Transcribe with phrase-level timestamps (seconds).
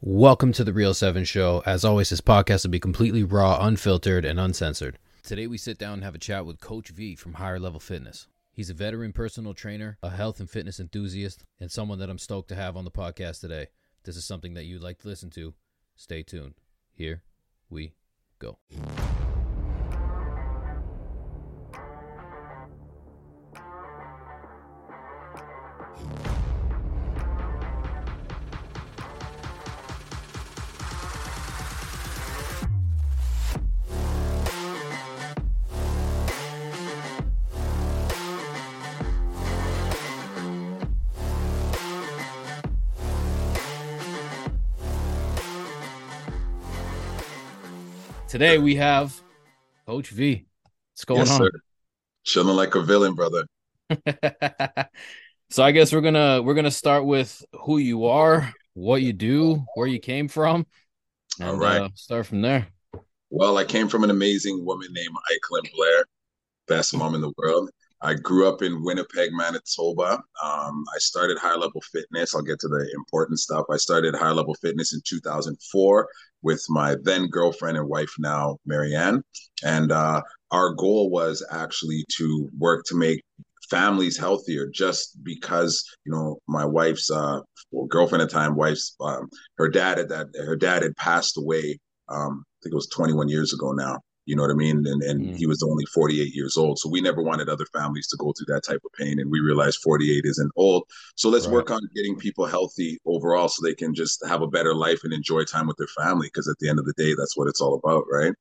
[0.00, 1.60] Welcome to the Real 7 Show.
[1.66, 4.96] As always, this podcast will be completely raw, unfiltered, and uncensored.
[5.24, 8.28] Today, we sit down and have a chat with Coach V from Higher Level Fitness.
[8.52, 12.48] He's a veteran personal trainer, a health and fitness enthusiast, and someone that I'm stoked
[12.50, 13.62] to have on the podcast today.
[13.62, 15.54] If this is something that you'd like to listen to.
[15.96, 16.54] Stay tuned.
[16.92, 17.24] Here
[17.68, 17.94] we
[18.38, 18.58] go.
[48.38, 49.20] Today we have
[49.84, 50.46] Coach V.
[50.92, 51.40] What's going Yes, on?
[51.40, 51.50] sir.
[52.22, 53.44] Chilling like a villain, brother.
[55.50, 59.64] so I guess we're gonna we're gonna start with who you are, what you do,
[59.74, 60.68] where you came from,
[61.40, 61.80] and All right.
[61.82, 62.68] uh, start from there.
[63.30, 66.04] Well, I came from an amazing woman named Eichlin Blair,
[66.68, 67.70] best mom in the world.
[68.00, 70.22] I grew up in Winnipeg, Manitoba.
[70.44, 72.36] Um, I started Higher Level Fitness.
[72.36, 73.66] I'll get to the important stuff.
[73.68, 76.08] I started Higher Level Fitness in 2004
[76.42, 79.22] with my then girlfriend and wife, now Marianne.
[79.64, 83.22] And uh, our goal was actually to work to make
[83.70, 87.38] families healthier just because you know my wife's uh
[87.70, 89.28] well, girlfriend at the time wife's um,
[89.58, 91.78] her dad had that her dad had passed away
[92.08, 93.98] um i think it was 21 years ago now
[94.28, 95.34] you know what i mean and and Mm.
[95.34, 98.52] he was only 48 years old so we never wanted other families to go through
[98.54, 100.84] that type of pain and we realized 48 isn't old
[101.16, 101.52] so let's Right.
[101.52, 105.12] work on getting people healthy overall so they can just have a better life and
[105.12, 107.60] enjoy time with their family because at the end of the day that's what it's
[107.60, 108.34] all about right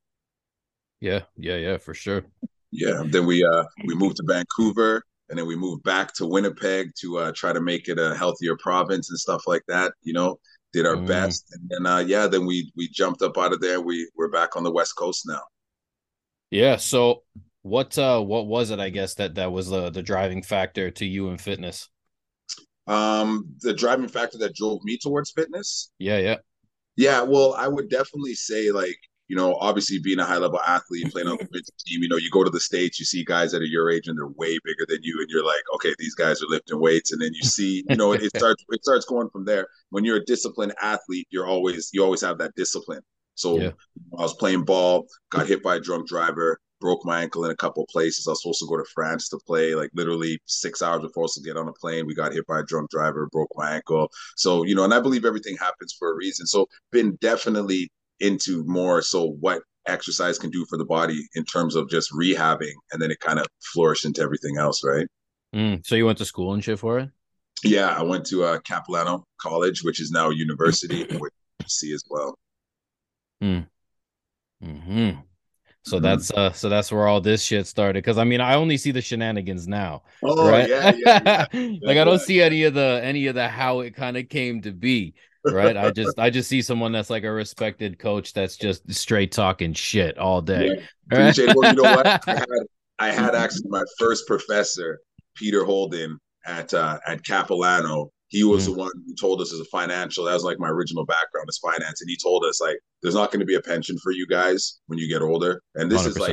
[0.99, 2.25] Yeah, yeah, yeah, for sure.
[2.71, 6.91] yeah then we uh we moved to vancouver and then we moved back to winnipeg
[6.99, 10.37] to uh try to make it a healthier province and stuff like that you know
[10.73, 11.05] did our Mm.
[11.07, 14.29] best and then uh yeah then we we jumped up out of there we we're
[14.29, 15.41] back on the west coast now
[16.51, 16.77] Yeah.
[16.77, 17.23] So
[17.61, 18.79] what uh what was it?
[18.79, 21.89] I guess that that was the the driving factor to you in fitness.
[22.87, 26.37] um the driving factor that drove me towards fitness Yeah, yeah,
[26.95, 28.95] yeah well i would definitely say like
[29.27, 32.15] you know obviously being a high level athlete playing on the Vince team you know
[32.15, 34.57] you go to the states you see guys that are your age and they're way
[34.63, 37.43] bigger than you and you're like okay these guys are lifting weights and then you
[37.43, 40.73] see you know it, it starts it starts going from there when you're a disciplined
[40.81, 43.01] athlete you're always you always have that discipline
[43.37, 43.71] so Yeah.
[44.17, 47.55] i was playing ball got hit by a drunk driver broke my ankle in a
[47.55, 50.81] couple of places i was supposed to go to france to play like literally six
[50.81, 52.89] hours before I was to get on a plane we got hit by a drunk
[52.91, 56.45] driver broke my ankle so you know and i believe everything happens for a reason
[56.45, 57.89] so been definitely
[58.19, 62.73] into more so what exercise can do for the body in terms of just rehabbing
[62.91, 65.07] and then it kind of flourished into everything else right
[65.55, 65.83] Mm.
[65.87, 67.09] So you went to school and shit for it?
[67.63, 71.31] yeah i went to uh, capilano college which is now a university with
[71.67, 72.37] c as well
[73.41, 73.59] Hmm.
[75.83, 76.01] So Mhm.
[76.01, 78.03] that's uh so that's where all this shit started.
[78.03, 80.03] Cause I mean I only see the shenanigans now.
[80.23, 80.67] oh right?
[80.67, 81.77] yeah yeah, yeah.
[81.81, 84.61] like I don't see any of the any of the how it kind of came
[84.63, 85.13] to be.
[85.45, 85.77] Right.
[85.77, 89.71] I just I just see someone that's like a respected coach that's just straight talking
[89.73, 90.67] shit all day.
[90.67, 90.83] Yeah,
[91.19, 91.55] Right?
[91.55, 92.05] Well, you know what?
[92.27, 92.45] I had,
[92.99, 94.99] I had actually my first professor,
[95.35, 98.11] Peter Holden, at uh, at Capilano.
[98.29, 98.65] He was Mm.
[98.65, 100.25] the one who told us as a financial.
[100.25, 103.31] That was like my original background is finance, and he told us like, "There's not
[103.31, 106.15] going to be a pension for you guys when you get older." And this is
[106.19, 106.31] like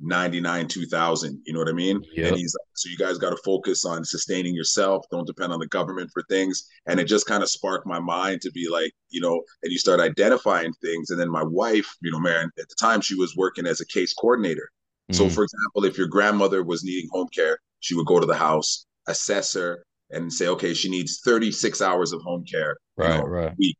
[0.00, 2.26] 99 2000 you know what i mean Yep.
[2.28, 5.58] and he's like so you guys got to focus on sustaining yourself don't depend on
[5.58, 8.92] the government for things and it just kind of sparked my mind to be like
[9.10, 12.68] you know and you start identifying things and then my wife you know Marianne at
[12.68, 14.70] the time she was working as a case coordinator
[15.10, 15.32] so Mm.
[15.32, 18.86] for example if your grandmother was needing home care she would go to the house
[19.08, 23.24] assess her and say okay she needs 36 hours of home care you right, know,
[23.24, 23.52] right.
[23.58, 23.76] week.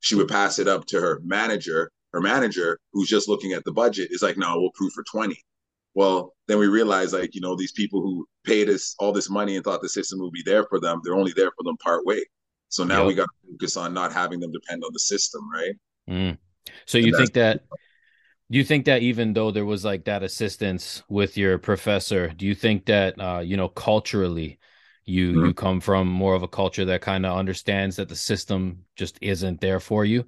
[0.00, 1.90] She would pass it up to her manager.
[2.12, 5.36] Her manager, who's just looking at the budget, is like, no, we'll prove for 20.
[5.94, 9.56] Well, then we realize, like, you know, these people who paid us all this money
[9.56, 12.04] and thought the system would be there for them, they're only there for them part
[12.04, 12.22] way.
[12.68, 13.06] So now Yep.
[13.06, 15.74] we got to focus on not having them depend on the system, right?
[16.08, 16.38] Mm.
[16.86, 17.62] So And you think that
[18.50, 22.46] do you think that even though there was like that assistance with your professor, do
[22.46, 24.58] you think that uh, you know, culturally
[25.04, 25.46] you Mhm.
[25.48, 29.18] you come from more of a culture that kind of understands that the system just
[29.20, 30.24] isn't there for you?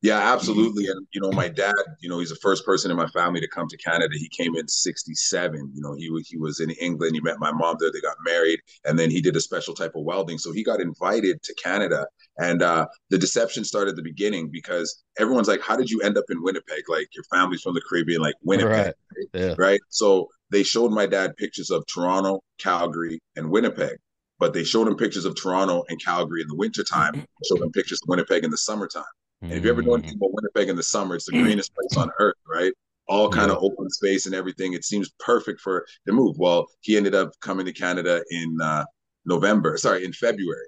[0.00, 0.88] Yeah, absolutely.
[0.88, 3.48] And you know, my dad, you know, he's the first person in my family to
[3.48, 4.14] come to Canada.
[4.18, 5.70] He came in '67.
[5.74, 7.14] You know, he he was in England.
[7.14, 7.92] He met my mom there.
[7.92, 10.38] They got married, and then he did a special type of welding.
[10.38, 12.06] So he got invited to Canada.
[12.38, 16.18] And uh, the deception started at the beginning because everyone's like, "How did you end
[16.18, 16.88] up in Winnipeg?
[16.88, 19.26] Like your family's from the Caribbean, like Winnipeg, Right.
[19.34, 19.54] Yeah.
[19.58, 23.96] right?" So they showed my dad pictures of Toronto, Calgary, and Winnipeg.
[24.42, 27.24] But they showed him pictures of Toronto and Calgary in the wintertime, mm-hmm.
[27.48, 29.04] showed him pictures of Winnipeg in the summertime.
[29.40, 30.16] And if you ever know anything mm.
[30.16, 31.44] about Winnipeg in the summer, it's the mm.
[31.44, 32.72] greenest place on earth, right?
[33.06, 33.56] All kind yeah.
[33.56, 34.72] of open space and everything.
[34.72, 36.38] It seems perfect for the move.
[36.40, 38.84] Well, he ended up coming to Canada in uh,
[39.26, 40.66] November, sorry, in February.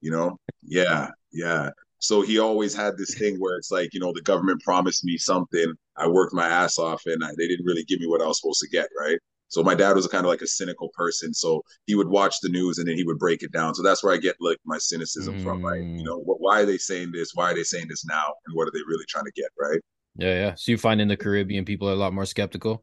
[0.00, 1.70] You know, yeah, yeah.
[2.00, 5.18] So he always had this thing where it's like, you know, the government promised me
[5.18, 5.72] something.
[5.96, 8.40] I worked my ass off and I, they didn't really give me what I was
[8.40, 9.20] supposed to get, right?
[9.54, 11.32] So my dad was kind of like a cynical person.
[11.32, 13.72] So he would watch the news and then he would break it down.
[13.76, 15.42] So that's where I get like my cynicism mm.
[15.44, 15.80] from, right?
[15.80, 17.36] You know, what, why are they saying this?
[17.36, 18.24] Why are they saying this now?
[18.46, 19.80] And what are they really trying to get, right?
[20.16, 20.54] Yeah, yeah.
[20.56, 22.82] So you find in the Caribbean people are a lot more skeptical?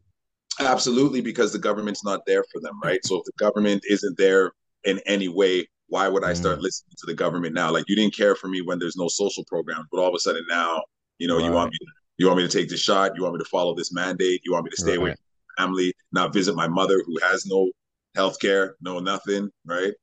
[0.62, 3.06] Absolutely, because the government's not there for them, right?
[3.06, 4.54] So if the government isn't there
[4.86, 6.62] in any way, why would I start mm.
[6.62, 7.70] listening to the government now?
[7.70, 10.20] Like you didn't care for me when there's no social programs, but all of a
[10.20, 10.82] sudden now,
[11.18, 11.46] you know, right.
[11.46, 11.86] you want me to,
[12.16, 14.54] you want me to take the shot, you want me to follow this mandate, you
[14.54, 15.02] want me to stay right.
[15.02, 15.20] with
[15.62, 17.70] family, not visit my mother who has no
[18.16, 19.94] health care, no nothing, right?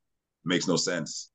[0.44, 1.30] Makes no sense.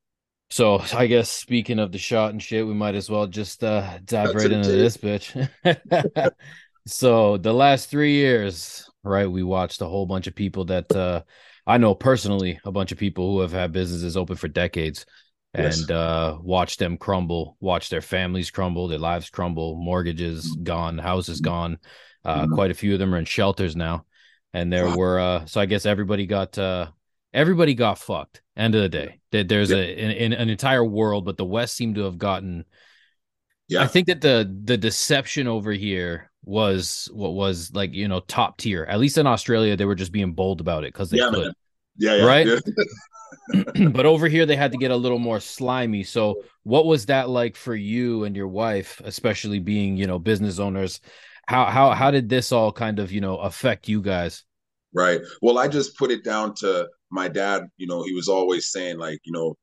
[0.50, 3.98] So I guess speaking of the shot and shit, we might as well just uh
[4.06, 5.50] dive That's right into this bitch.
[6.88, 11.22] so the last three years, right, we watched a whole bunch of people that uh
[11.66, 15.06] I know personally, a bunch of people who have had businesses open for decades
[15.58, 15.82] yes.
[15.82, 20.64] and uh watch them crumble, watch their families crumble, their lives crumble, mortgages mm-hmm.
[20.64, 21.80] gone, houses gone.
[22.24, 22.54] Uh mm-hmm.
[22.54, 24.06] quite a few of them are in shelters now
[24.54, 24.96] and there wow.
[24.96, 26.88] were uh so i guess everybody got uh
[27.34, 28.42] everybody got fucked.
[28.56, 29.20] End of the day.
[29.32, 29.78] There's yeah.
[29.78, 32.66] a an, an entire world but the west seemed to have gotten
[33.68, 33.82] yeah.
[33.82, 38.58] i think that the the deception over here was what was like you know top
[38.58, 38.84] tier.
[38.84, 41.46] At least in australia they were just being bold about it because they yeah, could.
[41.46, 41.54] Man.
[41.98, 42.26] yeah, yeah.
[42.26, 42.48] Right?
[42.48, 42.60] Yeah.
[43.92, 46.04] but over here they had to get a little more slimy.
[46.04, 50.60] So what was that like for you and your wife especially being you know business
[50.60, 51.02] owners
[51.48, 54.44] how how how did this all kind of you know affect you guys?
[54.94, 55.22] Right.
[55.42, 58.98] Well i just put it down to my dad you know he was always saying
[58.98, 59.56] like you know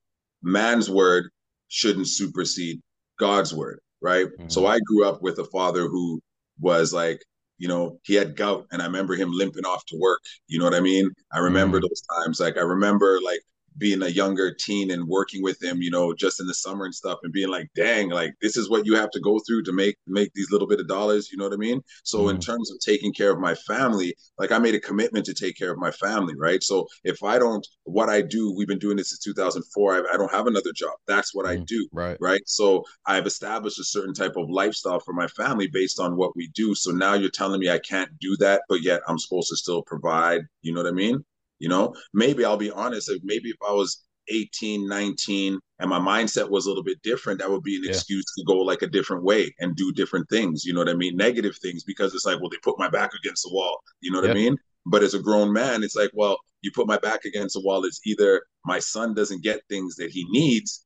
[0.43, 1.29] man's word
[1.69, 2.81] shouldn't supersede
[3.19, 4.27] god's word right?
[4.27, 4.49] Mm-hmm.
[4.49, 6.21] so i grew up with a father who
[6.61, 7.21] was like
[7.59, 10.65] you know he had gout and i remember him limping off to work you know
[10.65, 11.11] what i mean?
[11.33, 11.87] I remember mm-hmm.
[11.91, 12.41] those times.
[12.41, 13.41] Like i remember like
[13.79, 16.95] being a younger teen and working with them, you know, just in the summer and
[16.95, 19.73] stuff, and being like, dang, like this is what you have to go through to
[19.73, 21.31] make make these little bit of dollars.
[21.31, 21.81] You know what I mean?
[22.05, 22.31] So mm.
[22.31, 25.57] in terms of taking care of my family, like I made a commitment to take
[25.57, 26.63] care of my family, right?
[26.63, 29.95] So if I don't, what I do, we've been doing this since 2004.
[29.95, 30.95] I, I don't have another job.
[31.07, 31.51] That's what mm.
[31.51, 32.17] I do, right?
[32.21, 32.43] Right.
[32.47, 36.49] So I've established a certain type of lifestyle for my family based on what we
[36.49, 36.75] do.
[36.75, 39.83] So now you're telling me I can't do that, but yet I'm supposed to still
[39.83, 40.43] provide.
[40.63, 41.25] You know what I mean?
[41.61, 45.99] You know, maybe I'll be honest, if maybe if I was 18, 19, and my
[45.99, 47.91] mindset was a little bit different, that would be an yeah.
[47.91, 50.65] excuse to go like a different way and do different things.
[50.65, 51.17] You know what I mean?
[51.17, 53.81] Negative things because it's like, well, they put my back against the wall.
[54.01, 54.57] You know what I mean?
[54.87, 57.85] But as a grown man, it's like, well, you put my back against the wall.
[57.85, 60.85] It's either my son doesn't get things that he needs,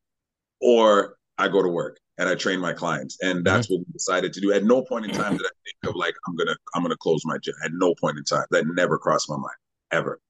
[0.61, 3.19] or I go to work and I train my clients.
[3.23, 3.43] And mm-hmm.
[3.45, 3.75] that's mm-hmm.
[3.75, 4.53] what we decided to do.
[4.53, 7.23] At no point in time did I think of like I'm gonna I'm gonna close
[7.25, 7.55] my gym.
[7.65, 8.45] At no point in time.
[8.51, 9.57] That never crossed my mind.
[9.93, 10.21] Ever.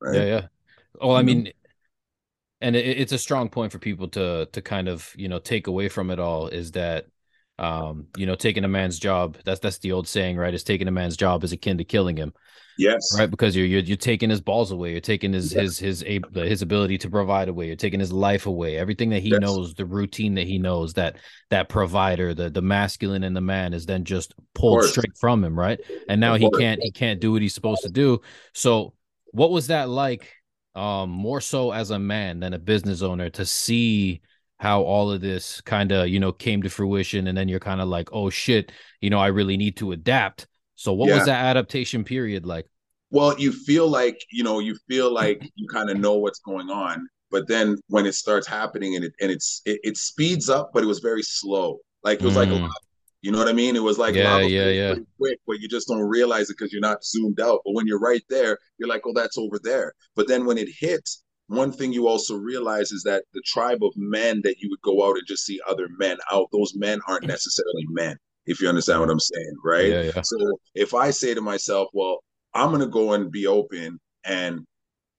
[0.00, 0.16] Right?
[0.16, 0.46] Yeah, yeah.
[1.00, 1.52] Well, I mean,
[2.60, 5.66] and it, it's a strong point for people to to kind of you know take
[5.66, 7.06] away from it all is that
[7.58, 10.54] um you know taking a man's job that's that's the old saying right?
[10.54, 12.32] Is taking a man's job is akin to killing him
[12.78, 13.14] yes.
[13.18, 13.30] right?
[13.30, 14.92] Because you're you're, you're taking his balls away.
[14.92, 15.78] You're taking his yes.
[15.78, 17.66] his his his ability to provide away.
[17.66, 18.78] You're taking his life away.
[18.78, 19.40] Everything that he yes.
[19.40, 21.16] knows the routine that he knows that
[21.50, 25.58] that provider the the masculine and the man is then just pulled straight from him
[25.58, 25.80] right?
[26.08, 28.20] And now he can't he can't do what he's supposed to do.
[28.54, 28.94] So
[29.32, 30.32] what was that like
[30.74, 34.20] um more so as a man than a business owner to see
[34.58, 37.80] how all of this kind of you know came to fruition and then you're kind
[37.80, 41.16] of like oh shit you know i really need to adapt so what yeah.
[41.16, 42.66] was that adaptation period like
[43.10, 46.70] well you feel like you know you feel like you kind of know what's going
[46.70, 50.70] on but then when it starts happening and it and it's it, it speeds up
[50.72, 52.38] but it was very slow like it was mm.
[52.38, 52.62] like a mm.
[52.62, 52.70] lot
[53.22, 53.74] you know what I mean?
[53.74, 54.94] It was like yeah, yeah, yeah.
[55.18, 57.60] quick, but you just don't realize it because you're not zoomed out.
[57.64, 59.92] But when you're right there, you're like, oh, that's over there.
[60.14, 63.92] But then when it hits, one thing you also realize is that the tribe of
[63.96, 67.26] men that you would go out and just see other men out, those men aren't
[67.26, 69.88] necessarily men, if you understand what I'm saying, right?
[69.88, 70.22] Yeah, yeah.
[70.22, 72.22] So if I say to myself, well,
[72.54, 74.60] I'm gonna go and be open and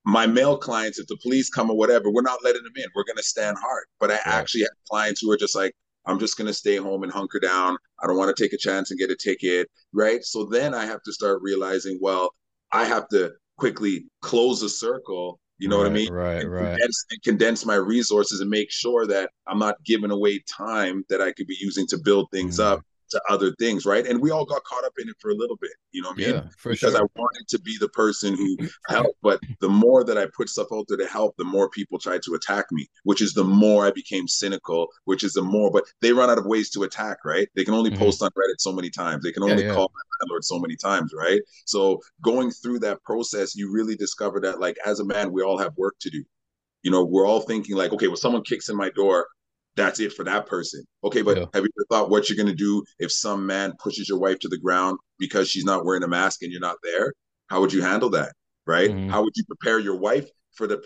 [0.05, 2.85] my male clients, if the police come or whatever, we're not letting them in.
[2.95, 3.85] We're gonna stand hard.
[3.99, 4.21] But I yeah.
[4.25, 5.73] actually have clients who are just like,
[6.09, 7.77] I'm just going to stay home and hunker down.
[8.01, 9.69] I don't want to take a chance and get a ticket.
[9.93, 10.23] Right.
[10.23, 12.33] So then I have to start realizing, well,
[12.71, 15.39] I have to quickly close a circle.
[15.59, 16.11] You know right, what I mean?
[16.11, 16.69] Right, and right.
[16.71, 21.21] Condense, and condense my resources and make sure that I'm not giving away time that
[21.21, 22.63] I could be using to build things mm.
[22.63, 24.05] up to other things, right?
[24.05, 26.17] And we all got caught up in it for a little bit, you know what
[26.23, 26.35] I mean?
[26.35, 27.01] Yeah, for because sure.
[27.01, 29.17] I wanted to be the person who helped.
[29.21, 32.21] But the more that I put stuff out there to help, the more people tried
[32.23, 35.83] to attack me, which is the more I became cynical, which is the more, but
[36.01, 37.47] they run out of ways to attack, right?
[37.55, 37.99] They can only Mhm.
[37.99, 39.23] post on Reddit so many times.
[39.23, 39.73] They can Yeah, only yeah.
[39.73, 41.41] call my landlord so many times, right?
[41.65, 45.57] So going through that process, you really discover that, like, as a man, we all
[45.57, 46.23] have work to do.
[46.83, 49.27] You know, we're all thinking like, okay, well, someone kicks in my door,
[49.75, 50.83] that's it for that person.
[51.03, 51.45] Okay, but Yeah.
[51.53, 54.49] have you ever thought what you're gonna do if some man pushes your wife to
[54.49, 57.13] the ground because she's not wearing a mask and you're not there?
[57.47, 58.33] How would you handle that?
[58.65, 58.91] Right?
[58.91, 59.07] Mhm.
[59.07, 60.81] How would you prepare your wife for the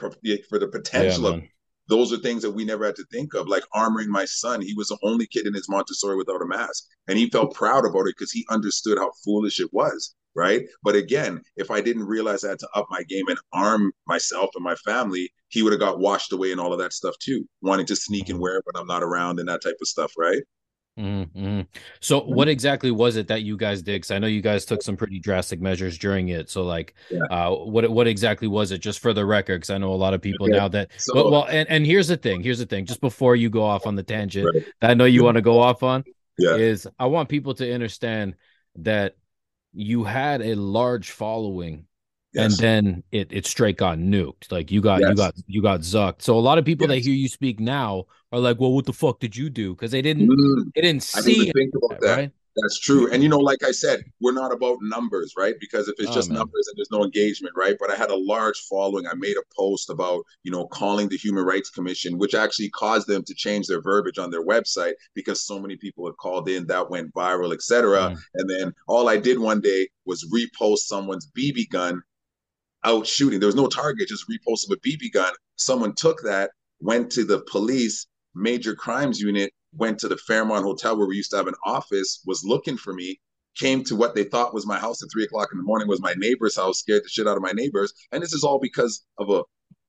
[0.50, 1.36] for the Yeah, potential of
[1.90, 4.62] those are things that we never had to think of, like armoring my son.
[4.62, 6.86] He was the only kid in his Montessori without a mask.
[7.08, 10.16] And he felt proud about it because he understood how foolish it was.
[10.36, 10.66] Right.
[10.82, 14.50] But again, if I didn't realize I had to up my game and arm myself
[14.56, 17.48] and my family, he would have got washed away in all of that stuff too,
[17.62, 18.42] wanting to sneak and Mhm.
[18.42, 20.12] wear it when I'm not around and that type of stuff.
[20.18, 20.42] Right.
[21.00, 21.62] Mm-hmm.
[22.02, 23.94] So, what exactly was it that you guys did?
[23.96, 26.52] Because I know you guys took some pretty drastic measures during it.
[26.52, 27.24] So, like, Yeah.
[27.32, 28.78] uh, what what exactly was it?
[28.78, 30.56] Just for the record, because I know a lot of people Okay.
[30.58, 30.92] now that.
[30.98, 32.44] So- well, well, and and here's the thing.
[32.44, 32.86] Here's the thing.
[32.86, 34.66] Just before you go off on the tangent, Right.
[34.82, 36.04] that I know you want to go off on
[36.38, 36.56] Yeah.
[36.58, 38.36] is I want people to understand
[38.78, 39.16] that
[39.74, 41.88] you had a large following
[42.36, 44.52] and then it it straight got nuked.
[44.52, 46.22] Like you got you got you got zucked.
[46.24, 48.94] So a lot of people that hear you speak now are like, "Well, what the
[48.94, 52.02] fuck did you do?" Because they didn't Mm, they didn't didn't see about it, that.
[52.06, 52.32] right?
[52.56, 53.12] That's true.
[53.12, 55.56] And you know, like I said, we're not about numbers, right?
[55.60, 56.38] Because if it's Oh, just man.
[56.38, 57.76] numbers and there's no engagement, right?
[57.80, 59.08] But I had a large following.
[59.08, 63.08] I made a post about, you know, calling the Human Rights Commission, which actually caused
[63.08, 66.68] them to change their verbiage on their website because so many people had called in,
[66.68, 67.98] that went viral, etc.
[68.12, 68.18] Mm.
[68.36, 72.04] And then all I did one day was repost someone's BB gun
[72.84, 73.40] out shooting.
[73.40, 75.34] There was no target, just repost of a BB gun.
[75.56, 78.06] Someone took that, went to the police,
[78.36, 82.22] major crimes unit, went to the Fairmont Hotel where we used to have an office,
[82.26, 83.20] was looking for me,
[83.56, 86.02] came to what they thought was my house at three o'clock in the morning, was
[86.02, 87.94] my neighbor's house, scared the shit out of my neighbors.
[88.12, 89.44] And this is all because of a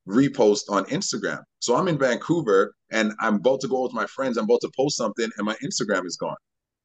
[0.07, 1.41] repost on Instagram.
[1.59, 4.37] So I'm in Vancouver and I'm about to go with my friends.
[4.37, 6.35] I'm about to post something and my Instagram is gone.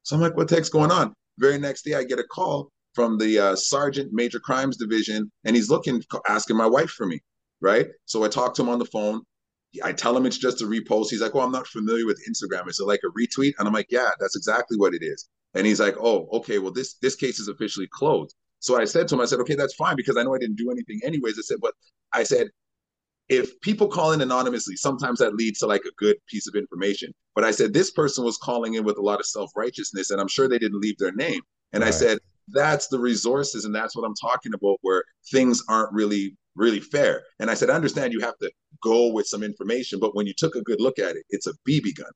[0.02, 1.12] So I'm like, what the heck's going on?
[1.38, 5.54] Very next day, I get a call from the uh, Sergeant Major Crimes Division, and
[5.54, 7.20] he's looking, asking my wife for me,
[7.60, 7.88] right?
[8.06, 9.22] So I talk to him on the phone.
[9.84, 11.10] I tell him it's just a repost.
[11.10, 12.68] He's like, "Oh, I'm not familiar with Instagram.
[12.68, 15.66] Is it like a retweet?" And I'm like, "Yeah, that's exactly what it is." And
[15.66, 16.58] he's like, "Oh, okay.
[16.58, 19.54] Well, this this case is officially closed." So I said to him, I said, "Okay,
[19.54, 21.74] that's fine because I know I didn't do anything anyways." I said, "But
[22.12, 22.48] I said."
[23.28, 27.12] If people call in anonymously, sometimes that leads to like a good piece of information.
[27.36, 30.20] But I said this person was calling in with a lot of self righteousness, and
[30.20, 31.40] I'm sure they didn't leave their name.
[31.72, 32.18] And I said,
[32.52, 37.22] that's the resources and that's what i'm talking about where things aren't really really fair.
[37.38, 38.50] And i said i understand you have to
[38.82, 41.52] go with some information but when you took a good look at it it's a
[41.68, 42.10] bb gun.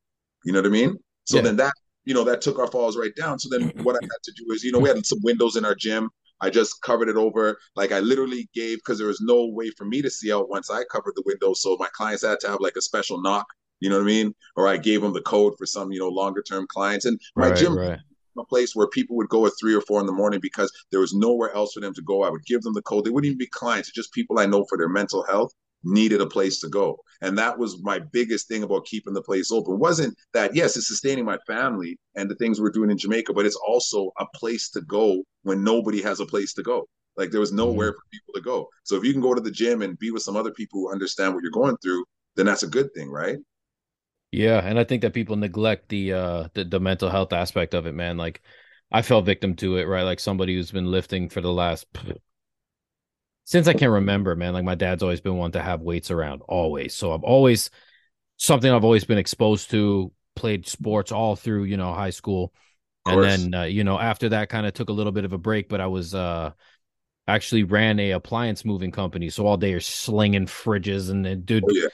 [0.44, 0.96] You know what i mean?
[1.24, 1.42] So Yeah.
[1.42, 1.72] then that
[2.04, 3.38] you know that took our falls right down.
[3.38, 5.64] So then what i had to do is you know we had some windows in
[5.64, 6.10] our gym.
[6.40, 7.58] I just covered it over.
[7.76, 10.70] Like i literally gave because there was no way for me to see out once
[10.70, 11.54] i covered the window.
[11.54, 13.46] So my clients had to have like a special knock
[13.80, 14.34] you know what i mean?
[14.56, 17.04] Or i gave them the code for some you know longer term clients.
[17.06, 18.00] And my Right, gym right.
[18.38, 21.00] A place where people would go at three or four in the morning because there
[21.00, 22.22] was nowhere else for them to go.
[22.22, 23.04] I would give them the code.
[23.04, 25.52] They wouldn't even be clients, just people I know for their mental health
[25.84, 26.98] needed a place to go.
[27.20, 29.74] And that was my biggest thing about keeping the place open.
[29.74, 33.32] It wasn't that, yes, it's sustaining my family and the things we're doing in Jamaica,
[33.32, 36.88] but it's also a place to go when nobody has a place to go.
[37.16, 37.58] Like there was mm-hmm.
[37.58, 38.68] nowhere for people to go.
[38.82, 40.92] So if you can go to the gym and be with some other people who
[40.92, 42.04] understand what you're going through,
[42.36, 43.38] then that's a good thing, right?
[44.34, 47.86] Yeah, and I think that people neglect the uh the, the mental health aspect of
[47.86, 48.16] it, man.
[48.16, 48.42] Like
[48.90, 50.02] I fell victim to it, right?
[50.02, 51.86] Like somebody who's been lifting for the last
[53.44, 54.52] since I can remember, man.
[54.52, 56.94] Like my dad's always been one to have weights around, always.
[56.94, 57.70] So I've always
[58.36, 62.52] something I've always been exposed to, played sports all through, you know, high school.
[63.06, 65.38] And then uh, you know, after that kind of took a little bit of a
[65.38, 66.50] break, but I was uh
[67.28, 69.30] actually ran a appliance moving company.
[69.30, 71.88] So all day you're slinging fridges and, and dude, Oh, yeah.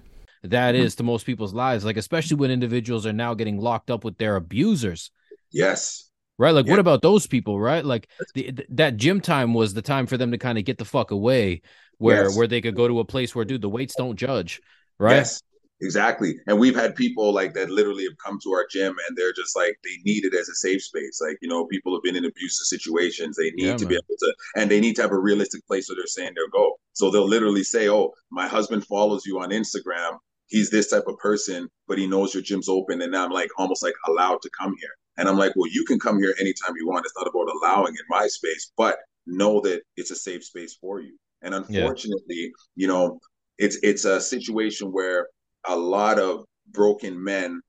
[0.45, 0.87] that mm-hmm.
[0.87, 4.37] to most people's lives like especially when individuals are now getting locked up with their
[4.37, 5.11] abusers.
[5.51, 6.11] Yes.
[6.39, 6.51] Right?
[6.51, 6.73] Like yeah.
[6.73, 7.85] what about those people right?
[7.85, 10.85] Like the, that gym time was the time for them to kind of get the
[10.85, 11.63] fuck away
[11.99, 12.37] where yes.
[12.37, 14.61] where they could go to a place where dude the weights don't judge
[14.99, 15.17] right?
[15.17, 15.43] Yes
[15.81, 16.37] exactly.
[16.47, 19.57] And we've had people like that literally have come to our gym and they're just
[19.57, 21.21] like they need it as a safe space.
[21.21, 23.37] Like you know people have been in abusive situations.
[23.37, 23.89] They need yeah, to man.
[23.89, 26.49] be able to and they need to have a realistic place where they're saying they'll
[26.49, 30.19] go so they'll literally say oh my husband follows you on instagram
[30.53, 33.01] he's this type of person, but he knows your gym's open.
[33.01, 34.91] And I'm like almost like allowed to come here.
[35.17, 37.07] And I'm like, well, you can come here anytime you want.
[37.07, 41.01] It's not about allowing in my space, but know that it's a safe space for
[41.01, 41.17] you.
[41.41, 42.49] And unfortunately, yeah.
[42.77, 43.19] you know,
[43.59, 45.29] it's it's a situation where
[45.67, 47.61] a lot of broken men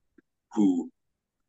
[0.52, 0.90] who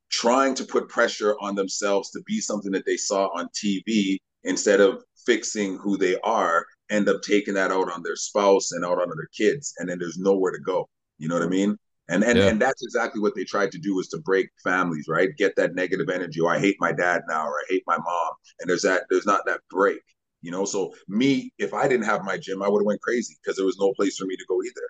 [0.10, 4.80] trying to put pressure on themselves to be something that they saw on TV instead
[4.80, 9.01] of fixing who they are end up taking that out on their spouse and out
[9.01, 11.77] on their kids and then there's nowhere to go you know what I mean?
[12.07, 12.48] And and, yeah.
[12.48, 15.29] and that's exactly what they tried to do was to break families, right?
[15.38, 16.39] Get that negative energy.
[16.41, 18.34] Oh, I hate my dad now, or I hate my mom.
[18.60, 20.01] And there's that there's not that break,
[20.41, 20.65] you know.
[20.65, 23.65] So me, if I didn't have my gym, I would have went crazy because there
[23.65, 24.88] was no place for me to go either.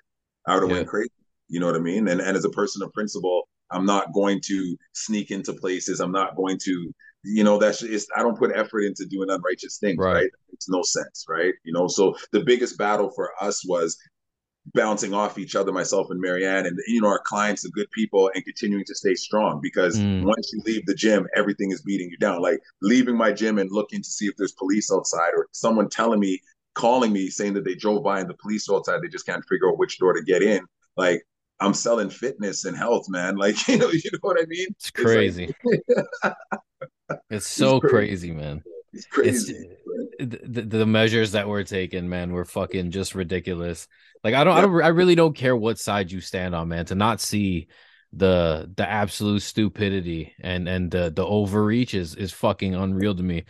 [0.48, 0.78] I would have yeah.
[0.78, 1.12] went crazy.
[1.48, 2.08] You know what I mean?
[2.10, 6.02] And and as a person of principle, I'm not going to sneak into places.
[6.02, 9.78] I'm not going to, you know, that's just I don't put effort into doing unrighteous
[9.80, 10.14] things, right?
[10.14, 10.30] right?
[10.52, 11.54] It's no sense, right?
[11.64, 13.98] You know, so the biggest battle for us was
[14.74, 18.32] bouncing off each other, myself and Marianne, and you know our clients are good people,
[18.34, 20.24] and continuing to stay strong because mm.
[20.24, 22.42] once you leave the gym, everything is beating you down.
[22.42, 26.20] Like leaving my gym and looking to see if there's police outside, or someone telling
[26.20, 26.42] me,
[26.74, 29.46] calling me, saying that they drove by and the police are outside, they just can't
[29.46, 30.66] figure out which door to get in.
[30.98, 31.26] Like
[31.60, 33.38] I'm selling fitness and health, man.
[33.46, 34.68] Like you know, you know what I mean?
[34.72, 35.54] It's crazy.
[35.64, 36.34] It's, like,
[37.30, 37.92] it's so it's crazy.
[37.92, 38.64] crazy, man.
[38.96, 39.70] It's crazy.
[40.18, 43.88] It's, the, the measures that were taken, man, we're fucking just ridiculous.
[44.24, 46.86] Like I don't, I don't, I really don't care what side you stand on, man.
[46.86, 47.68] To not see
[48.14, 53.44] the the absolute stupidity and and the the overreach is is fucking unreal to me.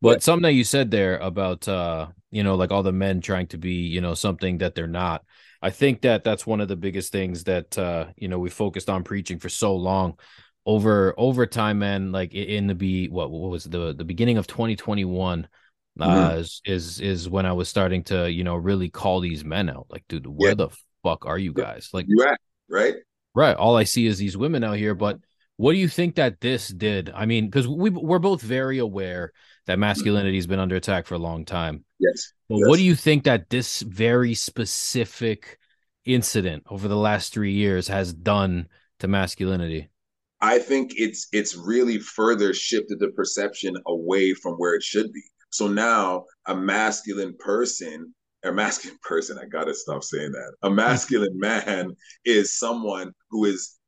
[0.00, 3.48] But something that you said there about uh you know like all the men trying
[3.48, 5.24] to be you know something that they're not.
[5.60, 8.88] I think that that's one of the biggest things that uh you know we focused
[8.88, 10.18] on preaching for so long
[10.64, 14.46] over over time man like in the be what what was the the beginning of
[14.46, 15.48] 2021
[15.98, 16.02] mm-hmm.
[16.02, 19.68] uh is, is is when I was starting to you know really call these men
[19.68, 19.86] out.
[19.90, 20.54] Like, dude, where yeah.
[20.54, 20.68] the
[21.02, 21.90] fuck are you guys?
[21.92, 22.94] Like, you at right?
[23.34, 23.56] Right.
[23.56, 24.94] All I see is these women out here.
[24.94, 25.18] But
[25.56, 27.10] what do you think that this did?
[27.14, 29.32] I mean, because we we're both very aware
[29.66, 29.80] that mm-hmm.
[29.80, 31.84] masculinity has been under attack for a long time.
[31.98, 32.32] Yes.
[32.48, 32.68] But yes.
[32.68, 35.58] what do you think that this very specific
[36.04, 38.68] incident over the last three years has done
[39.00, 39.88] to masculinity?
[40.42, 45.22] I think it's it's really further shifted the perception away from where it should be.
[45.50, 48.12] So now a masculine person,
[48.44, 50.52] a masculine person, I gotta stop saying that.
[50.62, 53.78] A masculine man is someone who is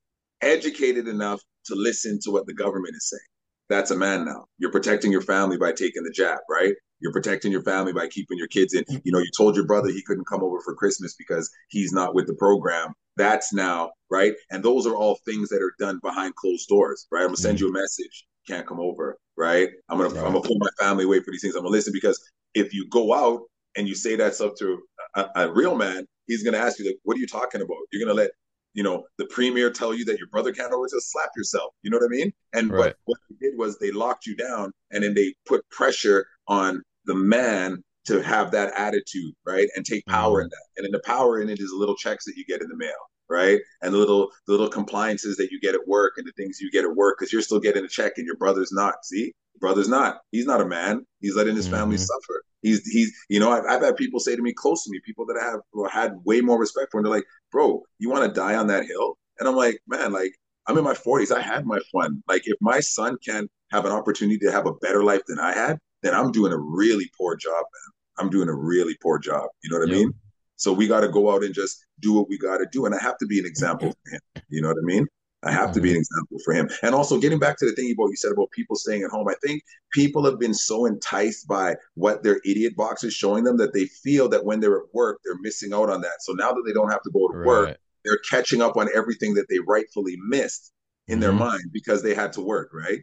[0.42, 3.20] educated enough to listen to what the government is saying.
[3.68, 4.44] That's a man now.
[4.58, 6.74] You're protecting your family by taking the jab, right?
[7.04, 8.82] You're protecting your family by keeping your kids in.
[9.04, 12.14] You know, you told your brother he couldn't come over for Christmas because he's not
[12.14, 12.94] with the program.
[13.18, 14.32] That's now, right?
[14.50, 17.20] And those are all things that are done behind closed doors, right?
[17.20, 17.66] I'm gonna send mm-hmm.
[17.66, 19.68] you a message can't come over, right?
[19.90, 20.18] I'm gonna.
[20.18, 21.56] I'm gonna pull my family away for these things.
[21.56, 22.18] I'm gonna listen because
[22.54, 23.42] if you go out
[23.76, 24.82] and you say that stuff to
[25.14, 28.02] a, a real man, he's gonna ask you like, "What are you talking about?" You're
[28.02, 28.30] gonna let
[28.72, 31.90] you know the premier tell you that your brother can't over just slap yourself you
[31.90, 32.78] know what i mean and right.
[32.78, 36.82] what, what they did was they locked you down and then they put pressure on
[37.06, 40.44] the man to have that attitude right and take power mm-hmm.
[40.44, 42.60] in that and then the power in it is the little checks that you get
[42.60, 42.92] in the mail
[43.28, 43.60] right?
[43.82, 46.70] And the little the little compliances that you get at work and the things you
[46.70, 49.04] get at work because you're still getting a check and your brother's not.
[49.04, 50.18] See, brother's not.
[50.30, 51.06] He's not a man.
[51.20, 51.76] He's letting his mm-hmm.
[51.76, 52.44] family suffer.
[52.62, 55.26] He's he's you know I've, I've had people say to me close to me, people
[55.26, 58.40] that I have had way more respect for, and they're like, bro, you want to
[58.40, 59.18] die on that hill?
[59.38, 60.32] And I'm like, man, like
[60.66, 61.34] I'm in my 40s.
[61.34, 62.22] I had my fun.
[62.28, 65.52] Like if my son can have an opportunity to have a better life than I
[65.52, 67.92] had, then I'm doing a really poor job, man.
[68.18, 69.48] I'm doing a really poor job.
[69.62, 69.96] You know what Yep.
[69.96, 70.14] I mean?
[70.56, 72.86] So we got to go out and just do what we got to do.
[72.86, 74.20] And I have to be an example for him.
[74.48, 75.06] You know what I mean?
[75.42, 76.70] I have to be an example for him.
[76.82, 79.28] And also getting back to the thing about you said about people staying at home,
[79.28, 79.62] I think
[79.92, 83.84] people have been so enticed by what their idiot box is showing them that they
[83.86, 86.20] feel that when they're at work, they're missing out on that.
[86.22, 89.34] So now that they don't have to go to work, they're catching up on everything
[89.34, 90.72] that they rightfully missed
[91.08, 91.38] in their Mhm.
[91.40, 93.02] mind because they had to work, right?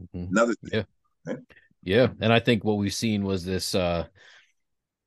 [0.00, 0.30] Mhm.
[0.30, 0.70] Another thing.
[0.72, 0.84] Yeah.
[1.26, 1.40] Right?
[1.82, 3.74] Yeah, and I think what we've seen was this.
[3.74, 4.06] uh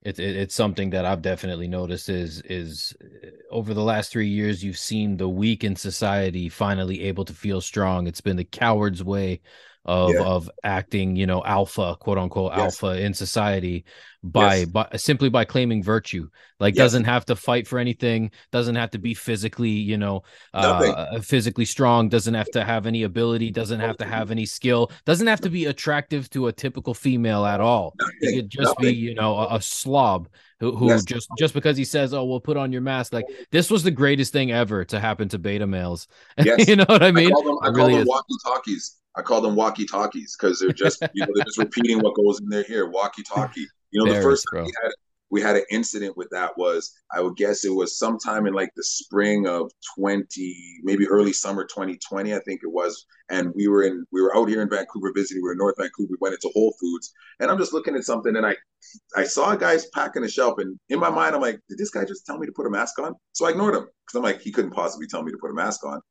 [0.01, 4.27] It's it, it's something that I've definitely noticed is is uh, over the last three
[4.27, 8.05] years you've seen the weak in society finally able to feel strong.
[8.07, 9.41] It's been the coward's way
[9.85, 10.21] of Yeah.
[10.23, 12.59] of acting, you know, alpha, quote unquote, Yes.
[12.83, 13.85] alpha in society
[14.23, 14.65] by Yes.
[14.69, 16.27] by simply by claiming virtue.
[16.59, 16.83] Like Yes.
[16.85, 20.91] doesn't have to fight for anything, doesn't have to be physically, you know, Nothing.
[20.95, 24.91] uh physically strong, doesn't have to have any ability, doesn't have to have any skill,
[25.05, 27.93] doesn't have to be attractive to a typical female at all.
[28.21, 28.39] He Nothing.
[28.39, 30.27] could just be, you know, a, a slob
[30.59, 33.69] who, who just just because he says, "Oh, well, put on your mask." Like this
[33.69, 36.07] was the greatest thing ever to happen to beta males.
[36.43, 36.67] Yes.
[36.67, 37.27] you know what I mean?
[37.27, 38.95] I call them, I call really them walkie talkies.
[39.17, 42.39] I call them walkie talkies because they're just you know they're just repeating what goes
[42.39, 42.89] in their ear.
[42.89, 43.67] Walkie talkie.
[43.91, 44.91] You know, the first time we had
[45.31, 48.69] we had an incident with that was I would guess it was sometime in like
[48.75, 53.05] the spring of twenty, maybe early summer 2020, I think it was.
[53.29, 55.41] And we were in we were out here in Vancouver visiting.
[55.41, 56.09] We were in North Vancouver.
[56.11, 58.55] We went into Whole Foods, and I'm just looking at something, and I
[59.15, 61.89] I saw a guy's packing a shelf, and in my mind, I'm like, did this
[61.89, 63.15] guy just tell me to put a mask on?
[63.31, 65.53] So I ignored him because I'm like, he couldn't possibly tell me to put a
[65.53, 66.01] mask on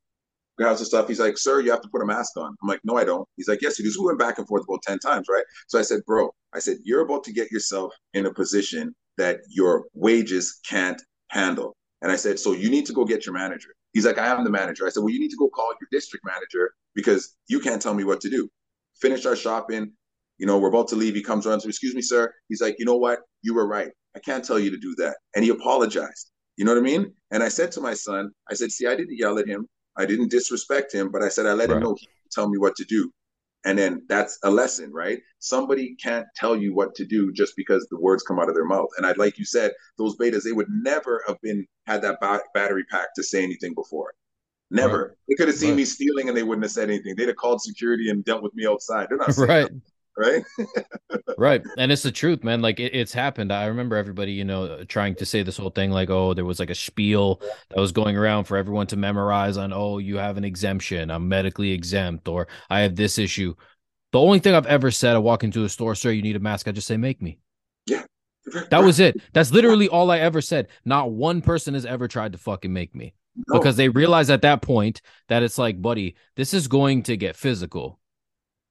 [0.58, 1.08] grabs the stuff.
[1.08, 2.54] He's like, sir, you have to put a mask on.
[2.62, 3.28] I'm like, no, I don't.
[3.36, 3.90] He's like, yes, you do.
[3.90, 5.44] So we went back and forth about 10 times, right?
[5.68, 9.40] So I said, bro, I said, you're about to get yourself in a position that
[9.48, 11.76] your wages can't handle.
[12.02, 13.70] And I said, so you need to go get your manager.
[13.92, 14.86] He's like, I am the manager.
[14.86, 17.94] I said, well, you need to go call your district manager because you can't tell
[17.94, 18.48] me what to do.
[19.00, 19.92] Finish our shopping.
[20.38, 21.14] You know, we're about to leave.
[21.14, 22.32] He comes around to, excuse me, sir.
[22.48, 23.20] He's like, you know what?
[23.42, 23.90] You were right.
[24.16, 25.16] I can't tell you to do that.
[25.34, 26.30] And he apologized.
[26.56, 27.12] You know what I mean?
[27.30, 29.66] And I said to my son, I said, see, I didn't yell at him.
[29.96, 31.76] I didn't disrespect him, but I said I let Right.
[31.76, 33.11] him know he can tell me what to do.
[33.66, 35.20] And then that's a lesson, right?
[35.38, 38.66] Somebody can't tell you what to do just because the words come out of their
[38.66, 38.88] mouth.
[38.98, 42.42] And I'd like you said, those betas, they would never have been had that ba-
[42.52, 44.12] battery pack to say anything before.
[44.70, 45.16] Never.
[45.28, 45.76] They could have seen Right.
[45.78, 47.14] me stealing and they wouldn't have said anything.
[47.16, 49.07] They'd have called security and dealt with me outside.
[49.09, 49.70] They're not right.
[50.16, 50.42] Right?
[51.38, 53.53] right and it's the truth man like it, it's happened.
[53.53, 56.61] I remember everybody you know trying to say this whole thing like oh there was
[56.61, 60.37] like a spiel that was going around for everyone to memorize on oh you have
[60.37, 63.55] an exemption i'm medically exempt or i have this issue.
[64.12, 66.40] The only thing i've ever said i walk into a store sir you need a
[66.40, 67.38] mask i just say make me
[67.87, 68.05] Yeah.
[68.70, 69.16] that was it.
[69.33, 70.68] That's literally all i ever said.
[70.85, 73.14] Not one person has ever tried to fucking make me.
[73.48, 73.59] No.
[73.59, 77.35] because they realize at that point that it's like buddy this is going to get
[77.35, 77.98] physical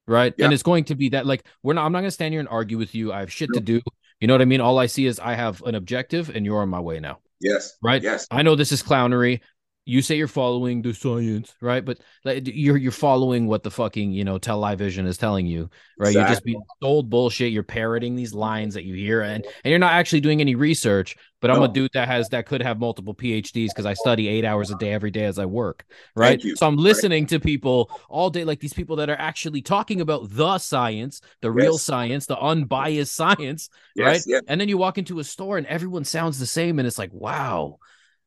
[0.08, 0.34] right?
[0.38, 0.46] Yeah.
[0.46, 2.40] and it's going to be that like we're not i'm not going to stand here
[2.40, 3.12] and argue with you.
[3.14, 3.82] I have shit to do.
[4.20, 4.62] You know what i mean?
[4.62, 7.20] All i see is i have an objective and you're on my way now.
[7.42, 7.78] Yes.
[7.82, 8.02] right?
[8.02, 8.28] Yes.
[8.32, 9.42] i know this is clownery
[9.86, 11.84] you say you're following the science right?
[11.84, 16.14] But like, you're you're following what the fucking you know television is telling you right?
[16.14, 17.52] You're just being told bullshit.
[17.52, 21.16] You're parroting these lines that you hear and and you're not actually doing any research
[21.42, 24.46] but i'm a dude that has that could have multiple phds because i study eight
[24.46, 25.84] hours a day every day as i work
[26.16, 26.42] right?
[26.56, 30.30] So i'm listening to people all day like these people that are actually talking about
[30.30, 34.06] the science the real science the unbiased science Yes.
[34.06, 34.22] right?
[34.26, 34.42] Yes.
[34.48, 37.12] and then you walk into a store and everyone sounds the same and it's like
[37.12, 37.78] wow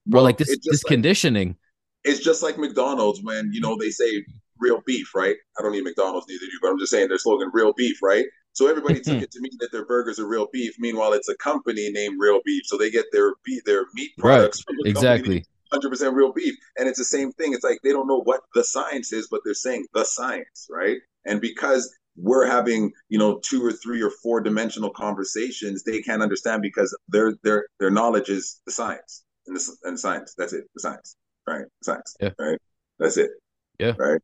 [0.07, 1.57] Well, like this this like- conditioning
[2.05, 4.25] it's just like McDonald's when you know they say
[4.61, 5.37] real beef, right?
[5.59, 7.99] I don't eat McDonald's, neither do you, but I'm just saying their slogan real beef,
[8.01, 8.25] right?
[8.53, 10.75] So everybody took it to mean that their burgers are real beef.
[10.79, 14.37] Meanwhile, it's a company named Real Beef, so they get their beef, their meat Right.
[14.37, 16.55] products from a company exactly hundred percent real beef.
[16.79, 17.53] And it's the same thing.
[17.53, 20.99] It's like they don't know what the science is, but they're saying the science, right?
[21.25, 26.23] And because we're having, you know, two or three or four dimensional conversations, they can't
[26.23, 30.35] understand because their their their knowledge is the science and the and science.
[30.37, 31.65] That's it, the science, right?
[31.83, 32.31] Science, Yeah.
[32.39, 32.59] right?
[32.99, 33.31] That's it.
[33.79, 33.93] Yeah.
[33.99, 34.21] right.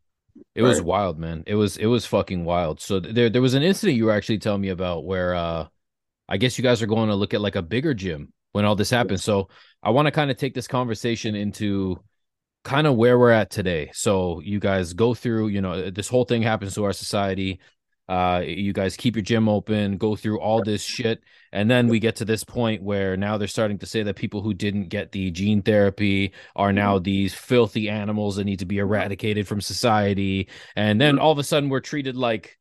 [0.55, 1.45] It was wild, man.
[1.47, 2.81] It was it was fucking wild.
[2.81, 5.67] So there there was an incident you were actually telling me about where uh
[6.29, 8.75] I guess you guys are going to look at like a bigger gym when all
[8.75, 9.23] this happens.
[9.23, 9.49] So
[9.83, 12.03] I want to kind of take this conversation into
[12.65, 13.91] kind of where we're at today.
[13.93, 17.61] So you guys go through, you know, this whole thing happens to our society.
[18.09, 22.01] Uh you guys keep your gym open, go through all this shit, and then we
[22.01, 25.13] get to this point where now they're starting to say that people who didn't get
[25.13, 30.49] the gene therapy are now these filthy animals that need to be eradicated from society.
[30.77, 32.59] And then all of a sudden we're treated like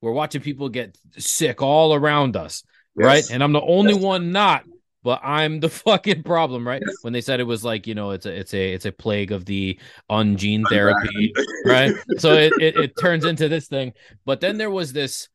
[0.00, 2.64] we're watching people get sick all around us,
[2.96, 3.24] right?
[3.30, 4.02] And I'm the only Yes.
[4.02, 4.64] one not,
[5.02, 6.82] but I'm the fucking problem, right?
[6.84, 6.96] Yes.
[7.02, 9.32] When they said it was like, you know, it's a it's a it's a plague
[9.32, 9.78] of the
[10.10, 11.32] ungene therapy,
[11.64, 11.92] right?
[12.18, 13.92] So it, it it turns into this thing.
[14.24, 15.28] But then there was this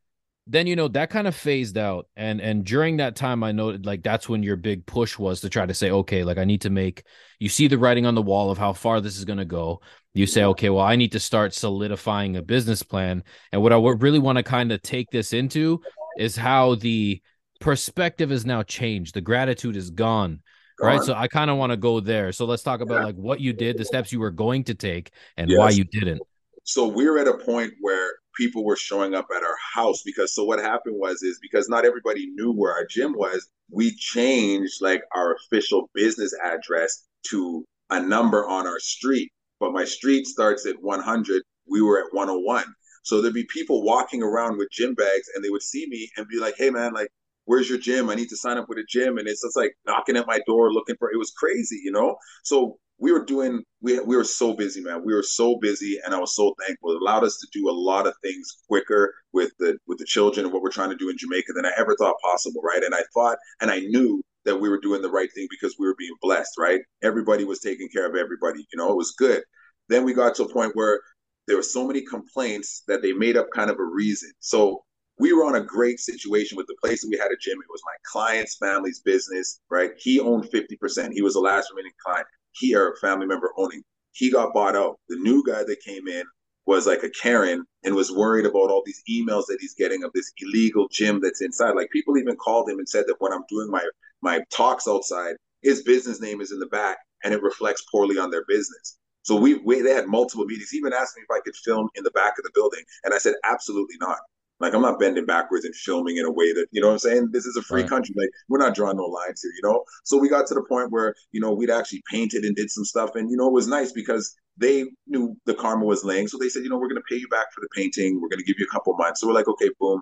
[0.46, 3.84] then you know that kind of phased out and and during that time i noted
[3.84, 6.60] like that's when your big push was to try to say okay like i need
[6.60, 7.02] to make
[7.40, 9.80] you see the writing on the wall of how far this is going to go
[10.14, 13.76] you say okay well i need to start solidifying a business plan and what i
[13.76, 15.80] really want to kind of take this into
[16.16, 17.20] is how the
[17.60, 19.14] perspective has now changed.
[19.14, 20.40] The gratitude is gone
[20.80, 21.02] right?
[21.02, 22.32] So i kind of want to go there.
[22.32, 23.04] So let's talk about yeah.
[23.04, 25.58] like what you did the steps you were going to take and yes.
[25.58, 26.20] why you didn't.
[26.64, 30.44] So we're at a point where people were showing up at our house because so
[30.44, 35.02] what happened was is because not everybody knew where our gym was we changed like
[35.14, 39.30] our official business address to a number on our street.
[39.58, 42.64] But my street starts at 100 we were at 101
[43.02, 46.28] so there'd be people walking around with gym bags and they would see me and
[46.28, 47.08] be like hey man like
[47.46, 48.10] where's your gym?
[48.10, 49.18] I need to sign up with a gym.
[49.18, 52.16] And it's just like knocking at my door looking for it was crazy you know?
[52.44, 55.02] So we were doing we, we were so busy man.
[55.04, 56.92] We were so busy and i was so thankful.
[56.92, 60.46] It allowed us to do a lot of things quicker with the with the children
[60.46, 62.82] and what we're trying to do in jamaica than i ever thought possible right?
[62.82, 65.86] And i thought and i knew that we were doing the right thing because we
[65.86, 66.80] were being blessed right?
[67.02, 68.90] Everybody was taking care of everybody you know?
[68.90, 69.42] It was good.
[69.88, 71.00] Then we got to a point where
[71.46, 74.32] there were so many complaints that they made up kind of a reason.
[74.40, 74.82] So
[75.18, 77.58] we were on a great situation with the place that we had a gym.
[77.58, 79.92] It was my client's family's business, right?
[79.98, 81.12] He owned 50%.
[81.12, 82.26] He was the last remaining client
[82.58, 83.82] he or a family member owning.
[84.12, 84.98] He got bought out.
[85.08, 86.24] The new guy that came in
[86.66, 90.10] was like a Karen and was worried about all these emails that he's getting of
[90.14, 91.72] this illegal gym that's inside.
[91.76, 93.86] Like people even called him and said that when I'm doing my
[94.22, 98.30] my talks outside, his business name is in the back and it reflects poorly on
[98.30, 98.98] their business.
[99.22, 100.70] So we, we they had multiple meetings.
[100.70, 103.12] He even asked me if I could film in the back of the building, and
[103.12, 104.18] I said absolutely not.
[104.58, 106.98] Like I'm not bending backwards and filming in a way that you know what I'm
[106.98, 107.28] saying.
[107.32, 107.90] This is a free right.
[107.90, 108.14] country.
[108.16, 109.84] Like we're not drawing no lines here, you know.
[110.04, 112.84] So we got to the point where you know we'd actually painted and did some
[112.84, 116.28] stuff, and you know it was nice because they knew the karma was laying.
[116.28, 118.18] So they said, you know, we're going to pay you back for the painting.
[118.20, 119.20] We're going to give you a couple months.
[119.20, 120.00] So we're like, okay, boom.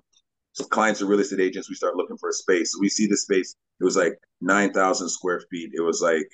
[0.53, 1.69] So clients are real estate agents.
[1.69, 2.73] We start looking for a space.
[2.73, 3.57] So we see the space.
[3.81, 5.73] It was like nine thousand square feet.
[5.75, 6.29] It was like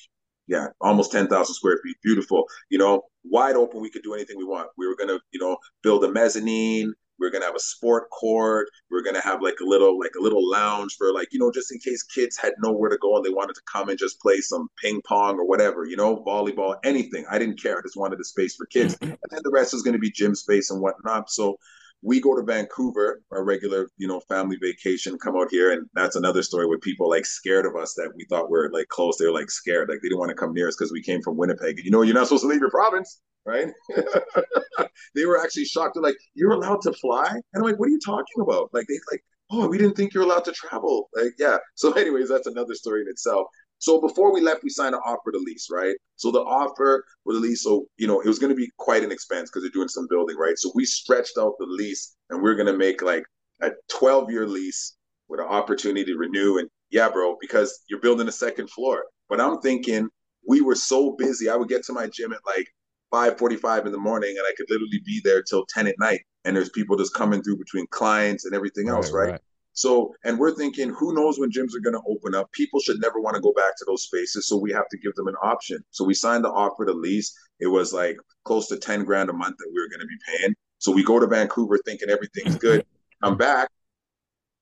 [0.51, 1.97] yeah, almost 10,000 square feet.
[2.03, 2.45] Beautiful.
[2.71, 3.81] You know, wide open.
[3.81, 4.69] We could do anything we want.
[4.77, 6.93] We were going to, you know, build a mezzanine.
[7.21, 8.69] We're gonna have a sport court.
[8.91, 11.73] We're gonna have like a little like a little lounge for like you know just
[11.73, 14.41] in case kids had nowhere to go and they wanted to come and just play
[14.41, 17.25] some ping pong or whatever, you know, volleyball, anything.
[17.31, 17.79] I didn't care.
[17.79, 19.11] I just wanted a space for kids, mm-hmm.
[19.11, 21.31] and then the rest is gonna be gym space and whatnot.
[21.31, 21.57] So
[22.03, 26.17] we go to Vancouver, our regular, you know, family vacation, come out here, and that's
[26.17, 29.19] another story with people like scared of us that we thought we are like close.
[29.19, 31.21] They were like scared, like they didn't want to come near us because we came
[31.21, 31.77] from Winnipeg.
[31.77, 33.69] And you know, you're not supposed to leave your province right?
[35.15, 35.95] they were actually shocked.
[35.95, 38.87] They're like, "You're allowed to fly?" And I'm like, "What are you talking about?" Like
[38.89, 41.59] they like, "Oh, we didn't think you're allowed to travel." Like, yeah.
[41.75, 43.47] So, anyways, that's another story in itself.
[43.79, 45.97] So before we left, we signed an offer to lease, right?
[46.17, 49.03] So the offer for the lease, so you know, it was going to be quite
[49.03, 50.59] an expense because they're doing some building, right?
[50.59, 53.25] So we stretched out the lease, and we are going to make like
[53.63, 54.97] a 12 year lease
[55.29, 56.59] with an opportunity to renew.
[56.59, 59.05] And yeah, bro, because you're building a second floor.
[59.31, 60.09] But I'm thinking
[60.47, 61.49] we were so busy.
[61.49, 62.67] I would get to my gym at like
[63.13, 66.21] 5:45 in the morning, and I could literally be there till 10 at night.
[66.45, 69.33] And there's people just coming through between clients and everything else, right?
[69.33, 69.41] right?
[69.73, 72.51] So, and we're thinking, who knows when gyms are going to open up?
[72.53, 75.15] People should never want to go back to those spaces, so we have to give
[75.15, 75.83] them an option.
[75.91, 77.33] So we signed the offer to lease.
[77.61, 80.19] It was like close to 10 grand a month that we were going to be
[80.27, 80.55] paying.
[80.79, 82.85] So we go to Vancouver thinking everything's good.
[83.23, 83.69] I'm back,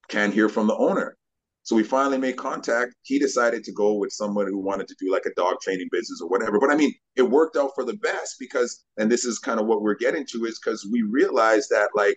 [0.08, 1.16] can't hear from the owner.
[1.68, 2.94] So we finally made contact.
[3.02, 6.18] He decided to go with someone who wanted to do like a dog training business
[6.22, 6.58] or whatever.
[6.58, 9.66] But I mean, it worked out for the best because, and this is kind of
[9.66, 12.16] what we're getting to, is because we realized that like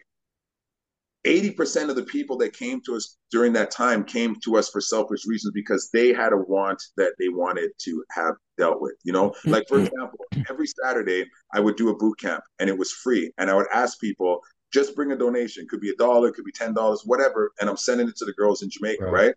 [1.28, 4.80] 80% of the people that came to us during that time came to us for
[4.80, 8.96] selfish reasons because they had a want that they wanted to have dealt with.
[9.04, 9.52] You know, mm-hmm.
[9.52, 13.34] like for example, every Saturday I would do a boot camp and it was free.
[13.38, 14.40] And I would ask people,
[14.72, 15.68] just bring a donation.
[15.68, 18.34] Could be a dollar, could be ten dollars, whatever, and I'm sending it to the
[18.34, 19.12] girls in Jamaica, right?
[19.12, 19.36] right?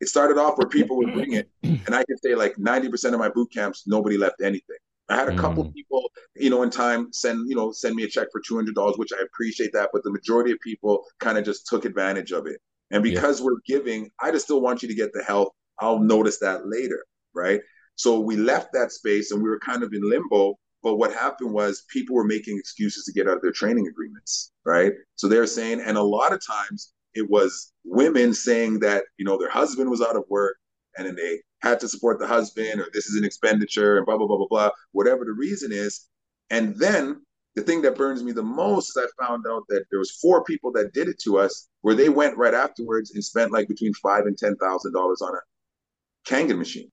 [0.00, 3.18] It started off where people would bring it, and I could say like 90% of
[3.18, 4.76] my boot camps, nobody left anything.
[5.08, 5.72] I had a couple mm.
[5.72, 8.74] people, you know, in time send, you know, send me a check for two hundred
[8.74, 9.90] dollars, which I appreciate that.
[9.92, 12.60] But the majority of people kind of just took advantage of it.
[12.90, 13.46] And because yeah.
[13.46, 15.54] we're giving, I just still want you to get the help.
[15.78, 17.04] I'll notice that later,
[17.34, 17.60] right?
[17.94, 21.52] So we left that space and we were kind of in limbo but what happened
[21.52, 24.92] was people were making excuses to get out of their training agreements, right?
[25.16, 29.36] So they're saying, and a lot of times it was women saying that, you know,
[29.36, 30.56] their husband was out of work
[30.96, 34.16] and then they had to support the husband or this is an expenditure and blah,
[34.16, 36.06] blah, blah, blah, blah, whatever the reason is.
[36.50, 37.20] And then
[37.56, 40.44] the thing that burns me the most is I found out that there was four
[40.44, 43.92] people that did it to us where they went right afterwards and spent like between
[43.94, 46.92] five and ten thousand dollars on a Kangen machine.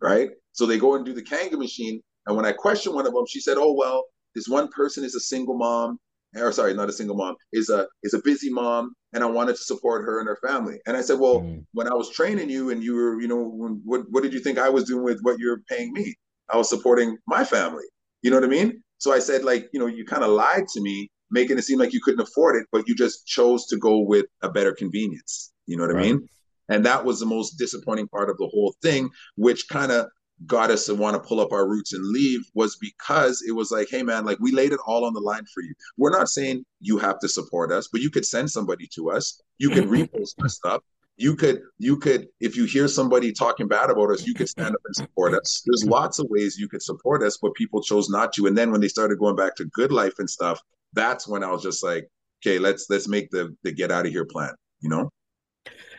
[0.00, 0.30] Right?
[0.50, 3.26] So they go and do the Kangen machine and when I questioned one of them,
[3.28, 4.04] she said, "Oh well,
[4.34, 5.98] this one person is a single mom,
[6.36, 9.56] or sorry, not a single mom, is a is a busy mom, and I wanted
[9.56, 10.78] to support her and her family.
[10.86, 11.64] And I said, well, Mm.
[11.72, 14.40] when I was training you and you were, you know, when, what what did you
[14.40, 16.14] think I was doing with what you're paying me?
[16.52, 17.84] I was supporting my family.
[18.22, 18.82] You know what I mean?
[18.98, 21.78] So I said, like, you know, you kind of lied to me, making it seem
[21.78, 25.52] like you couldn't afford it, but you just chose to go with a better convenience.
[25.66, 26.04] You know what Right.
[26.06, 26.28] I mean?
[26.68, 30.06] And that was the most disappointing part of the whole thing, which kind of
[30.46, 33.70] got us to want to pull up our roots and leave was because it was
[33.70, 35.74] like, hey man, like we laid it all on the line for you.
[35.96, 39.40] We're not saying you have to support us, but you could send somebody to us.
[39.58, 40.16] You can mm-hmm.
[40.16, 40.82] repost our stuff.
[41.16, 44.74] You could, you could, if you hear somebody talking bad about us, you could stand
[44.74, 45.62] up and support us.
[45.66, 45.92] There's mm-hmm.
[45.92, 48.46] lots of ways you could support us, but people chose not to.
[48.46, 50.58] And then when they started going back to GoodLife and stuff,
[50.94, 52.08] that's when I was just like,
[52.42, 54.54] okay, let's let's make the the get out of here plan.
[54.80, 55.10] You know?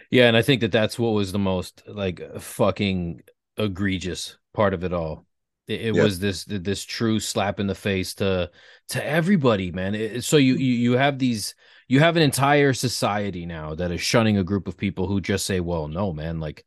[0.10, 3.22] Yeah, and I think that that's what was the most like fucking
[3.58, 5.26] egregious part of it all.
[5.68, 6.04] It, it Yeah.
[6.04, 8.50] was this this true slap in the face to
[8.90, 9.96] to everybody, man.
[9.96, 11.56] It- so you, you you have these
[11.88, 15.46] you have an entire society now that is shunning a group of people who just
[15.46, 16.66] say, "Well, no, man, like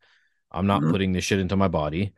[0.50, 0.90] I'm not Mhm.
[0.90, 2.12] putting this shit into my body.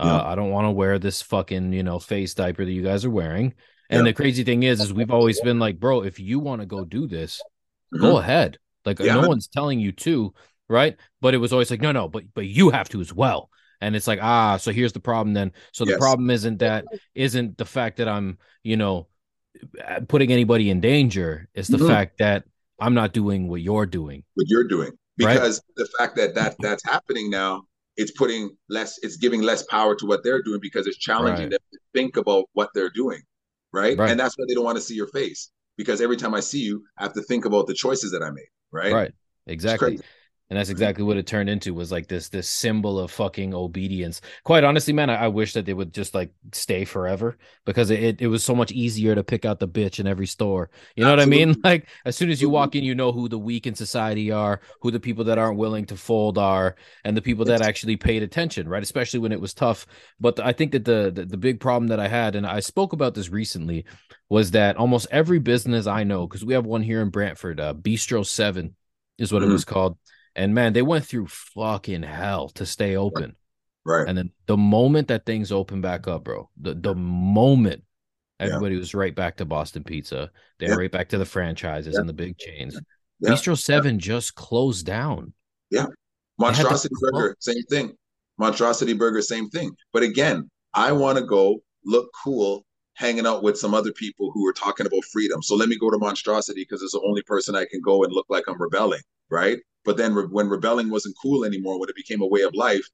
[0.00, 3.04] Uh, I don't want to wear this fucking you know face diaper that you guys
[3.04, 3.54] are wearing."
[3.90, 6.66] And the crazy thing is, is we've always been like, bro, if you want to
[6.66, 7.42] go do this,
[8.00, 8.20] go Mhm.
[8.20, 8.58] ahead.
[8.86, 9.20] Like Yeah.
[9.20, 10.32] no one's telling you to,
[10.66, 10.96] right?
[11.20, 13.50] But it was always like, no, no, but but you have to as well.
[13.82, 15.52] And it's like, ah, so here's the problem then.
[15.72, 15.98] So the Yes.
[15.98, 16.84] problem isn't that
[17.16, 19.08] isn't the fact that I'm, you know,
[19.86, 21.48] uh, putting anybody in danger.
[21.54, 21.88] It's the Mhm.
[21.88, 22.44] fact that
[22.78, 24.22] I'm not doing what you're doing.
[24.34, 25.34] what you're doing Right.
[25.34, 27.64] because the fact that that that's happening now
[27.98, 31.50] it's putting less it's giving less power to what they're doing because it's challenging Right.
[31.50, 33.20] them to think about what they're doing
[33.72, 33.98] right?
[33.98, 34.10] Right.
[34.10, 36.60] and that's why they don't want to see your face because every time i see
[36.60, 39.08] you i have to think about the choices that i made right, Right.
[39.46, 39.98] It's Exactly.
[40.52, 44.20] And that's exactly what it turned into was like this this symbol of fucking obedience.
[44.44, 48.02] Quite honestly, man, I, I wish that they would just like stay forever because it,
[48.02, 50.68] it, it was so much easier to pick out the bitch in every store.
[50.94, 51.56] You know what I mean?
[51.64, 54.60] Like as soon as you walk in, you know who the weak in society are,
[54.82, 58.22] who the people that aren't willing to fold are, and the people that actually paid
[58.22, 58.82] attention, right?
[58.82, 59.86] Especially when it was tough.
[60.20, 62.92] But I think that the, the the big problem that I had, and I spoke
[62.92, 63.86] about this recently,
[64.28, 67.72] was that almost every business I know, because we have one here in Brantford, uh,
[67.72, 68.76] Bistro Seven
[69.16, 69.52] is what it Mhm.
[69.52, 69.96] was called.
[70.34, 73.36] And man, they went through fucking hell to stay open.
[73.84, 77.82] right And then the moment that things open back up, bro, the, the moment
[78.40, 78.46] Yeah.
[78.46, 80.74] everybody was right back to Boston Pizza, they Yeah.
[80.74, 82.00] right back to the franchises Yeah.
[82.00, 82.78] and the big chains.
[83.20, 83.30] yeah.
[83.30, 85.32] Bistro Seven just closed down.
[85.70, 85.86] Yeah.
[86.38, 87.92] Monstrosity burger same thing
[88.38, 92.64] monstrosity burger same thing but again i want to go look cool
[92.94, 95.90] hanging out with some other people who are talking about freedom so let me go
[95.90, 99.00] to monstrosity because it's the only person i can go and look like i'm rebelling
[99.32, 99.58] right?
[99.84, 102.86] But then re- when rebelling wasn't cool anymore when it became a way of life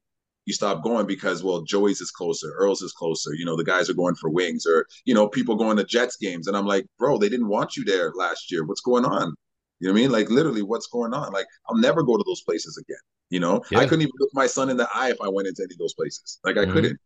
[0.45, 3.87] you stop going because well joey's is closer earl's is closer you know the guys
[3.89, 6.47] are going for wings or you know people going to jets games.
[6.47, 8.63] And i'm like bro they didn't want you there last year.
[8.65, 9.35] What's going on?
[9.79, 10.11] You know what i mean?
[10.11, 11.31] Like literally what's going on?
[11.33, 13.61] Like i'll never go to those places again you know?
[13.69, 13.79] Yeah.
[13.79, 15.77] i couldn't even look my son in the eye if i went into any of
[15.77, 16.39] those places.
[16.43, 16.71] Like i Mhm.
[16.73, 16.99] couldn't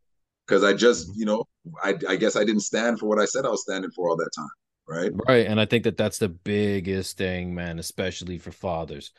[0.48, 1.44] because i just you know
[1.84, 4.18] I, I guess i didn't stand for what i said i was standing for all
[4.18, 4.56] that time
[4.88, 5.46] right Right.
[5.46, 9.12] And I think that that's the biggest thing, man, especially for fathers,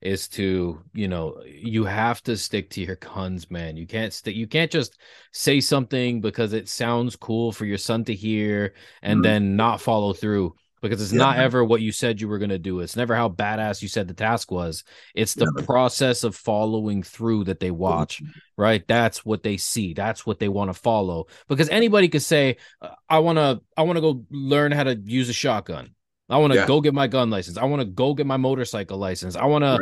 [0.00, 3.76] is to, you know, you have to stick to your guns, man.
[3.76, 4.98] You can't stick, you can't just
[5.32, 9.24] say something because it sounds cool for your son to hear and Mhm.
[9.24, 12.50] then not follow through because it's Yeah, not ever what you said you were going
[12.50, 12.80] to do.
[12.80, 14.84] It's never how badass you said the task was.
[15.14, 18.22] It's the Yeah, process of following through that they watch
[18.56, 18.86] right?
[18.86, 19.94] That's what they see.
[19.94, 21.28] That's what they want to follow.
[21.48, 24.96] Because anybody could say uh, i want to i want to go learn how to
[24.96, 25.94] use a shotgun.
[26.28, 26.66] I want to Yeah.
[26.66, 27.56] go get my gun license.
[27.56, 29.34] I want to go get my motorcycle license.
[29.34, 29.80] I want to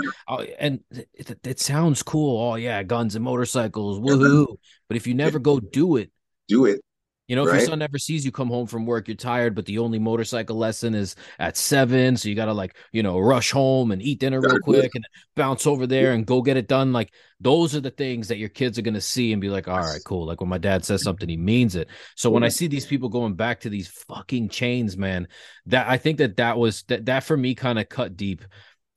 [0.59, 2.41] and it, it, sounds cool.
[2.41, 3.99] Oh yeah guns and motorcycles.
[3.99, 4.19] Man.
[4.19, 4.57] woohoo.
[4.89, 6.11] But if you never go do it
[6.49, 6.81] do it
[7.29, 9.67] you know, if your son never sees you come home from work, you're tired, but
[9.67, 12.17] the only motorcycle lesson is at seven.
[12.17, 14.79] So you got to, like, you know, rush home and eat dinner real Gotta do
[14.79, 14.83] it.
[14.83, 16.93] quick and bounce over there and go get it done.
[16.93, 19.69] Like, those are the things that your kids are going to see and be like,
[19.69, 20.27] all right, cool.
[20.27, 21.89] Like, when my dad says something, he means it.
[22.17, 25.29] So when I see these people going back to these fucking chains, man,
[25.67, 28.45] that I think that that was that, that for me kind of cut deep.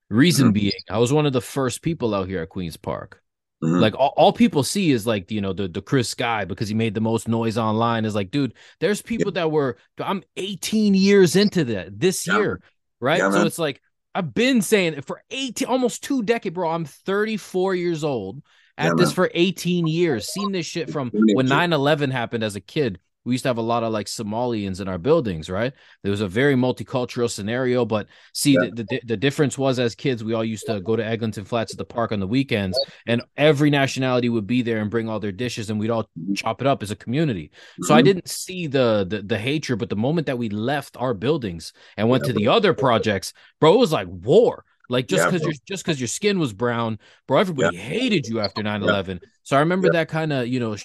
[0.10, 0.54] Reason Mhm.
[0.54, 3.21] being, I was one of the first people out here at Queen's Park
[3.64, 3.80] Mhm.
[3.80, 6.74] like all, all people see is like you know the the Chris Sky because he
[6.74, 8.06] made the most noise online.
[8.06, 12.62] Is like dude there's people that were i'm 18 years into that this Yeah, year
[13.00, 13.20] right?
[13.20, 13.48] Yeah, so man.
[13.48, 13.82] it's like
[14.16, 18.42] i've been saying it for 18 almost two decades bro i'm 34 years old
[18.78, 19.16] at Yeah, this man.
[19.16, 20.28] for 18 years.
[20.28, 23.62] Seen this shit from when 9-11 happened as a kid we used to have a
[23.62, 25.74] lot of like somalians in our buildings right
[26.04, 28.70] there was a very multicultural scenario but see Yeah.
[28.74, 31.74] the, the the difference was as kids we all used to go to eglinton flats
[31.74, 35.20] at the park on the weekends and every nationality would be there and bring all
[35.20, 36.36] their dishes and we'd all Mhm.
[36.36, 38.06] chop it up as a community so i Mhm.
[38.06, 42.10] didn't see the, the the hatred but the moment that we left our buildings and
[42.10, 45.52] went Yeah, to the other projects bro it was like war Like just because bro.
[45.52, 49.22] your just because your skin was brown, bro, everybody hated you after 9-11.
[49.44, 49.94] So I remember Yeah.
[49.94, 50.78] that kind of, you know,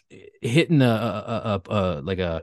[0.43, 2.43] hitting a, a, a, a like a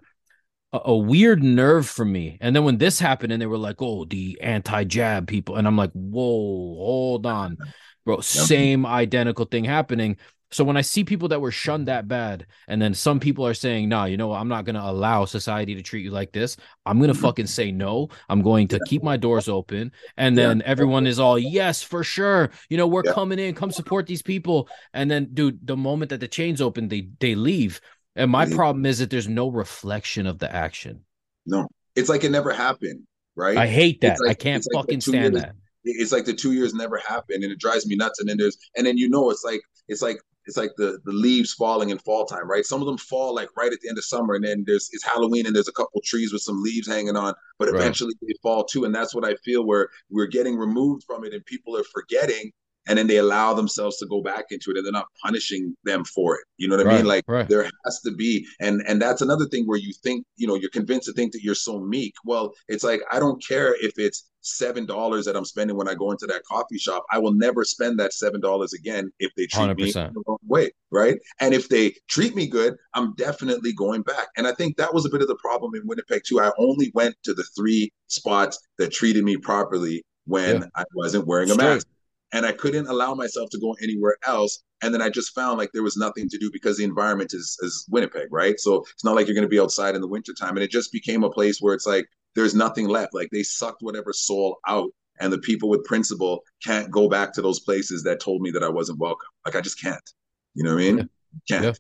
[0.74, 2.38] a a weird nerve for me.
[2.42, 5.78] And then when this happened and they were like, "Oh, the anti-jab people." And I'm
[5.78, 7.58] like, "Whoa, hold on."
[8.06, 10.18] Bro, same identical thing happening.
[10.54, 13.56] So when I see people that were shunned that bad, and then some people are
[13.56, 14.40] saying, "No, you know, what?
[14.40, 16.56] I'm not going to allow society to treat you like this.
[16.86, 17.22] I'm going to Mhm.
[17.22, 18.10] fucking say no.
[18.30, 20.50] I'm going to keep my doors open." And Yeah.
[20.50, 22.52] then everyone is all, "Yes, for sure.
[22.70, 23.14] You know, we're Yeah.
[23.14, 23.56] coming in.
[23.56, 27.34] Come support these people." And then, dude, the moment that the chains open, they they
[27.36, 27.82] leave.
[28.16, 28.56] And my Leave.
[28.56, 31.02] problem is that there's no reflection of the action.
[31.48, 33.58] No, it's like it never happened, right?
[33.58, 34.20] I hate that.
[34.22, 35.56] Like- I can't like fucking stand years- that.
[35.84, 38.56] it's like the two years never happened and it drives me nuts and then there's
[38.78, 41.98] and then you know it's like it's like it's like the the leaves falling in
[42.00, 44.44] fall time right some of them fall like right at the end of summer and
[44.46, 47.70] then there's it's halloween and there's a couple trees with some leaves hanging on but
[47.70, 47.80] Right.
[47.80, 51.34] eventually they fall too and that's what i feel where we're getting removed from it
[51.34, 52.52] and people are forgetting
[52.88, 56.04] and then they allow themselves to go back into it and they're not punishing them
[56.04, 57.48] for it you know what i mean like right.
[57.50, 60.70] there has to be and and that's another thing where you think you know you're
[60.70, 64.30] convinced to think that you're so meek well it's like i don't care if it's
[64.42, 67.64] seven dollars that i'm spending when i go into that coffee shop i will never
[67.64, 70.14] spend that seven dollars again if they treat me 100%.
[70.14, 74.46] the wrong way right and if they treat me good i'm definitely going back and
[74.46, 77.16] i think that was a bit of the problem in winnipeg too i only went
[77.24, 80.68] to the three spots that treated me properly when Yeah.
[80.76, 81.66] i wasn't wearing a Straight.
[81.66, 81.88] mask
[82.34, 84.64] and I couldn't allow myself to go anywhere else.
[84.82, 87.58] And then I just found like there was nothing to do because the environment is
[87.62, 88.60] is Winnipeg, right?
[88.60, 90.58] So it's not like you're going to be outside in the wintertime.
[90.58, 92.06] And it just became a place where it's like
[92.36, 93.14] there's nothing left.
[93.14, 97.42] Like they sucked whatever soul out, and the people with principle can't go back to
[97.42, 99.30] those places that told me that I wasn't welcome.
[99.46, 100.12] Like I just can't.
[100.56, 101.10] You know what I mean?
[101.48, 101.80] Can't.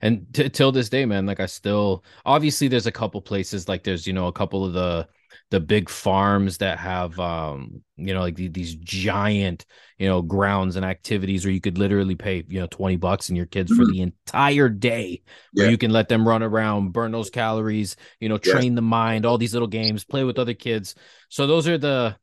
[0.00, 3.82] and t- till this day man like i still obviously there's a couple places like
[3.82, 5.06] there's you know a couple of the
[5.50, 9.64] the big farms that have um you know like the, these giant
[9.98, 13.36] you know grounds and activities where you could literally pay you know 20 bucks and
[13.36, 13.90] your kids for Mhm.
[13.92, 15.22] the entire day
[15.54, 15.70] where Yeah.
[15.70, 18.52] you can let them run around burn those calories you know Yes.
[18.52, 20.94] train the mind all these little games play with other kids
[21.30, 22.16] so those are the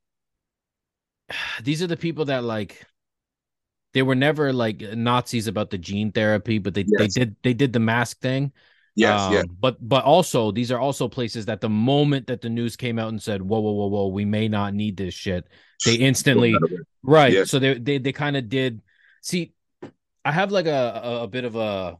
[1.63, 2.85] these are the people that like
[3.93, 7.73] they were never like nazis about the gene therapy but they they did they did
[7.73, 8.51] the mask thing
[8.95, 9.45] Yes, um, yes.
[9.59, 13.09] But but also these are also places that the moment that the news came out
[13.09, 15.47] and said, "Whoa, whoa, whoa, whoa, we may not need this shit,"
[15.85, 16.55] they instantly
[17.03, 17.33] right.
[17.33, 17.43] Yeah.
[17.43, 18.81] So they they they kind of did.
[19.21, 19.53] See,
[20.23, 21.97] I have like a, a a bit of a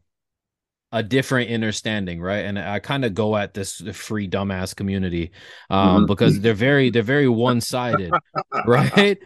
[0.92, 2.44] a different understanding, right?
[2.46, 5.32] And I kind of go at this free dumbass community
[5.68, 6.06] um Mhm.
[6.06, 8.12] because they're very they're very one sided,
[8.66, 9.18] right?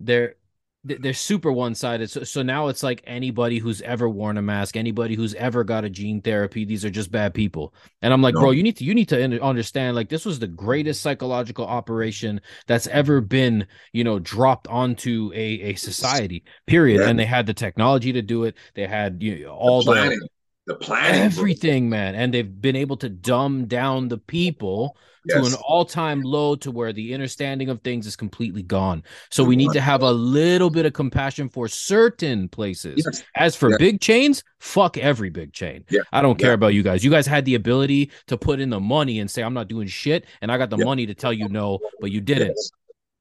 [0.00, 0.34] They're they-
[0.82, 2.10] they're super one-sided.
[2.10, 5.84] So, so now it's like anybody who's ever worn a mask anybody who's ever got
[5.84, 7.74] a gene therapy these are just bad people.
[8.02, 8.40] And i'm like No.
[8.40, 12.40] bro you need to you need to understand like this was the greatest psychological operation
[12.66, 17.00] that's ever been you know dropped onto a a society period.
[17.00, 17.08] Yeah.
[17.08, 18.56] and they had the technology to do it.
[18.74, 20.28] They had you know, all the
[20.70, 24.96] the planning, everything man and they've been able to dumb down the people
[25.28, 29.54] to an all-time low to where the understanding of things is completely gone so we
[29.56, 33.22] need to have a little bit of compassion for certain places Yes.
[33.36, 33.76] as for Yeah.
[33.78, 36.00] big chains fuck every big chain Yeah.
[36.12, 36.54] i don't care Yeah.
[36.54, 39.42] about you guys you guys had the ability to put in the money and say
[39.42, 40.84] i'm not doing shit and i got the Yeah.
[40.86, 42.70] money to tell you no but you didn't Yes.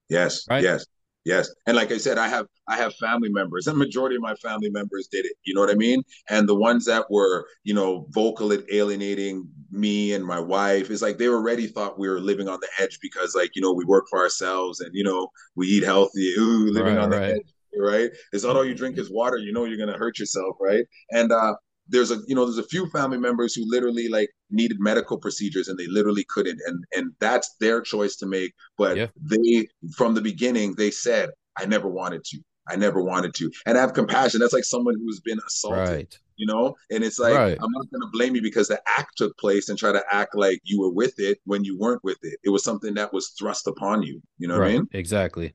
[0.10, 0.46] Yes.
[0.50, 0.64] Right?
[0.64, 0.86] Yes.
[1.26, 1.50] Yes.
[1.68, 4.70] And like I said, I have I have family members, and majority of my family
[4.70, 5.34] members did it.
[5.46, 6.02] You know what I mean?
[6.30, 11.02] And the ones that were, you know, vocal at alienating me and my wife is
[11.02, 13.86] like they already thought we were living on the edge because like, you know, we
[13.86, 17.36] work for ourselves and you know, we eat healthy, ooh, living Right, on the right.
[17.36, 18.10] edge, right?
[18.32, 20.86] It's not all you drink is water, you know you're gonna hurt yourself, right?
[21.12, 21.56] And uh
[21.88, 25.68] there's a you know there's a few family members who literally like needed medical procedures
[25.68, 26.60] and they literally couldn't.
[26.66, 29.08] And and that's their choice to make but Yeah.
[29.22, 32.40] they from the beginning they said i never wanted to.
[32.72, 33.52] I never wanted to.
[33.66, 34.40] And I have compassion.
[34.40, 36.20] That's like someone who's been assaulted right.
[36.36, 36.76] you know?
[36.92, 37.58] And it's like Right.
[37.64, 40.36] i'm not going to blame you because the act took place and try to act
[40.36, 42.38] like you were with it when you weren't with it.
[42.44, 44.22] It was something that was thrust upon you.
[44.38, 44.88] You know what i mean?
[44.94, 45.54] Exactly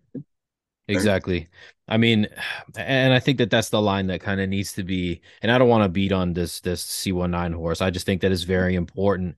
[0.88, 1.48] exactly.
[1.88, 2.28] I mean
[2.76, 5.58] and i think that that's the line that kind of needs to be and i
[5.58, 7.80] don't want to beat on this this c19 horse.
[7.80, 9.36] I just think that it's very important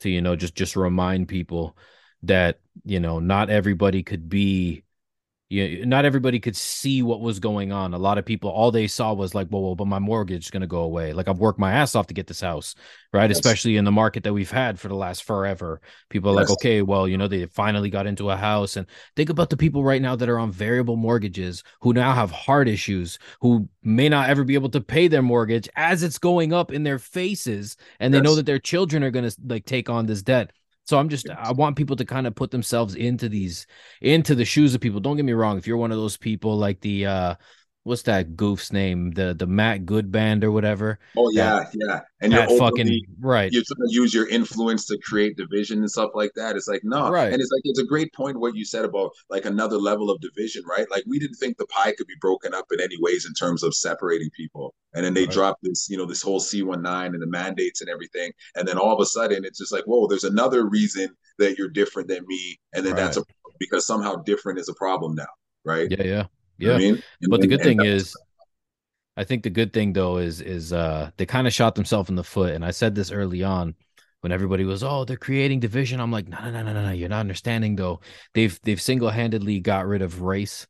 [0.00, 1.76] to you know just just remind people
[2.22, 4.82] that you know not everybody could be
[5.48, 7.94] you not everybody could see what was going on.
[7.94, 10.50] A lot of people all they saw was like well, well but my mortgage is
[10.50, 11.12] going to go away.
[11.12, 12.74] Like i've worked my ass off to get this house
[13.12, 13.30] right?
[13.30, 13.38] Yes.
[13.38, 15.80] especially in the market that we've had for the last forever.
[16.10, 19.30] People are like okay well you know they finally got into a house and think
[19.30, 23.18] about the people right now that are on variable mortgages who now have heart issues
[23.40, 26.82] who may not ever be able to pay their mortgage as it's going up in
[26.82, 30.22] their faces and they know that their children are going to like take on this
[30.22, 30.50] debt
[30.86, 33.66] So I'm just I want people to kind of put themselves into these
[34.00, 35.00] into the shoes of people.
[35.00, 35.58] Don't get me wrong.
[35.58, 37.34] If you're one of those people like the uh
[37.86, 39.12] what's that goof's name?
[39.12, 40.98] The the Matt Good band or whatever.
[41.16, 42.00] Oh yeah, that, yeah.
[42.20, 43.52] And you're fucking right.
[43.52, 46.56] You're trying to use your influence to create division and stuff like that.
[46.56, 47.32] It's like no, right.
[47.32, 50.20] And it's like it's a great point what you said about like another level of
[50.20, 50.90] division, right?
[50.90, 53.62] Like we didn't think the pie could be broken up in any ways in terms
[53.62, 54.74] of separating people.
[54.94, 55.32] And then they right.
[55.32, 58.32] dropped this, you know, this whole C19 and the mandates and everything.
[58.56, 61.68] And then all of a sudden it's just like, whoa, there's another reason that you're
[61.68, 62.58] different than me.
[62.74, 63.02] And then right.
[63.02, 63.22] that's a
[63.60, 65.26] because somehow different is a problem now.
[65.64, 65.88] Right.
[65.90, 66.26] Yeah, yeah.
[66.58, 66.74] Yeah.
[66.74, 67.02] I mean?
[67.28, 68.16] but the good thing is
[69.16, 72.16] I think the good thing though is is uh they kind of shot themselves in
[72.16, 72.54] the foot.
[72.54, 73.74] And I said this early on
[74.20, 76.00] when everybody was, oh, they're creating division.
[76.00, 76.90] I'm like, no, no, no, no, no.
[76.90, 78.00] You're not understanding though.
[78.34, 80.66] They've they've single handedly got rid of race.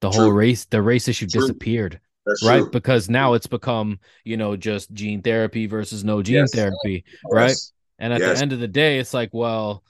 [0.00, 0.24] The True.
[0.24, 1.42] whole race, the race issue True.
[1.42, 2.00] disappeared.
[2.26, 2.60] That's right.
[2.60, 2.70] True.
[2.70, 6.54] Because now it's become, you know, just gene therapy versus no gene yes.
[6.54, 7.04] therapy.
[7.06, 7.22] Yes.
[7.30, 7.56] Right.
[7.98, 8.36] And at yes.
[8.36, 9.82] the end of the day, it's like, well,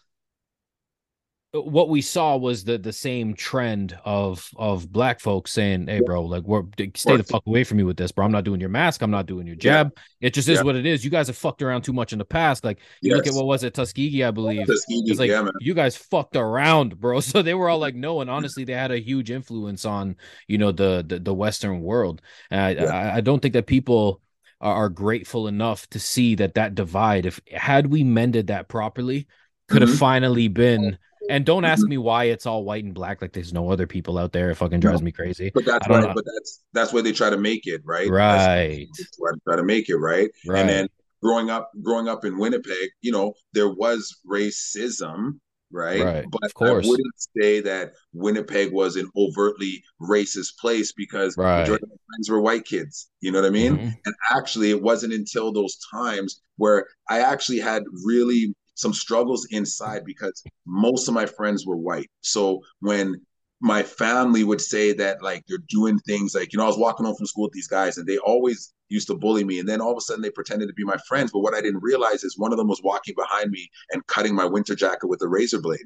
[1.53, 6.23] what we saw was the the same trend of of black folks saying, "Hey, bro,
[6.23, 6.63] like, we're
[6.95, 8.25] stay the fuck away from me with this, bro.
[8.25, 9.03] I'm not doing your mask.
[9.03, 9.93] I'm not doing your jab.
[10.21, 10.29] Yeah.
[10.29, 10.63] It just is yeah.
[10.63, 11.05] what it is.
[11.05, 12.65] You guys have fucked around too much in the past.
[12.65, 13.17] Like, you yes.
[13.17, 14.65] look at what was it, Tuskegee, I believe.
[14.65, 17.21] Tuskegee, it's like yeah, you guys fucked around, bro.
[17.31, 20.59] So they were all like, no, and honestly, they had a huge influence on you
[20.59, 22.23] know the the, the Western world.
[22.51, 24.21] And I, I I don't think that people
[24.61, 27.27] are grateful enough to see that that divide.
[27.27, 29.27] If had we mended that properly,
[29.69, 29.99] could have mm-hmm.
[29.99, 30.99] finally been
[31.31, 31.91] and don't ask mm-hmm.
[31.91, 33.23] me why it's all white and black.
[33.23, 34.51] Like there's no other people out there.
[34.51, 35.07] It fucking drives no.
[35.07, 35.51] me crazy.
[35.55, 36.01] But that's why.
[36.01, 38.09] But that's that's where they try to make it right.
[38.09, 38.89] Right.
[39.19, 40.29] Try, try to make it right.
[40.47, 40.61] Right.
[40.61, 40.89] And then
[41.23, 45.39] growing up, growing up in Winnipeg, you know, there was racism.
[45.73, 46.03] Right?
[46.03, 46.85] right, but of course.
[46.85, 51.61] I wouldn't say that Winnipeg was an overtly racist place because right.
[51.61, 53.09] majority of my friends were white kids.
[53.21, 53.77] You know what I mean?
[53.77, 53.89] Mm-hmm.
[54.05, 60.05] And actually, it wasn't until those times where I actually had really some struggles inside
[60.05, 62.11] because most of my friends were white.
[62.23, 63.21] So when
[63.61, 67.05] my family would say that like you're doing things like you know I was walking
[67.05, 69.83] home from school with these guys and they always used to bully me and then
[69.83, 72.25] all of a sudden they pretended to be my friends but what I didn't realize
[72.25, 75.29] is one of them was walking behind me and cutting my winter jacket with a
[75.29, 75.85] razor blade.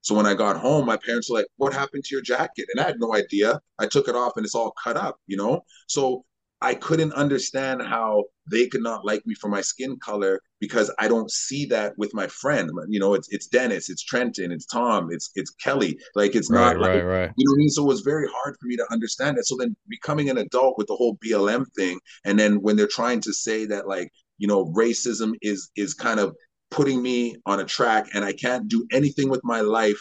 [0.00, 2.82] So when I got home my parents were like what happened to your jacket and
[2.82, 3.60] I had no idea.
[3.78, 5.60] I took it off and it's all cut up, you know?
[5.88, 6.24] So
[6.62, 11.08] I couldn't understand how they could not like me for my skin color because I
[11.08, 12.70] don't see that with my friend.
[12.88, 15.98] You know, it's it's Dennis, it's Trenton, it's Tom, it's it's Kelly.
[16.14, 17.30] Like it's right, not right, like right.
[17.36, 17.70] you know what I mean.
[17.70, 19.46] So it was very hard for me to understand it.
[19.46, 23.20] So then becoming an adult with the whole BLM thing, and then when they're trying
[23.22, 26.34] to say that like you know racism is is kind of
[26.70, 30.00] putting me on a track and I can't do anything with my life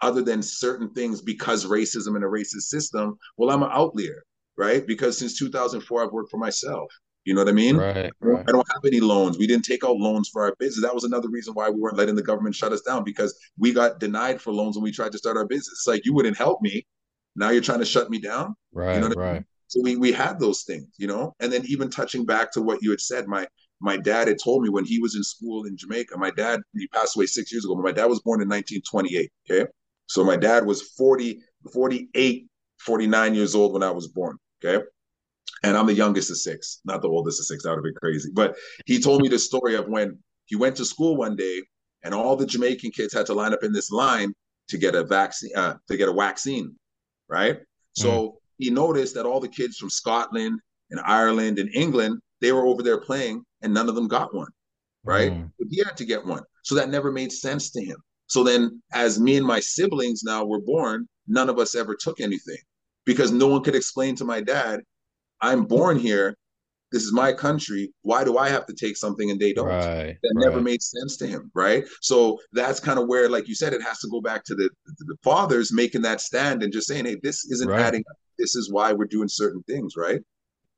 [0.00, 4.22] other than certain things because racism and a racist system, well, I'm an outlier
[4.56, 4.86] right?
[4.86, 6.90] Because since 2004, I've worked for myself.
[7.24, 7.76] You know what I mean?
[7.78, 8.44] Right, right.
[8.46, 9.38] I don't have any loans.
[9.38, 10.84] We didn't take out loans for our business.
[10.84, 13.72] That was another reason why we weren't letting the government shut us down because we
[13.72, 15.68] got denied for loans when we tried to start our business.
[15.68, 16.86] It's like you wouldn't help me.
[17.34, 18.54] Now you're trying to shut me down.
[18.72, 19.28] Right, you know right.
[19.28, 19.44] I mean?
[19.68, 21.34] So we we had those things, you know.
[21.40, 23.46] And then even touching back to what you had said, my
[23.80, 26.18] my dad had told me when he was in school in Jamaica.
[26.18, 29.30] My dad he passed away six years ago, but my dad was born in 1928.
[29.50, 29.70] Okay,
[30.06, 31.40] so my dad was 40,
[31.72, 32.46] 48,
[32.80, 34.36] 49 years old when I was born.
[34.64, 34.84] Okay.
[35.62, 37.62] And I'm the youngest of six, not the oldest of six.
[37.62, 38.30] That would have been crazy.
[38.32, 38.56] But
[38.86, 41.62] he told me the story of when he went to school one day
[42.02, 44.32] and all the Jamaican kids had to line up in this line
[44.68, 46.74] to get a vaccine, uh, to get a vaccine,
[47.28, 47.60] right?
[47.92, 48.32] So mm.
[48.58, 50.60] he noticed that all the kids from Scotland
[50.90, 54.50] and Ireland and England, they were over there playing and none of them got one,
[55.02, 55.32] right?
[55.32, 55.50] Mm.
[55.58, 56.42] But he had to get one.
[56.62, 57.96] So that never made sense to him.
[58.26, 62.20] So then, as me and my siblings now were born, none of us ever took
[62.20, 62.58] anything
[63.04, 64.80] because no one could explain to my dad,
[65.40, 66.36] I'm born here.
[66.92, 67.92] This is my country.
[68.02, 69.66] Why do I have to take something and they don't?
[69.66, 70.44] Right, that right.
[70.44, 71.84] never made sense to him, right?
[72.00, 74.70] So that's kind of where, like you said, it has to go back to the
[74.98, 77.80] the fathers making that stand and just saying, "Hey, this isn't right.
[77.80, 78.16] adding up.
[78.38, 80.20] This is why we're doing certain things, right?"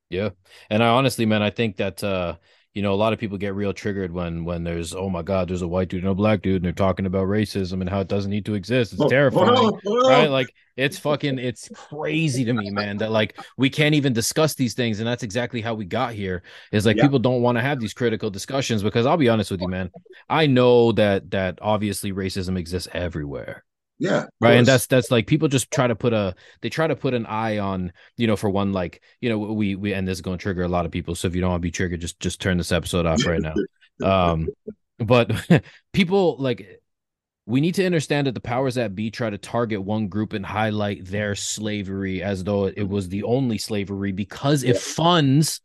[0.08, 0.30] Yeah,
[0.70, 2.36] and I honestly, man, I think that uh,
[2.76, 5.48] you know, a lot of people get real triggered when when there's oh my god,
[5.48, 8.00] there's a white dude and a black dude, and they're talking about racism and how
[8.00, 8.92] it doesn't need to exist.
[8.92, 10.26] It's oh, terrifying, right?
[10.26, 14.74] Like it's fucking it's crazy to me, man, that like we can't even discuss these
[14.74, 16.42] things, and that's exactly how we got here.
[16.70, 17.04] Is like yeah.
[17.04, 19.90] people don't want to have these critical discussions because I'll be honest with you, man.
[20.28, 23.64] I know that that obviously racism exists everywhere.
[23.98, 24.24] Yeah.
[24.40, 24.56] Right.
[24.56, 27.26] And that's that's like people just try to put a they try to put an
[27.26, 30.36] eye on, you know, for one, like, you know, we we and this is gonna
[30.36, 31.14] trigger a lot of people.
[31.14, 33.40] So if you don't want to be triggered, just just turn this episode off right
[33.40, 33.54] now.
[34.04, 34.48] um
[34.98, 35.30] but
[35.92, 36.80] people like
[37.46, 40.44] we need to understand that the powers that be try to target one group and
[40.44, 45.60] highlight their slavery as though it was the only slavery because it funds,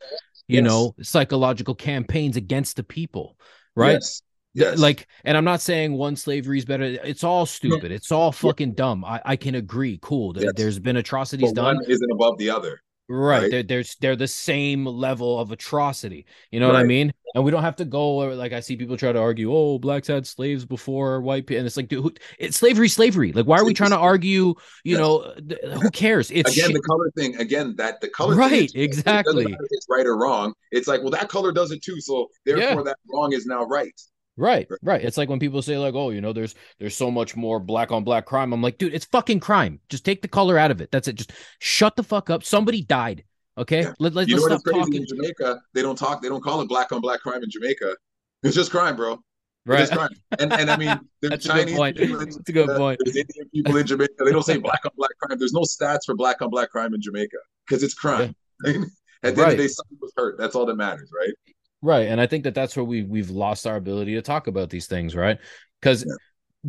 [0.48, 0.64] you yes.
[0.64, 3.36] know, psychological campaigns against the people,
[3.76, 3.94] right?
[3.94, 4.22] Yes.
[4.54, 4.80] Yes.
[4.80, 6.84] Like, and I'm not saying one slavery is better.
[6.84, 7.91] It's all stupid.
[7.91, 8.76] It's all fucking yeah.
[8.76, 9.06] dumb.
[9.06, 9.99] I, I can agree.
[10.02, 10.34] Cool.
[10.38, 10.52] Yes.
[10.56, 11.76] There's been atrocities but done.
[11.78, 12.82] One isn't above the other.
[13.08, 13.41] Right.
[13.41, 13.52] right?
[13.52, 16.26] They're, they're they're the same level of atrocity.
[16.49, 16.74] You know right.
[16.74, 17.14] what I mean?
[17.36, 20.08] And we don't have to go like I see people try to argue, oh, blacks
[20.08, 23.32] had slaves before white people, and it's like, dude, who, it's slavery, slavery.
[23.32, 24.54] Like, why are we trying to argue?
[24.84, 24.99] You yes.
[24.99, 25.34] know,
[25.80, 26.30] who cares?
[26.32, 26.74] It's again shit.
[26.74, 27.36] the color thing.
[27.38, 29.45] Again, that the color right, exactly.
[29.45, 30.54] It it's right or wrong.
[30.72, 32.84] It's like, well, that color does it too, so therefore yeah.
[32.84, 33.99] that wrong is now right.
[34.38, 35.04] Right, right.
[35.04, 37.92] It's like when people say like, "Oh, you know, there's there's so much more black
[37.92, 39.80] on black crime." I'm like, dude, it's fucking crime.
[39.90, 40.90] Just take the color out of it.
[40.92, 41.16] That's it.
[41.16, 42.44] Just shut the fuck up.
[42.44, 43.24] Somebody died.
[43.58, 43.94] Okay, yeah.
[44.00, 45.02] Let, let, you us stop talking.
[45.02, 46.22] In Jamaica, they don't talk.
[46.22, 47.96] They don't call it black on black crime in Jamaica.
[48.44, 49.20] It's just crime, bro.
[49.66, 49.82] Right.
[49.82, 50.10] It's crime.
[50.40, 51.66] And and I mean, there's Chinese.
[51.66, 51.98] Good point.
[51.98, 53.00] That's a good point.
[53.04, 54.14] There's Indian people in Jamaica.
[54.26, 55.38] They don't say black on black crime.
[55.38, 58.34] There's no stats for black on black crime in Jamaica because it's crime.
[58.64, 58.74] Yeah.
[59.24, 59.52] At the right.
[59.52, 60.40] end of the day, someone was hurt.
[60.40, 61.34] That's all that matters, right?
[61.82, 64.70] Right, and I think that that's where we we've lost our ability to talk about
[64.70, 65.38] these things, right?
[65.80, 66.04] Because.
[66.08, 66.16] Yeah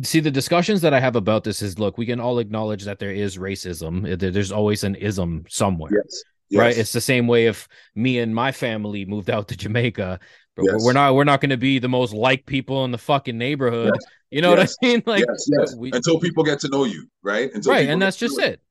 [0.01, 2.97] see the discussions that i have about this is look we can all acknowledge that
[2.97, 6.59] there is racism there's always an ism somewhere yes yes.
[6.59, 6.77] right?
[6.77, 10.19] It's the same way if me and my family moved out to Jamaica,
[10.55, 10.75] but yes.
[10.83, 13.93] we're not we're not going to be the most like people in the fucking neighborhood.
[14.29, 15.03] You know what I mean?
[15.05, 15.25] Like
[15.77, 17.51] we, until people get to know you, right?
[17.53, 18.61] Until right, and that's just it.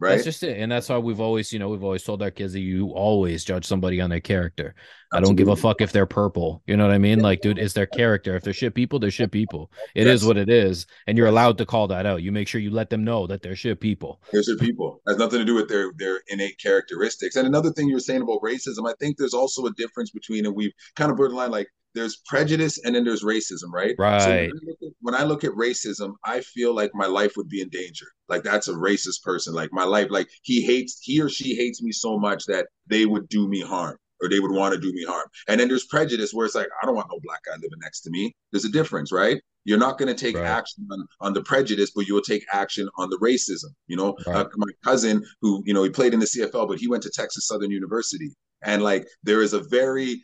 [0.00, 0.12] Right.
[0.12, 0.56] That's just it.
[0.58, 3.44] And that's why we've always, you know, we've always told our kids that you always
[3.44, 4.74] judge somebody on their character.
[5.12, 5.18] Absolutely.
[5.18, 6.62] I don't give a fuck if they're purple.
[6.66, 7.20] You know what I mean?
[7.20, 8.34] Like, dude, it's their character.
[8.34, 9.70] If they're shit people, they're shit people.
[9.94, 10.20] It yes.
[10.20, 10.86] is what it is.
[11.06, 12.22] And you're allowed to call that out.
[12.22, 14.22] You make sure you let them know that they're shit people.
[14.32, 15.02] They're shit people.
[15.06, 17.36] It has nothing to do with their their innate characteristics.
[17.36, 20.46] And another thing you were saying about racism, I think there's also a difference between,
[20.46, 23.94] and we've kind of borderline like there's prejudice and then there's racism, right?
[23.98, 24.20] Right.
[24.22, 27.48] So when I, at, when I, look at racism, I feel like my life would
[27.48, 28.06] be in danger.
[28.28, 29.54] Like that's a racist person.
[29.54, 33.06] Like my life, like he hates, he or she hates me so much that they
[33.06, 35.26] would do me harm or they would want to do me harm.
[35.48, 38.02] And then there's prejudice where it's like, I don't want no black guy living next
[38.02, 38.34] to me.
[38.52, 39.40] There's a difference, right?
[39.64, 40.46] You're not going to take right.
[40.46, 43.70] action on, on the prejudice, but you will take action on the racism.
[43.88, 44.36] You know, right.
[44.36, 47.10] uh, my cousin who, you know, he played in the CFL, but he went to
[47.10, 48.30] Texas Southern University.
[48.62, 50.22] And like, there is a very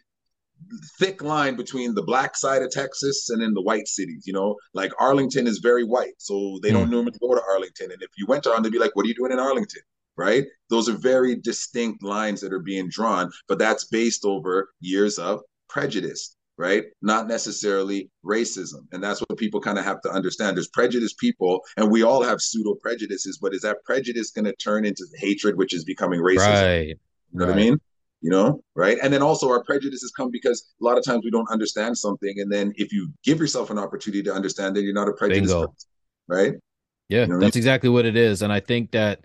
[0.99, 4.25] thick line between the black side of Texas and then the white cities.
[4.27, 6.75] You know, like Arlington is very white, so they mm.
[6.75, 7.93] don't normally go to Arlington.
[7.93, 9.83] And if you went to Arlington, they'd be like, "What are you doing in Arlington?"
[10.17, 10.45] Right?
[10.71, 15.41] Those are very distinct lines that are being drawn, but that's based over years of
[15.69, 16.85] prejudice, right?
[17.03, 18.87] Not necessarily racism.
[18.93, 20.57] And that's what people kind of have to understand.
[20.57, 24.55] There's prejudiced people, and we all have pseudo prejudices, but is that prejudice going to
[24.57, 26.63] turn into hatred, which is becoming racism?
[26.63, 26.89] Right.
[26.89, 26.95] You
[27.35, 27.55] know right.
[27.55, 27.81] what I mean?
[28.27, 28.99] You know right?
[29.03, 32.35] And then also our prejudices come because a lot of times we don't understand something.
[32.41, 35.55] And then if you give yourself an opportunity to understand it you're not a prejudice
[36.27, 36.55] right?
[37.09, 37.61] Yeah you know that's I mean?
[37.61, 38.43] exactly what it is.
[38.43, 39.21] And i think that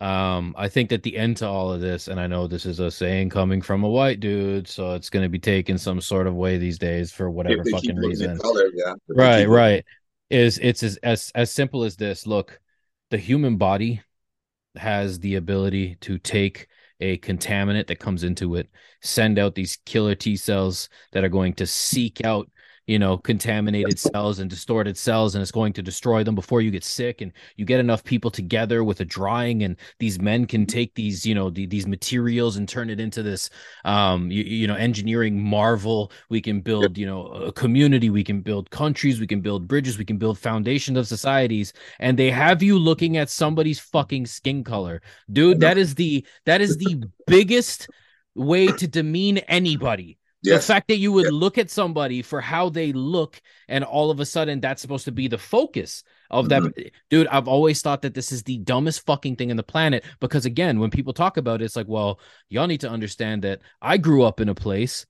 [0.00, 2.78] um i think that the end to all of this and i know this is
[2.78, 6.28] a saying coming from a white dude so it's going to be taken some sort
[6.28, 8.94] of way these days for whatever fucking reason color, yeah.
[9.08, 9.84] right right.
[10.30, 12.26] Is it's as, as as simple as this.
[12.26, 12.60] Look
[13.10, 14.02] the human body
[14.76, 16.68] has the ability to take
[17.00, 18.68] a contaminant that comes into it,
[19.02, 22.50] send out these killer T cells that are going to seek out
[22.88, 26.70] you know contaminated cells and distorted cells and it's going to destroy them before you
[26.70, 30.66] get sick and you get enough people together with a drying and these men can
[30.66, 33.50] take these you know the, these materials and turn it into this
[33.84, 36.10] um you, you know engineering marvel.
[36.30, 39.98] We can build you know a community we can build countries we can build bridges
[39.98, 44.64] we can build foundations of societies and they have you looking at somebody's fucking skin
[44.64, 45.02] color.
[45.30, 47.88] Dude that is the that is the biggest
[48.34, 50.66] way to demean anybody Yes.
[50.66, 51.32] The fact that you would yes.
[51.32, 55.12] look at somebody for how they look, and all of a sudden that's supposed to
[55.12, 56.66] be the focus of mm-hmm.
[56.66, 56.92] that.
[57.10, 60.46] Dude, I've always thought that this is the dumbest fucking thing in the planet because,
[60.46, 62.20] again, when people talk about it, it's like, well,
[62.50, 65.06] y'all need to understand that I grew up in a place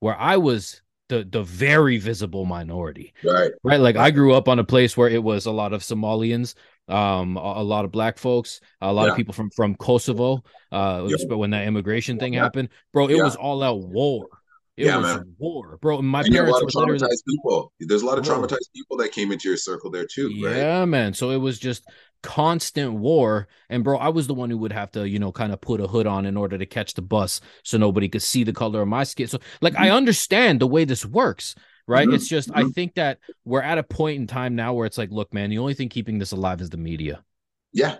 [0.00, 3.12] where I was the the very visible minority.
[3.22, 3.50] Right.
[3.62, 3.80] Right.
[3.80, 3.96] Like.
[3.96, 6.54] I grew up on a place where it was a lot of Somalians,
[6.88, 9.10] um, a, a lot of black folks, a lot yeah.
[9.10, 10.42] of people from from Kosovo.
[10.70, 11.28] Uh, yep.
[11.28, 12.42] when that immigration thing yeah.
[12.42, 13.22] happened, bro, it yeah.
[13.22, 14.28] was all out war.
[14.76, 15.34] It yeah, was man.
[15.38, 16.00] war, bro.
[16.00, 17.72] My and parents were literally people.
[17.78, 20.30] There's a lot of traumatized people that came into your circle there too.
[20.32, 20.84] Yeah, right?
[20.86, 21.12] man.
[21.12, 21.86] So it was just
[22.22, 23.48] constant war.
[23.68, 25.80] And bro, I was the one who would have to, you know, kind of put
[25.80, 28.80] a hood on in order to catch the bus so nobody could see the color
[28.80, 29.28] of my skin.
[29.28, 29.82] So like mm-hmm.
[29.82, 31.54] I understand the way this works,
[31.86, 32.06] right?
[32.06, 32.14] Mm-hmm.
[32.14, 32.66] It's just mm-hmm.
[32.66, 35.50] I think that we're at a point in time now where it's like, look, man,
[35.50, 37.22] the only thing keeping this alive is the media.
[37.72, 37.96] Yeah,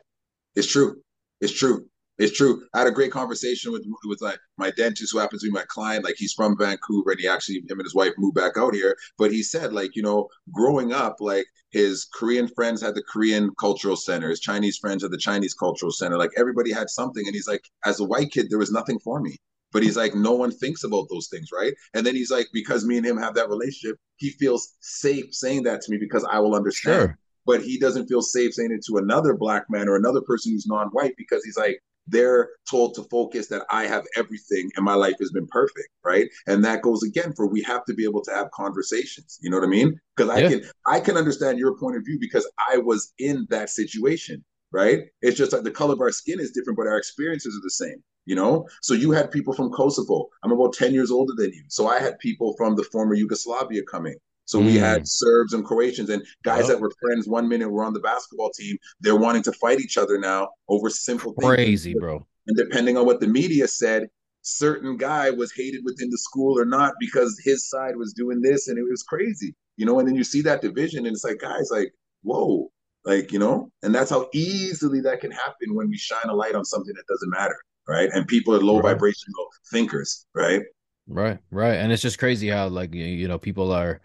[0.55, 1.03] it's true.
[1.41, 1.87] It's true.
[2.23, 2.63] It's true.
[2.73, 5.65] I had a great conversation with with like my dentist who happens to be my
[5.67, 6.05] client.
[6.05, 8.97] Like he's from Vancouver and he actually him and his wife moved back out here.
[9.19, 13.51] But he said like you know growing up like his Korean friends had the Korean
[13.59, 16.17] cultural center, his Chinese friends had the Chinese cultural center.
[16.17, 19.21] Like everybody had something, and he's like as a white kid there was nothing for
[19.21, 19.37] me.
[19.73, 21.73] But he's like, no one thinks about those things, right?
[21.95, 25.65] And then he's like, because me and him have that relationship, he feels safe saying
[25.65, 27.01] that to me because I will understand.
[27.01, 27.19] Sure.
[27.47, 30.67] But he doesn't feel safe saying it to another black man or another person who's
[30.67, 35.17] non-white because he's like, they're told to focus that I have everything and my life
[35.21, 36.29] has been perfect, right?
[36.47, 39.39] And that goes again for we have to be able to have conversations.
[39.41, 39.99] You know what I mean?
[40.17, 40.49] Because I yeah.
[40.49, 45.05] can I can understand your point of view because I was in that situation, right?
[45.21, 47.71] It's just like the color of our skin is different, but our experiences are the
[47.71, 48.03] same.
[48.25, 50.29] You know, so you had people from Kosovo.
[50.45, 51.65] I'm about 10 years older than you.
[51.67, 54.15] So I had people from the former Yugoslavia coming.
[54.45, 54.67] So mm.
[54.67, 55.09] we had mm.
[55.09, 56.69] Serbs and Croatians and guys yep.
[56.69, 58.77] that were friends one minute were on the basketball team.
[59.01, 61.55] They're wanting to fight each other now over simple things.
[61.55, 62.27] Crazy, bro.
[62.47, 64.09] And depending on what the media said,
[64.43, 68.69] certain guy was hated within the school or not because his side was doing this
[68.69, 69.55] and it was crazy.
[69.77, 72.71] You know, and then you see that division and it's like, guys, like, whoa,
[73.05, 76.55] like, you know, and that's how easily that can happen when we shine a light
[76.55, 77.57] on something that doesn't matter.
[77.89, 78.11] Right.
[78.13, 78.93] And people are low right.
[78.93, 80.63] vibrational thinkers, right?
[81.09, 81.75] Right, right.
[81.75, 84.01] And it's just crazy how like you know, people are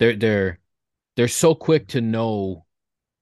[0.00, 0.58] they're they're
[1.14, 2.64] they're so quick to know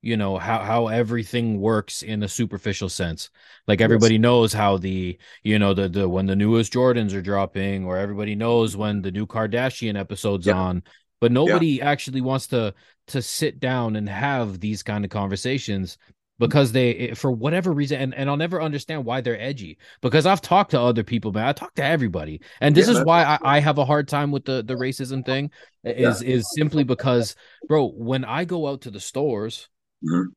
[0.01, 3.31] you know how how everything works in a superficial sense
[3.67, 4.23] like everybody yes.
[4.23, 8.35] knows how the you know the the when the newest jordans are dropping or everybody
[8.35, 10.55] knows when the new kardashian episodes yeah.
[10.55, 10.83] on
[11.21, 11.91] but nobody yeah.
[11.91, 12.73] actually wants to
[13.09, 15.99] to sit down and have these kind of conversations
[16.39, 20.27] because they eh, for whatever reason and, and i'll never understand why they're edgy because
[20.27, 23.25] i've talked to other people man i talk to everybody and this yeah, is why
[23.25, 25.51] I, I, have a hard time with the the racism thing
[25.85, 26.37] is yeah.
[26.37, 27.35] is simply because
[27.67, 29.69] bro when i go out to the stores
[30.05, 30.29] mm-hmm.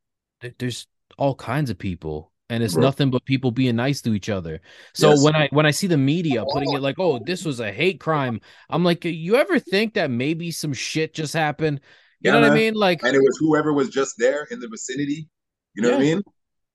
[0.42, 0.88] th- there's
[1.18, 2.84] all kinds of people and it's bro.
[2.84, 4.60] nothing but people being nice to each other
[4.94, 5.24] so yes.
[5.24, 8.00] when i when i see the media putting it like oh this was a hate
[8.00, 8.40] crime
[8.70, 11.80] i'm like you ever think that maybe some shit just happened
[12.20, 12.58] you yeah, know what man.
[12.58, 15.28] i mean like and it was whoever was just there in the vicinity
[15.76, 15.96] you know yeah.
[15.96, 16.22] what I mean?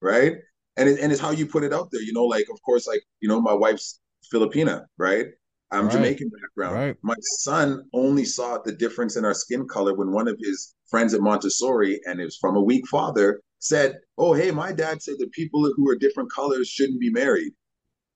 [0.01, 0.37] Right.
[0.77, 2.03] And it, and it's how you put it out there.
[2.03, 4.01] You know, like of course, like you know, my wife's
[4.33, 5.27] Filipina, right?
[5.71, 5.93] I'm right.
[5.93, 6.75] Jamaican background.
[6.75, 6.97] Right.
[7.03, 11.13] My son only saw the difference in our skin color when one of his friends
[11.13, 15.17] at Montessori, and it was from a weak father, said, "Oh, hey, my dad said
[15.19, 17.53] that people who are different colors shouldn't be married."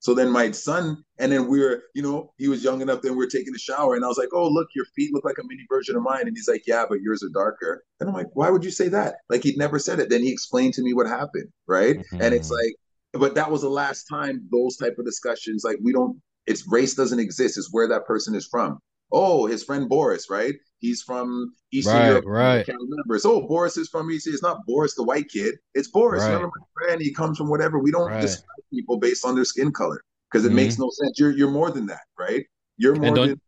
[0.00, 3.02] So then my son, and then we were, you know, he was young enough.
[3.02, 5.26] Then we are taking a shower, and I was like, "Oh, look, your feet look
[5.26, 8.08] like a mini version of mine." And he's like, "Yeah, but yours are darker." And
[8.08, 10.08] I'm like, "Why would you say that?" Like he'd never said it.
[10.08, 11.98] Then he explained to me what happened, right?
[11.98, 12.22] Mm-hmm.
[12.22, 12.74] And it's like,
[13.12, 15.64] but that was the last time those type of discussions.
[15.64, 17.58] Like we don't, it's race doesn't exist.
[17.58, 18.78] It's where that person is from.
[19.12, 20.54] Oh, his friend Boris, right?
[20.80, 22.24] He's from Eastern right, Europe.
[22.26, 22.60] Right.
[22.60, 23.18] I can't remember.
[23.18, 24.26] So Boris is from East.
[24.26, 25.56] It's not Boris the white kid.
[25.74, 26.22] It's Boris.
[26.22, 26.32] Right.
[26.32, 27.02] Remember my friend?
[27.02, 27.78] He comes from whatever.
[27.78, 28.20] We don't right.
[28.20, 30.56] describe people based on their skin color because it mm-hmm.
[30.56, 31.18] makes no sense.
[31.18, 32.46] You're you're more than that, right?
[32.78, 33.40] You're more than.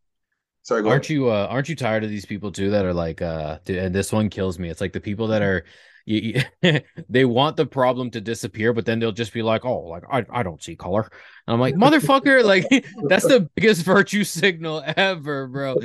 [0.65, 1.11] Sorry, aren't ahead.
[1.11, 4.13] you uh, aren't you tired of these people too that are like uh and this
[4.13, 4.69] one kills me.
[4.69, 5.65] It's like the people that are
[6.05, 9.81] you, you, they want the problem to disappear, but then they'll just be like, "Oh,
[9.81, 11.09] like I, I don't see color."
[11.47, 12.67] And I'm like, "Motherfucker!" like
[13.09, 15.77] that's the biggest virtue signal ever, bro.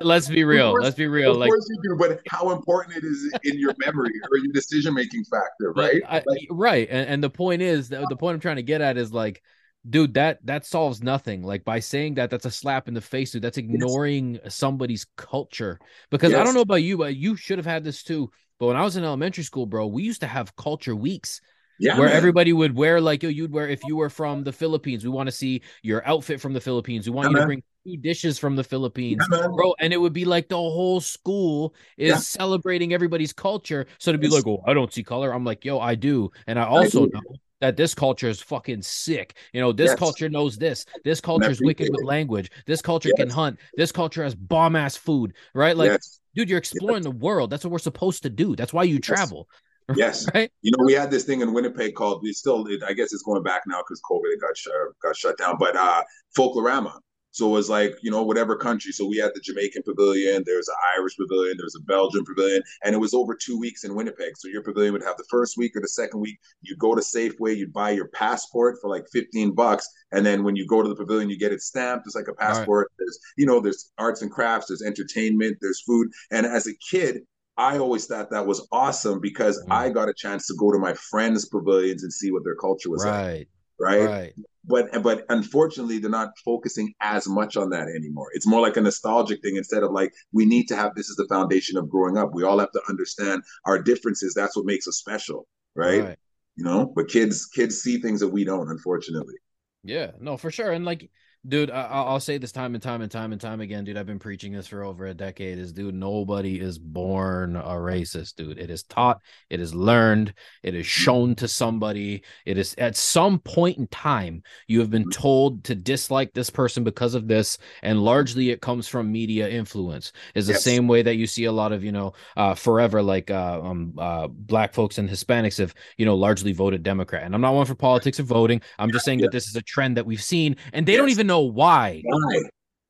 [0.00, 0.72] let's be real.
[0.72, 1.32] Course, let's be real.
[1.32, 4.52] Of like, course you do, but how important it is in your memory or your
[4.52, 6.02] decision making factor, right?
[6.08, 6.88] I, like, right.
[6.90, 9.42] And, and the point is, the, the point I'm trying to get at is like
[9.88, 13.30] dude that that solves nothing like by saying that that's a slap in the face
[13.30, 14.54] dude that's ignoring yes.
[14.54, 15.78] somebody's culture
[16.10, 16.40] because yes.
[16.40, 18.82] i don't know about you but you should have had this too but when i
[18.82, 21.40] was in elementary school bro we used to have culture weeks
[21.78, 22.16] yeah, where man.
[22.16, 25.04] everybody would wear like yo, you'd wear if you were from the Philippines.
[25.04, 27.08] We want to see your outfit from the Philippines.
[27.08, 27.42] We want yeah, you man.
[27.42, 29.74] to bring two dishes from the Philippines, yeah, bro.
[29.78, 33.86] And it would be like the whole school is celebrating everybody's culture.
[33.98, 35.32] So to be it's, like, oh, I don't see color.
[35.32, 37.20] I'm like, yo, I do, and I also I know
[37.60, 39.36] that this culture is fucking sick.
[39.52, 39.98] You know, this yes.
[39.98, 40.84] culture knows this.
[41.04, 42.50] This culture is wicked with language.
[42.66, 43.18] This culture yes.
[43.18, 43.58] can hunt.
[43.76, 45.76] This culture has bomb ass food, right?
[45.76, 46.20] Like, yes.
[46.34, 47.50] dude, you're exploring the world.
[47.50, 48.56] That's what we're supposed to do.
[48.56, 49.48] That's why you travel.
[49.96, 50.28] Yes.
[50.34, 50.52] Right.
[50.60, 53.42] You know, we had this thing in Winnipeg called we still I guess it's going
[53.42, 55.56] back now because COVID got shut got shut down.
[55.58, 56.02] But uh
[56.36, 56.92] Folklorama.
[57.30, 58.92] So it was like, you know, whatever country.
[58.92, 62.94] So we had the Jamaican pavilion, there's an Irish pavilion, there's a Belgian pavilion, and
[62.94, 64.36] it was over two weeks in Winnipeg.
[64.36, 66.38] So your pavilion would have the first week or the second week.
[66.62, 69.88] You'd go to Safeway, you'd buy your passport for like 15 bucks.
[70.12, 72.06] And then when you go to the pavilion, you get it stamped.
[72.06, 72.88] It's like a passport.
[72.90, 72.96] Right.
[72.98, 76.08] There's, you know, there's arts and crafts, there's entertainment, there's food.
[76.30, 77.22] And as a kid,
[77.58, 79.72] I always thought that was awesome because mm.
[79.72, 82.88] I got a chance to go to my friends' pavilions and see what their culture
[82.88, 83.38] was right.
[83.38, 83.48] like.
[83.80, 84.04] Right.
[84.04, 84.34] Right.
[84.64, 88.28] But but unfortunately they're not focusing as much on that anymore.
[88.34, 91.16] It's more like a nostalgic thing instead of like we need to have this is
[91.16, 92.30] the foundation of growing up.
[92.34, 94.34] We all have to understand our differences.
[94.34, 96.18] That's what makes us special right, right.
[96.56, 99.36] you know but kids kids see things that we don't unfortunately.
[99.84, 100.10] Yeah.
[100.20, 100.72] No for sure.
[100.72, 101.08] And like
[101.46, 104.06] dude I, will say this time and time and time and time again dude i've
[104.06, 108.58] been preaching this for over a decade is dude nobody is born a racist dude
[108.58, 110.34] it is taught it is learned
[110.64, 115.08] it is shown to somebody it is at some point in time you have been
[115.10, 120.12] told to dislike this person because of this and largely it comes from media influence
[120.34, 120.64] is the yes.
[120.64, 123.94] same way that you see a lot of you know uh, forever like uh, um,
[123.96, 127.64] uh, black folks and hispanics have you know largely voted democrat and i'm not one
[127.64, 129.26] for politics of voting i'm just saying yeah.
[129.26, 130.98] that this is a trend that we've seen and they yes.
[130.98, 132.02] don't even know why.
[132.04, 132.42] Why?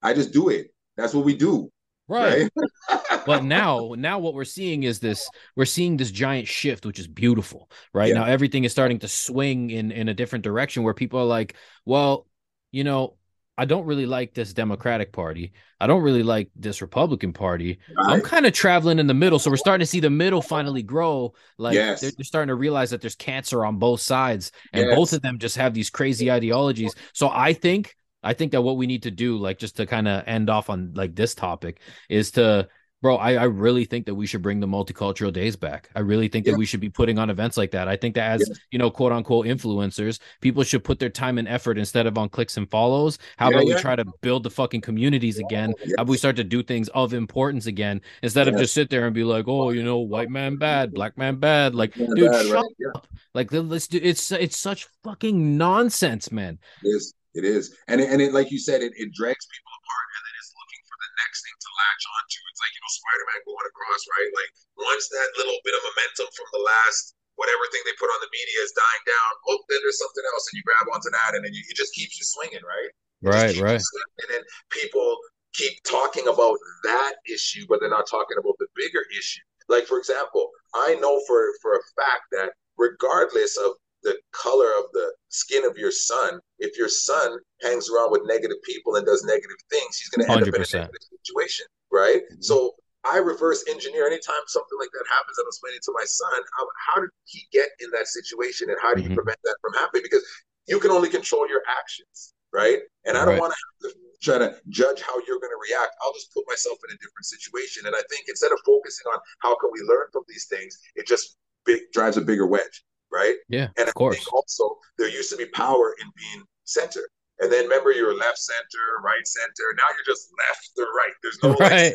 [0.03, 0.73] I just do it.
[0.97, 1.71] That's what we do.
[2.09, 2.49] Right.
[2.89, 3.11] right?
[3.27, 7.07] but now, now what we're seeing is this we're seeing this giant shift, which is
[7.07, 7.71] beautiful.
[7.93, 8.09] Right.
[8.09, 8.15] Yeah.
[8.15, 11.55] Now everything is starting to swing in in a different direction where people are like,
[11.85, 12.27] well,
[12.73, 13.19] you know,
[13.59, 15.53] I don't really like this Democratic Party.
[15.81, 17.81] I don't really like this Republican Party.
[17.89, 18.15] Right.
[18.15, 19.41] I'm kind of traveling in the middle.
[19.41, 21.35] So we're starting to see the middle finally grow.
[21.59, 22.01] Like yes.
[22.01, 24.95] they're, they're, starting to realize that there's cancer on both sides, and yes.
[24.95, 26.95] both of them just have these crazy ideologies.
[27.13, 30.09] So I think I think that what we need to do, like just to kind
[30.09, 32.69] of end off on like this topic, is to
[33.01, 35.89] bro I, I really think that we should bring the multicultural days back.
[35.95, 36.53] I really think yeah.
[36.53, 37.89] that we should be putting on events like that.
[37.89, 38.55] I think that as yeah.
[38.71, 42.29] you know quote unquote influencers people should put their time and effort instead of on
[42.29, 43.19] clicks and follows.
[43.37, 45.75] How yeah, about we try to build the fucking communities again?
[45.81, 45.95] yes.
[45.97, 49.07] how about we start to do things of importance again instead of just sit there
[49.07, 51.75] and be like oh you know white man bad black man bad.
[51.75, 52.97] Like dude bad, shut right?
[52.97, 53.07] up.
[53.35, 56.59] Like let's do it's it's such fucking nonsense man.
[56.83, 57.03] It
[57.37, 60.23] it is, and it, and it like you said, it, it drags people apart, and
[60.25, 62.41] then it's looking for the next thing to latch onto.
[62.49, 64.31] It's like you know Spider-Man going across, right?
[64.33, 64.51] Like
[64.81, 68.33] once that little bit of momentum from the last whatever thing they put on the
[68.35, 71.47] media is dying down, oh, then there's something else, and you grab onto that, and
[71.47, 72.91] then you, it just keeps you swinging, right?
[72.91, 73.83] It right, right.
[74.25, 75.17] And then people
[75.55, 79.43] keep talking about that issue, but they're not talking about the bigger issue.
[79.69, 83.73] Like for example, I know for for a fact that regardless of
[84.03, 86.41] the color of the skin of your son.
[86.59, 90.33] If your son hangs around with negative people and does negative things, he's going to
[90.33, 90.49] end 100%.
[90.49, 92.23] up in a negative situation, right?
[92.23, 92.43] Mm-hmm.
[92.43, 92.75] So
[93.05, 95.39] I reverse engineer anytime something like that happens.
[95.39, 98.95] I'm explaining to my son how, how did he get in that situation and how
[98.95, 99.17] do you mm-hmm.
[99.17, 100.03] prevent that from happening?
[100.03, 100.25] Because
[100.67, 102.79] you can only control your actions, right?
[103.07, 103.41] And I don't right.
[103.41, 105.95] want to try to judge how you're going to react.
[106.05, 107.87] I'll just put myself in a different situation.
[107.87, 111.07] And I think instead of focusing on how can we learn from these things, it
[111.07, 113.37] just big, drives a bigger wedge right?
[113.49, 114.27] Yeah, and of I course.
[114.33, 117.09] also there used to be power in being center.
[117.41, 119.73] And then remember, you're left center, right center.
[119.77, 121.15] Now you're just left or right.
[121.23, 121.95] There's no right.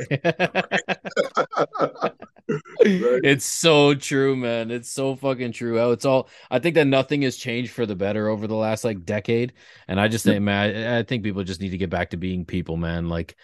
[2.49, 3.21] right.
[3.25, 4.71] It's so true, man.
[4.71, 5.81] It's so fucking true.
[5.81, 6.29] Oh, it's all.
[6.49, 9.51] I think that nothing has changed for the better over the last like decade,
[9.89, 12.17] and I just think, man, I, I think people just need to get back to
[12.17, 13.09] being people, man.
[13.09, 13.35] Like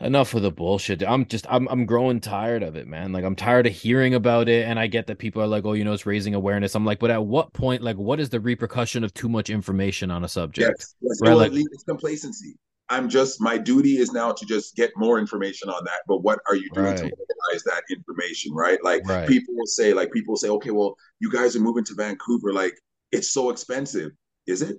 [0.00, 1.02] enough of the bullshit.
[1.02, 3.12] I'm just I'm I'm growing tired of it, man.
[3.12, 5.72] Like I'm tired of hearing about it and I get that people are like, "Oh,
[5.72, 8.40] you know, it's raising awareness." I'm like, "But at what point like what is the
[8.40, 10.94] repercussion of too much information on a subject?" Yes.
[11.00, 11.18] yes.
[11.22, 11.34] Right?
[11.34, 12.56] Like, it's complacency.
[12.88, 16.00] I'm just my duty is now to just get more information on that.
[16.06, 16.96] But what are you doing right.
[16.96, 18.82] to mobilize that information, right?
[18.84, 19.26] Like right.
[19.26, 22.74] people will say, like people say, okay, well, you guys are moving to Vancouver, like
[23.10, 24.10] it's so expensive.
[24.46, 24.76] Is it?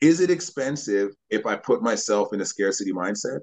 [0.00, 3.40] Is it expensive if I put myself in a scarcity mindset?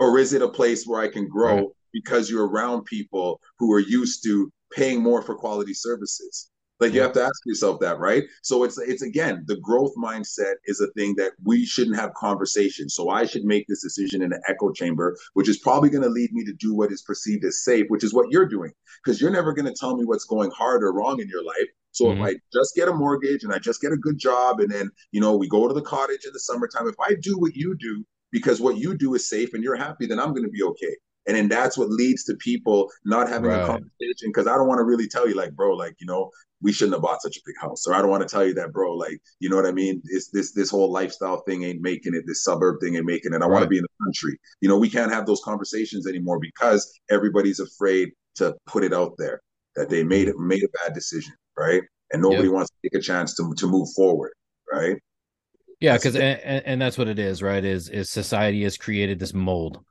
[0.00, 1.66] Or is it a place where I can grow right.
[1.92, 6.50] because you're around people who are used to paying more for quality services?
[6.80, 8.24] Like you have to ask yourself that, right?
[8.42, 12.94] So it's it's again the growth mindset is a thing that we shouldn't have conversations.
[12.94, 16.08] So I should make this decision in an echo chamber, which is probably going to
[16.08, 18.72] lead me to do what is perceived as safe, which is what you're doing,
[19.04, 21.68] because you're never going to tell me what's going hard or wrong in your life.
[21.92, 22.22] So mm-hmm.
[22.22, 24.90] if I just get a mortgage and I just get a good job, and then
[25.12, 27.76] you know we go to the cottage in the summertime, if I do what you
[27.78, 30.62] do, because what you do is safe and you're happy, then I'm going to be
[30.62, 30.96] okay.
[31.26, 33.62] And then that's what leads to people not having right.
[33.62, 36.30] a conversation because I don't want to really tell you, like, bro, like, you know,
[36.62, 37.86] we shouldn't have bought such a big house.
[37.86, 40.02] Or I don't want to tell you that, bro, like, you know what I mean?
[40.06, 43.36] It's this this whole lifestyle thing ain't making it, this suburb thing ain't making it.
[43.36, 43.50] I right.
[43.50, 44.38] want to be in the country.
[44.60, 49.12] You know, we can't have those conversations anymore because everybody's afraid to put it out
[49.18, 49.40] there
[49.76, 51.82] that they made it made a bad decision, right?
[52.12, 52.52] And nobody yep.
[52.52, 54.32] wants to take a chance to to move forward,
[54.72, 54.98] right?
[55.80, 57.64] Yeah, because and, and that's what it is, right?
[57.64, 59.82] Is is society has created this mold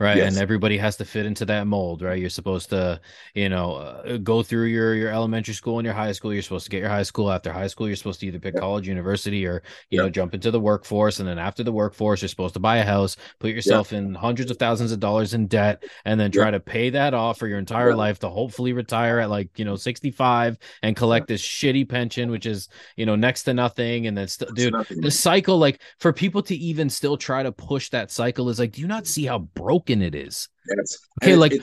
[0.00, 0.16] right?
[0.16, 0.32] Yes.
[0.32, 2.18] and everybody has to fit into that mold right?
[2.18, 3.00] You're supposed to
[3.34, 6.32] you know uh, go through your your elementary school and your high school.
[6.32, 7.86] You're supposed to get your high school after high school.
[7.86, 11.20] You're supposed to either pick college university or you know jump into the workforce.
[11.20, 14.50] And then after the workforce you're supposed to buy a house put yourself in hundreds
[14.50, 17.58] of thousands of dollars in debt and then try to pay that off for your
[17.58, 22.30] entire life to hopefully retire at like you know 65 and collect this shitty pension
[22.30, 24.06] which is you know next to nothing.
[24.08, 27.90] And then still dude the cycle like for people to even still try to push
[27.90, 30.48] that cycle is like do you not see how broken broken it is.
[30.76, 30.98] Yes.
[31.22, 31.62] Okay, and like it,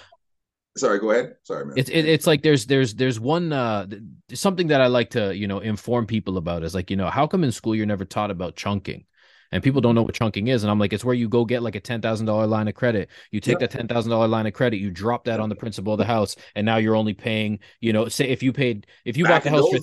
[0.77, 1.35] sorry, go ahead.
[1.43, 1.73] Sorry, man.
[1.77, 3.87] It's it, it's like there's there's there's one uh
[4.33, 7.27] something that I like to, you know, inform people about is like, you know, how
[7.27, 9.05] come in school you're never taught about chunking?
[9.51, 10.63] And people don't know what chunking is.
[10.63, 13.09] And I'm like, it's where you go get like a $10,000 line of credit.
[13.31, 16.05] You take that $10,000 line of credit, you drop that on the principal of the
[16.05, 16.35] house.
[16.55, 19.43] And now you're only paying, you know, say if you paid, if you Back bought
[19.43, 19.79] the house for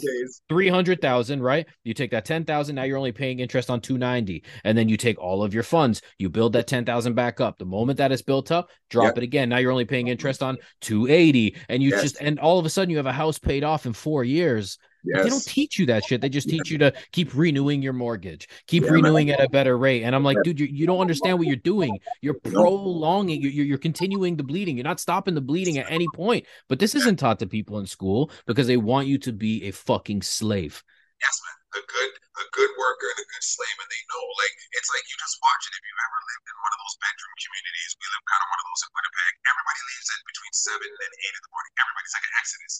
[0.49, 1.67] 300,000, right?
[1.85, 4.45] You take that 10,000, now you're only paying interest on 290.
[4.65, 7.59] And then you take all of your funds, you build that 10,000 back up.
[7.59, 9.19] The moment that is built up, drop yep.
[9.19, 9.49] it again.
[9.49, 11.57] Now you're only paying interest on 280.
[11.69, 12.03] And you yes.
[12.03, 14.79] just, and all of a sudden you have a house paid off in four years
[15.05, 15.23] Yes.
[15.23, 16.21] They don't teach you that shit.
[16.21, 19.41] They just teach you to keep renewing your mortgage, keep yeah, renewing man.
[19.41, 20.03] at a better rate.
[20.03, 21.99] And I'm like, dude, you, you don't understand what you're doing.
[22.21, 24.77] You're prolonging, you're, you're continuing the bleeding.
[24.77, 26.47] You're not stopping the bleeding at any point.
[26.69, 29.71] But this isn't taught to people in school because they want you to be a
[29.71, 30.83] fucking slave.
[31.21, 31.55] Yes, man.
[31.69, 34.25] A good, a good worker and a good slave, and they know.
[34.41, 35.77] Like it's like you just watch it.
[35.77, 38.61] If you've ever lived in one of those bedroom communities, we live kind of one
[38.63, 39.33] of those in Winnipeg.
[39.45, 41.73] Everybody leaves at between seven and eight in the morning.
[41.77, 42.75] Everybody's like an exodus.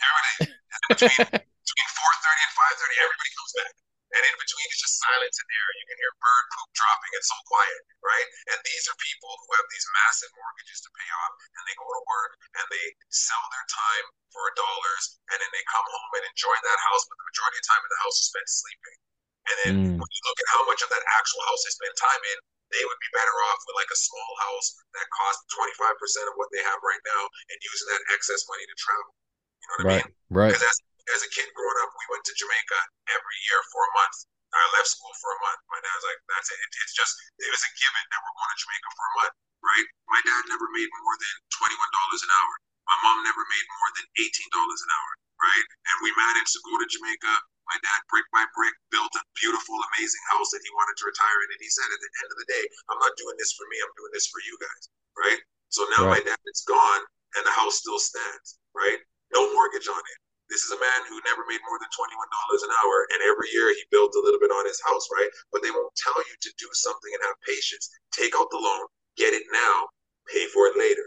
[0.00, 0.56] Everybody
[0.88, 1.16] between
[1.64, 3.74] between four thirty and five thirty, everybody comes back.
[4.10, 5.68] And in between, it's just silence in there.
[5.78, 7.14] You can hear bird poop dropping.
[7.14, 8.26] It's so quiet, right?
[8.50, 11.86] And these are people who have these massive mortgages to pay off, and they go
[11.86, 16.26] to work and they sell their time for dollars, and then they come home and
[16.26, 17.06] enjoy that house.
[17.06, 18.98] But the majority of time in the house is spent sleeping.
[19.46, 19.96] And then mm.
[20.02, 22.38] when you look at how much of that actual house they spend time in,
[22.70, 26.50] they would be better off with like a small house that costs 25% of what
[26.54, 29.14] they have right now and using that excess money to travel.
[29.60, 30.14] You know what right, I mean?
[30.32, 30.52] Right.
[30.56, 30.78] Because as,
[31.14, 32.80] as a kid growing up, we went to Jamaica
[33.12, 34.16] every year for a month.
[34.50, 35.60] I left school for a month.
[35.70, 36.58] My dad's like, that's it.
[36.58, 36.70] it.
[36.82, 39.86] It's just, it was a given that we're going to Jamaica for a month, right?
[40.10, 42.54] My dad never made more than $21 an hour.
[42.90, 45.66] My mom never made more than $18 an hour, right?
[45.86, 47.32] And we managed to go to Jamaica.
[47.70, 51.38] My dad, brick by brick, built a beautiful, amazing house that he wanted to retire
[51.46, 51.54] in.
[51.54, 53.78] And he said, at the end of the day, I'm not doing this for me.
[53.78, 55.40] I'm doing this for you guys, right?
[55.70, 56.18] So now right.
[56.18, 57.02] my dad is gone
[57.38, 58.98] and the house still stands, right?
[59.34, 60.18] No mortgage on it.
[60.50, 63.06] This is a man who never made more than $21 an hour.
[63.14, 65.30] And every year he builds a little bit on his house, right?
[65.54, 67.86] But they won't tell you to do something and have patience.
[68.10, 69.86] Take out the loan, get it now,
[70.26, 71.06] pay for it later,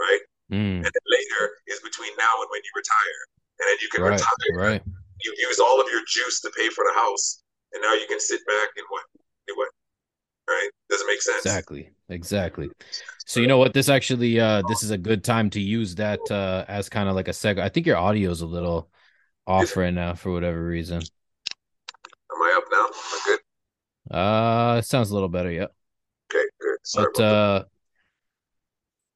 [0.00, 0.24] right?
[0.48, 0.80] Mm.
[0.80, 3.20] And then later is between now and when you retire.
[3.60, 4.52] And then you can right, retire.
[4.56, 4.82] Right.
[5.20, 7.44] You use all of your juice to pay for the house.
[7.76, 9.04] And now you can sit back and what?
[9.44, 9.68] Do what?
[10.48, 10.70] Right?
[10.88, 11.44] Doesn't make sense.
[11.44, 11.90] Exactly.
[12.08, 12.70] Exactly.
[13.26, 13.74] So you know what?
[13.74, 17.14] This actually uh this is a good time to use that uh as kind of
[17.14, 17.60] like a seg.
[17.60, 18.88] I think your audio is a little
[19.46, 21.02] off right now for whatever reason.
[21.02, 22.86] Am I up now?
[22.86, 24.16] Am I good?
[24.16, 25.66] Uh it sounds a little better, yeah.
[26.32, 26.78] Okay, good.
[26.82, 27.64] Sorry but uh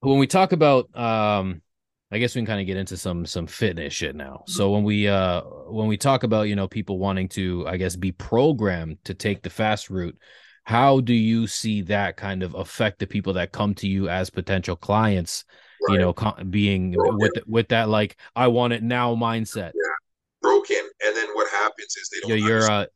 [0.00, 1.62] when we talk about um
[2.10, 4.42] I guess we can kind of get into some some fitness shit now.
[4.46, 7.96] So when we uh when we talk about, you know, people wanting to I guess
[7.96, 10.18] be programmed to take the fast route,
[10.64, 14.30] how do you see that kind of affect the people that come to you as
[14.30, 15.44] potential clients
[15.88, 15.94] right.
[15.94, 16.14] you know
[16.50, 17.18] being broken.
[17.18, 19.72] with with that like i want it now mindset?
[19.74, 19.94] Yeah.
[20.40, 20.82] Broken.
[21.04, 22.86] And then what happens is they don't yeah your uh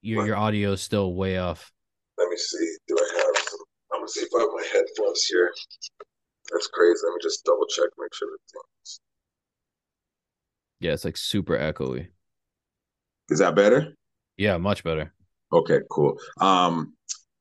[0.00, 1.72] your, your audio is still way off.
[2.18, 2.76] Let me see.
[2.86, 3.44] Do i have
[3.92, 5.52] i'm gonna see if i have my headphones here.
[6.52, 7.00] That's crazy.
[7.04, 9.00] Let me just double check make sure everything's
[10.80, 12.08] yeah it's like super echoey.
[13.28, 13.94] Is that better?
[14.36, 15.12] Yeah much better
[15.52, 16.92] okay cool um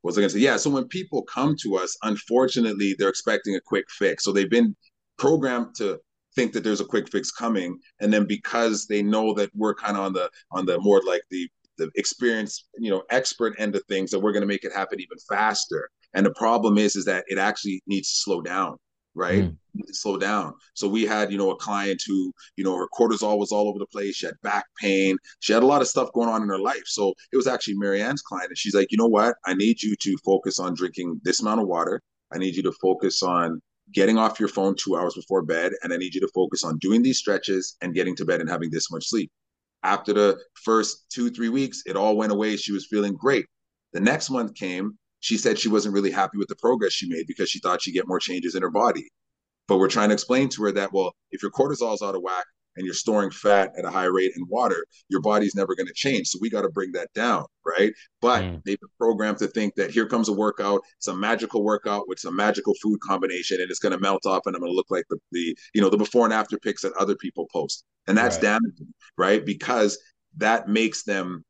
[0.08, 0.40] was I going to say?
[0.40, 0.58] Yeah.
[0.58, 4.24] So when people come to us, unfortunately, they're expecting a quick fix.
[4.24, 4.76] So they've been
[5.18, 6.00] programmed to
[6.36, 9.98] think that there's a quick fix coming, and then because they know that we're kind
[9.98, 13.84] of on the on the more like the the experience, you know, expert end of
[13.88, 15.90] things, that we're going to make it happen even faster.
[16.14, 18.78] And the problem is, is that it actually needs to slow down
[19.18, 19.46] right?
[19.46, 19.58] Mm.
[19.92, 20.54] Slow down.
[20.74, 23.80] So we had, you know, a client who, you know, her cortisol was all over
[23.80, 24.16] the place.
[24.16, 25.18] She had back pain.
[25.40, 26.84] She had a lot of stuff going on in her life.
[26.86, 28.50] So it was actually Marianne's client.
[28.50, 29.36] And she's like, you know what?
[29.46, 32.02] I need you to focus on drinking this amount of water.
[32.32, 33.62] I need you to focus on
[33.94, 35.74] getting off your phone two hours before bed.
[35.84, 38.50] And I need you to focus on doing these stretches and getting to bed and
[38.50, 39.32] having this much sleep.
[39.84, 42.58] After the first two, three weeks, it all went away.
[42.58, 43.46] She was feeling great.
[43.94, 47.26] The next month came she said she wasn't really happy with the progress she made
[47.28, 49.10] because she thought she'd get more changes in her body.
[49.68, 52.22] But we're trying to explain to her that, well, if your cortisol is out of
[52.22, 52.46] whack
[52.78, 55.94] and you're storing fat at a high rate in water, your body's never going to
[55.94, 56.28] change.
[56.28, 57.92] So we got to bring that down, right?
[58.22, 58.64] But mm.
[58.64, 62.20] they've been programmed to think that here comes a workout, it's a magical workout with
[62.20, 64.92] some magical food combination, and it's going to melt off, and I'm going to look
[64.92, 68.18] like the, the you know the before and after pics that other people post, and
[68.18, 68.44] that's right.
[68.44, 69.46] damaging, right?
[69.46, 69.98] Because
[70.38, 71.44] that makes them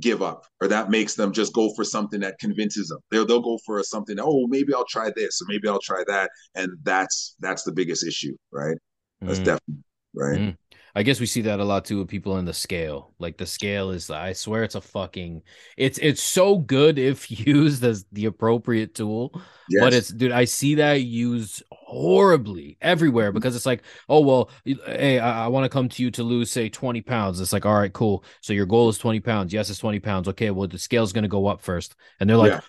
[0.00, 3.40] give up or that makes them just go for something that convinces them they'll, they'll
[3.40, 7.36] go for something oh maybe i'll try this or maybe i'll try that and that's
[7.40, 8.76] that's the biggest issue right
[9.20, 9.44] that's mm.
[9.44, 9.84] definitely
[10.14, 10.56] right mm.
[10.96, 13.14] I guess we see that a lot too with people in the scale.
[13.18, 15.42] Like the scale is, I swear, it's a fucking,
[15.76, 19.32] it's it's so good if used as the appropriate tool.
[19.68, 19.82] Yes.
[19.82, 21.64] But it's, dude, I see that used
[21.94, 23.34] horribly everywhere mm-hmm.
[23.34, 26.50] because it's like, oh well, hey, I, I want to come to you to lose
[26.50, 27.40] say 20 pounds.
[27.40, 28.24] It's like, all right, cool.
[28.40, 29.52] So your goal is 20 pounds.
[29.52, 30.28] Yes, it's 20 pounds.
[30.28, 31.94] Okay, well, the scale's gonna go up first.
[32.18, 32.60] And they're like, yeah.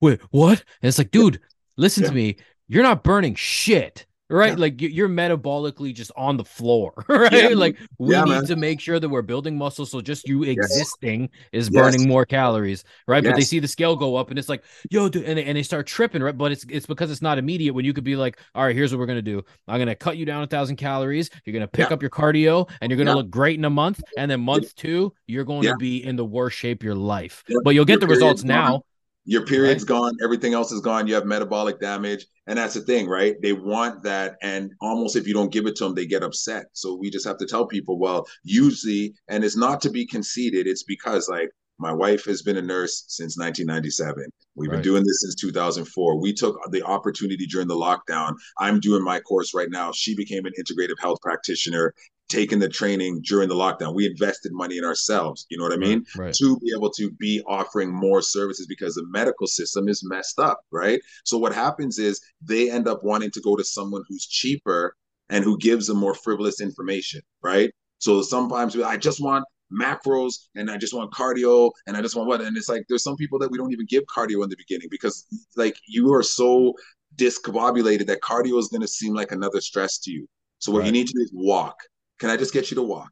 [0.00, 0.62] wait, what?
[0.82, 1.40] And it's like, dude,
[1.76, 2.08] listen yeah.
[2.10, 2.36] to me.
[2.68, 4.52] You're not burning shit right?
[4.52, 4.58] Yeah.
[4.58, 7.32] Like you're metabolically just on the floor, right?
[7.32, 8.46] Yeah, like we yeah, need man.
[8.46, 9.86] to make sure that we're building muscle.
[9.86, 11.30] So just you existing yes.
[11.52, 12.08] is burning yes.
[12.08, 13.22] more calories, right?
[13.22, 13.32] Yes.
[13.32, 15.56] But they see the scale go up and it's like, yo, dude, and they, and
[15.56, 16.36] they start tripping, right?
[16.36, 18.92] But it's it's because it's not immediate when you could be like, all right, here's
[18.92, 19.42] what we're gonna do.
[19.68, 21.30] I'm gonna cut you down a thousand calories.
[21.44, 24.02] You're gonna pick up your cardio and you're gonna look great in a month.
[24.16, 27.44] And then month two, you're going to be in the worst shape of your life.
[27.64, 28.84] But you'll get the results now
[29.24, 29.88] your period's right.
[29.88, 33.36] gone everything else is gone you have metabolic damage and that's the thing right?
[33.40, 36.66] They want that and almost if you don't give it to them they get upset.
[36.72, 40.66] So we just have to tell people well usually and it's not to be conceited
[40.66, 44.76] it's because like my wife has been a nurse since 1997 we've right.
[44.76, 48.34] been doing this since 2004 we took the opportunity during the lockdown.
[48.58, 49.92] I'm doing my course right now.
[49.92, 51.94] She became an integrative health practitioner
[52.32, 53.94] taken the training during the lockdown.
[53.94, 56.04] We invested money in ourselves, you know what I mean?
[56.16, 56.34] Right, right.
[56.34, 60.60] To be able to be offering more services because the medical system is messed up,
[60.70, 61.00] right?
[61.24, 64.96] So what happens is they end up wanting to go to someone who's cheaper
[65.28, 67.70] and who gives them more frivolous information, right?
[67.98, 72.28] So sometimes I just want macros and I just want cardio and I just want
[72.28, 74.56] what and it's like there's some people that we don't even give cardio in the
[74.56, 75.26] beginning because
[75.56, 76.74] like you are so
[77.16, 80.26] discombobulated that cardio is going to seem like another stress to you.
[80.58, 80.86] So what right.
[80.86, 81.76] you need to do is walk
[82.22, 83.10] can I just get you to walk?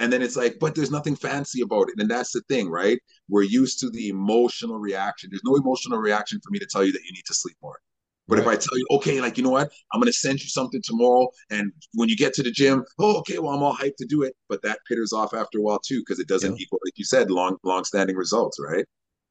[0.00, 1.94] And then it's like, but there's nothing fancy about it.
[1.98, 2.98] And that's the thing, right?
[3.28, 5.30] We're used to the emotional reaction.
[5.30, 7.78] There's no emotional reaction for me to tell you that you need to sleep more.
[8.26, 8.42] But right.
[8.42, 9.70] if I tell you, okay, like, you know what?
[9.92, 11.28] I'm going to send you something tomorrow.
[11.50, 14.24] And when you get to the gym, oh, okay, well, I'm all hyped to do
[14.24, 14.34] it.
[14.48, 16.62] But that pitters off after a while too, because it doesn't yeah.
[16.62, 18.84] equal, like you said, long, long standing results, right?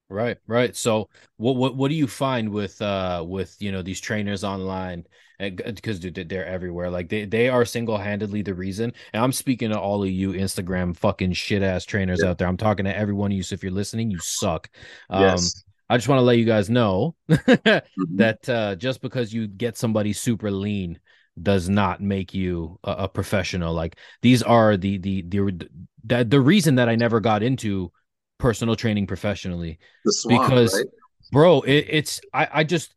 [0.10, 0.74] Right, right.
[0.74, 5.06] So what what what do you find with uh with you know these trainers online
[5.40, 6.90] because they're everywhere.
[6.90, 8.94] Like they they are single handedly the reason.
[9.14, 12.30] And I'm speaking to all of you Instagram fucking shit ass trainers yeah.
[12.30, 12.48] out there.
[12.48, 13.44] I'm talking to every one of you.
[13.44, 14.70] So if you're listening, you suck.
[15.10, 15.64] Um, yes.
[15.90, 18.18] I just want to let you guys know mm-hmm.
[18.18, 21.00] that uh, just because you get somebody super lean
[21.42, 23.74] does not make you a, a professional.
[23.74, 25.70] Like these are the the the
[26.04, 27.92] the, the reason that I never got into
[28.38, 30.86] personal training professionally swamp, because right?
[31.32, 32.94] bro it, it's I, I just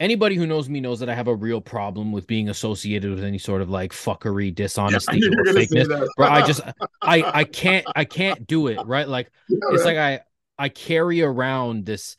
[0.00, 3.22] anybody who knows me knows that I have a real problem with being associated with
[3.22, 6.08] any sort of like fuckery, dishonesty, yeah, or fakeness.
[6.16, 6.62] Bro, I just
[7.02, 9.06] I I can't I can't do it, right?
[9.06, 10.20] Like yeah, it's like I
[10.58, 12.16] I carry around this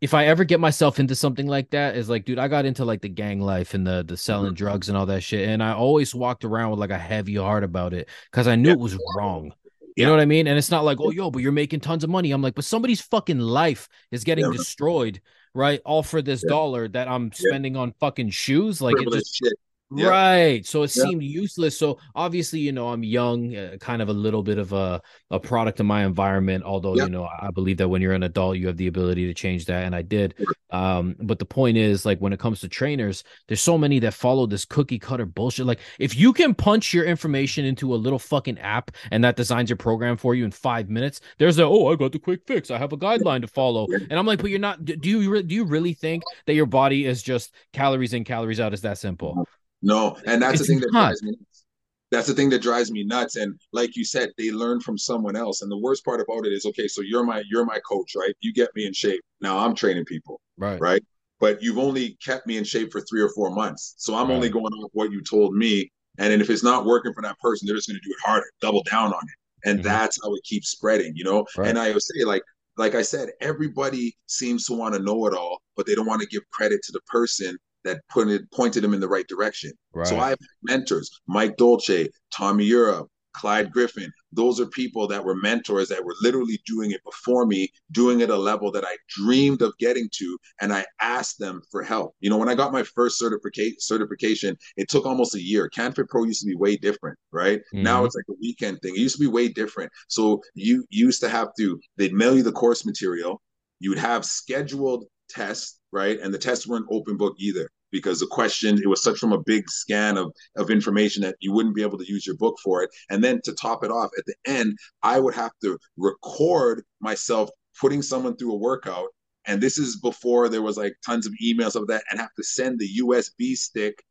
[0.00, 2.86] if I ever get myself into something like that, is like, dude, I got into
[2.86, 4.54] like the gang life and the the selling mm-hmm.
[4.54, 5.48] drugs and all that shit.
[5.48, 8.68] And I always walked around with like a heavy heart about it because I knew
[8.68, 8.74] yeah.
[8.74, 9.52] it was wrong.
[9.96, 10.46] You know what I mean?
[10.46, 12.30] And it's not like, oh, yo, but you're making tons of money.
[12.30, 15.20] I'm like, but somebody's fucking life is getting destroyed
[15.54, 15.80] right?
[15.84, 16.50] All for this yeah.
[16.50, 17.82] dollar that I'm spending yeah.
[17.82, 18.80] on fucking shoes.
[18.80, 19.52] Like it just shit.
[19.92, 20.06] Yeah.
[20.06, 20.64] Right.
[20.64, 21.76] So it seemed useless.
[21.76, 25.40] So obviously, you know, I'm young, uh, kind of a little bit of a, a
[25.40, 26.62] product of my environment.
[26.62, 29.34] Although, you know, I believe that when you're an adult, you have the ability to
[29.34, 29.84] change that.
[29.84, 30.34] And I did.
[30.70, 34.14] Um, but the point is, like, when it comes to trainers, there's so many that
[34.14, 35.66] follow this cookie cutter bullshit.
[35.66, 39.70] Like, if you can punch your information into a little fucking app and that designs
[39.70, 42.70] your program for you in five minutes, there's a, oh, I got the quick fix.
[42.70, 43.88] I have a guideline to follow.
[43.90, 47.06] And I'm like, but you're not, do you, do you really think that your body
[47.06, 48.72] is just calories in, calories out?
[48.72, 49.44] Is that simple?
[49.82, 51.30] No, and that's it's the thing that drives me.
[51.30, 51.64] Nuts.
[52.10, 53.36] That's the thing that drives me nuts.
[53.36, 55.62] And like you said, they learn from someone else.
[55.62, 58.34] And the worst part about it is, okay, so you're my you're my coach, right?
[58.40, 59.20] You get me in shape.
[59.40, 60.80] Now I'm training people, right?
[60.80, 61.02] Right.
[61.38, 64.34] But you've only kept me in shape for three or four months, so I'm right.
[64.34, 65.90] only going off what you told me.
[66.18, 68.18] And then if it's not working for that person, they're just going to do it
[68.22, 69.88] harder, double down on it, and mm-hmm.
[69.88, 71.46] that's how it keeps spreading, you know.
[71.56, 71.68] Right.
[71.68, 72.42] And I would say, like,
[72.76, 76.20] like I said, everybody seems to want to know it all, but they don't want
[76.20, 79.72] to give credit to the person that pointed pointed him in the right direction.
[79.92, 80.06] Right.
[80.06, 84.12] So I have mentors, Mike Dolce, Tommy Europe, Clyde Griffin.
[84.32, 88.24] Those are people that were mentors that were literally doing it before me, doing it
[88.24, 92.14] at a level that I dreamed of getting to, and I asked them for help.
[92.20, 95.70] You know, when I got my first certification, certification, it took almost a year.
[95.74, 97.60] CanFit Pro used to be way different, right?
[97.74, 97.82] Mm-hmm.
[97.82, 98.94] Now it's like a weekend thing.
[98.94, 99.90] It used to be way different.
[100.08, 103.40] So you used to have to they'd mail you the course material.
[103.78, 106.18] You'd have scheduled tests, right?
[106.20, 109.42] And the tests weren't open book either because the question it was such from a
[109.42, 112.82] big scan of of information that you wouldn't be able to use your book for
[112.82, 112.90] it.
[113.10, 117.50] And then to top it off, at the end, I would have to record myself
[117.80, 119.08] putting someone through a workout.
[119.46, 122.44] And this is before there was like tons of emails of that, and have to
[122.44, 124.02] send the USB stick,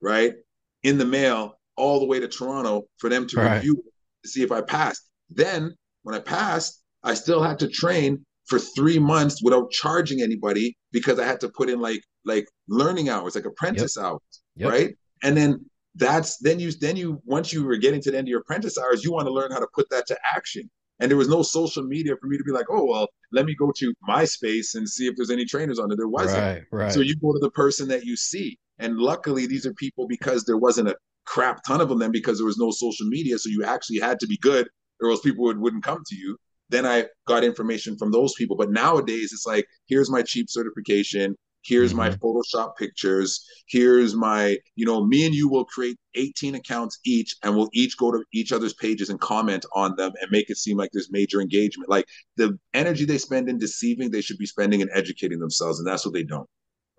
[0.00, 0.34] right,
[0.82, 3.56] in the mail all the way to Toronto for them to right.
[3.56, 3.82] review
[4.22, 5.08] to see if I passed.
[5.28, 10.76] Then when I passed, I still had to train for three months without charging anybody
[10.92, 14.04] because I had to put in like like learning hours, like apprentice yep.
[14.04, 14.70] hours, yep.
[14.70, 14.94] right?
[15.22, 15.64] And then
[15.94, 18.78] that's then you then you once you were getting to the end of your apprentice
[18.78, 20.70] hours, you want to learn how to put that to action.
[20.98, 23.54] And there was no social media for me to be like, oh well, let me
[23.54, 25.96] go to MySpace and see if there's any trainers on it.
[25.96, 26.42] There wasn't.
[26.42, 26.92] Right, right.
[26.92, 28.58] So you go to the person that you see.
[28.78, 32.38] And luckily, these are people because there wasn't a crap ton of them then because
[32.38, 33.38] there was no social media.
[33.38, 34.68] So you actually had to be good,
[35.00, 36.36] or else people would, wouldn't come to you.
[36.68, 38.56] Then I got information from those people.
[38.56, 41.36] But nowadays, it's like, here's my cheap certification.
[41.66, 41.98] Here's mm-hmm.
[41.98, 43.44] my Photoshop pictures.
[43.68, 47.96] Here's my, you know, me and you will create 18 accounts each and we'll each
[47.98, 51.10] go to each other's pages and comment on them and make it seem like there's
[51.10, 51.90] major engagement.
[51.90, 52.06] Like
[52.36, 55.80] the energy they spend in deceiving, they should be spending in educating themselves.
[55.80, 56.48] And that's what they don't.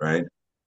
[0.01, 0.25] Right.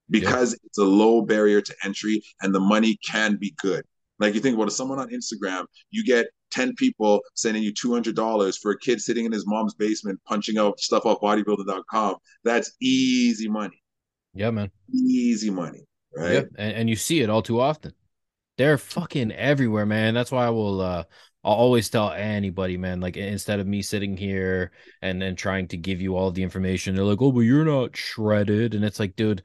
[0.09, 3.85] Because it's a low barrier to entry and the money can be good.
[4.19, 8.59] Like you think about it, someone on Instagram, you get 10 people sending you $200
[8.61, 12.17] for a kid sitting in his mom's basement punching out stuff off bodybuilder.com.
[12.45, 13.81] That's easy money.
[14.35, 14.71] Yeah, man.
[14.93, 15.85] Easy money,
[16.17, 16.33] right?
[16.33, 17.93] Yeah, and, and you see it all too often.
[18.57, 20.15] They're fucking everywhere, man.
[20.15, 21.05] That's why I will uh
[21.43, 25.77] I'll always tell anybody, man, like instead of me sitting here and then trying to
[25.77, 28.75] give you all the information, they're like, Oh, but you're not shredded.
[28.75, 29.43] And it's like, dude,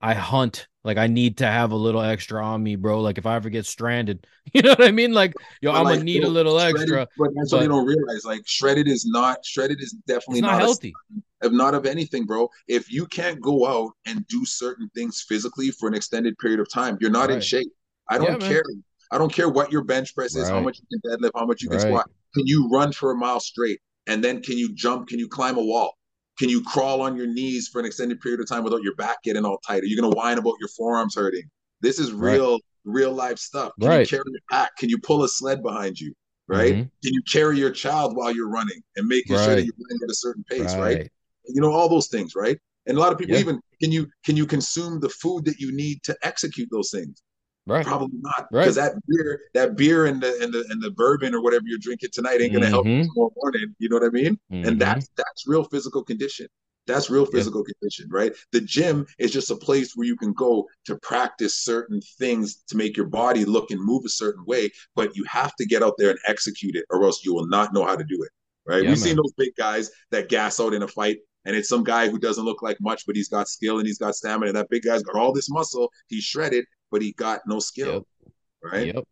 [0.00, 0.66] I hunt.
[0.86, 3.00] Like I need to have a little extra on me, bro.
[3.00, 5.12] Like if I ever get stranded, you know what I mean?
[5.12, 7.08] Like, yo, but I'm like, gonna need a little extra.
[7.18, 8.24] But that's but, what they don't realize.
[8.24, 10.94] Like shredded is not shredded is definitely not, not, healthy.
[11.42, 12.48] If not of anything, bro.
[12.68, 16.70] If you can't go out and do certain things physically for an extended period of
[16.72, 17.36] time, you're not right.
[17.36, 17.68] in shape.
[18.08, 18.62] I don't yeah, care.
[18.68, 18.84] Man.
[19.10, 20.54] I don't care what your bench press is, right.
[20.54, 21.86] how much you can deadlift, how much you can right.
[21.86, 22.10] squat.
[22.34, 23.80] Can you run for a mile straight?
[24.06, 25.08] And then can you jump?
[25.08, 25.96] Can you climb a wall?
[26.38, 29.22] Can you crawl on your knees for an extended period of time without your back
[29.22, 29.82] getting all tight?
[29.82, 31.44] Are you going to whine about your forearms hurting?
[31.80, 32.60] This is real, right.
[32.84, 33.72] real life stuff.
[33.80, 34.00] Can right.
[34.00, 34.76] you carry your pack?
[34.76, 36.12] Can you pull a sled behind you?
[36.48, 36.74] Right?
[36.74, 36.82] Mm-hmm.
[36.82, 39.44] Can you carry your child while you're running and making right.
[39.44, 40.74] sure that you're running at a certain pace?
[40.76, 41.10] Right.
[41.48, 42.58] You know all those things, right?
[42.86, 43.40] And a lot of people yeah.
[43.40, 47.22] even can you can you consume the food that you need to execute those things?
[47.66, 47.84] Right.
[47.84, 48.48] Probably not.
[48.50, 48.92] Because right.
[48.92, 52.10] that beer, that beer and the and the and the bourbon or whatever you're drinking
[52.12, 52.72] tonight ain't gonna mm-hmm.
[52.72, 53.74] help you tomorrow morning.
[53.78, 54.38] You know what I mean?
[54.52, 54.68] Mm-hmm.
[54.68, 56.46] And that's that's real physical condition.
[56.86, 57.72] That's real physical yeah.
[57.80, 58.32] condition, right?
[58.52, 62.76] The gym is just a place where you can go to practice certain things to
[62.76, 65.94] make your body look and move a certain way, but you have to get out
[65.98, 68.30] there and execute it, or else you will not know how to do it.
[68.64, 68.84] Right?
[68.84, 69.08] Yeah, We've man.
[69.08, 72.18] seen those big guys that gas out in a fight and it's some guy who
[72.18, 74.48] doesn't look like much, but he's got skill and he's got stamina.
[74.48, 75.90] And that big guy's got all this muscle.
[76.08, 77.92] He's shredded, but he got no skill.
[77.92, 78.32] Yep.
[78.72, 78.94] Right.
[78.94, 79.04] Yep.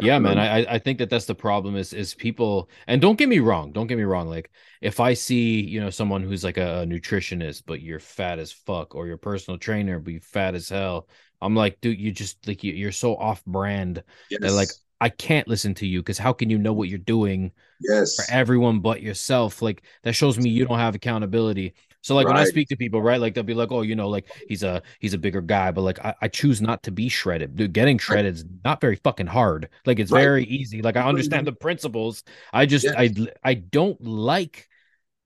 [0.00, 0.38] Yeah, man.
[0.38, 3.72] I I think that that's the problem is is people and don't get me wrong.
[3.72, 4.28] Don't get me wrong.
[4.28, 8.38] Like if I see you know someone who's like a, a nutritionist, but you're fat
[8.38, 11.08] as fuck, or your personal trainer, but you fat as hell.
[11.40, 14.40] I'm like, dude, you just like you, are so off brand yes.
[14.40, 14.70] that like
[15.00, 18.16] I can't listen to you because how can you know what you're doing yes.
[18.16, 19.60] for everyone but yourself?
[19.60, 21.74] Like that shows me you don't have accountability.
[22.04, 22.34] So like right.
[22.34, 24.62] when I speak to people, right, like they'll be like, "Oh, you know, like he's
[24.62, 27.56] a he's a bigger guy," but like I, I choose not to be shredded.
[27.56, 29.70] Dude, getting shredded is not very fucking hard.
[29.86, 30.20] Like it's right.
[30.20, 30.82] very easy.
[30.82, 32.22] Like I understand the principles.
[32.52, 32.94] I just yes.
[32.98, 34.68] I I don't like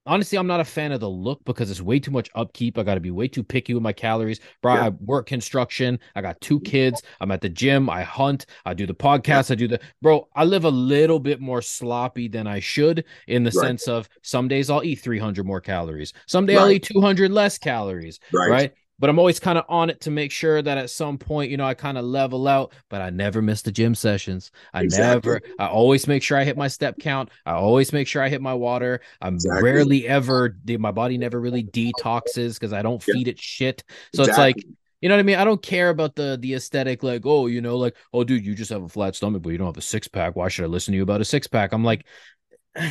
[0.08, 2.78] honestly, I'm not a fan of the look because it's way too much upkeep.
[2.78, 4.40] I got to be way too picky with my calories.
[4.62, 4.86] Bro, yeah.
[4.86, 6.00] I work construction.
[6.16, 7.02] I got two kids.
[7.20, 7.88] I'm at the gym.
[7.88, 8.46] I hunt.
[8.64, 9.50] I do the podcast.
[9.50, 9.52] Yeah.
[9.52, 10.26] I do the bro.
[10.34, 13.66] I live a little bit more sloppy than I should in the right.
[13.66, 16.12] sense of some days I'll eat 300 more calories.
[16.26, 16.62] Some day right.
[16.62, 18.18] I'll eat 200 less calories.
[18.32, 18.50] Right.
[18.50, 18.72] right?
[18.98, 21.56] But I'm always kind of on it to make sure that at some point, you
[21.56, 24.50] know, I kind of level out, but I never miss the gym sessions.
[24.72, 25.32] I exactly.
[25.32, 27.30] never, I always make sure I hit my step count.
[27.46, 29.00] I always make sure I hit my water.
[29.20, 29.62] I'm exactly.
[29.62, 33.84] rarely ever, my body never really detoxes because I don't feed it shit.
[34.14, 34.30] So exactly.
[34.30, 34.66] it's like,
[35.00, 35.36] you know what I mean?
[35.36, 38.56] I don't care about the the aesthetic, like, oh, you know, like, oh, dude, you
[38.56, 40.34] just have a flat stomach, but you don't have a six pack.
[40.34, 41.72] Why should I listen to you about a six pack?
[41.72, 42.04] I'm like,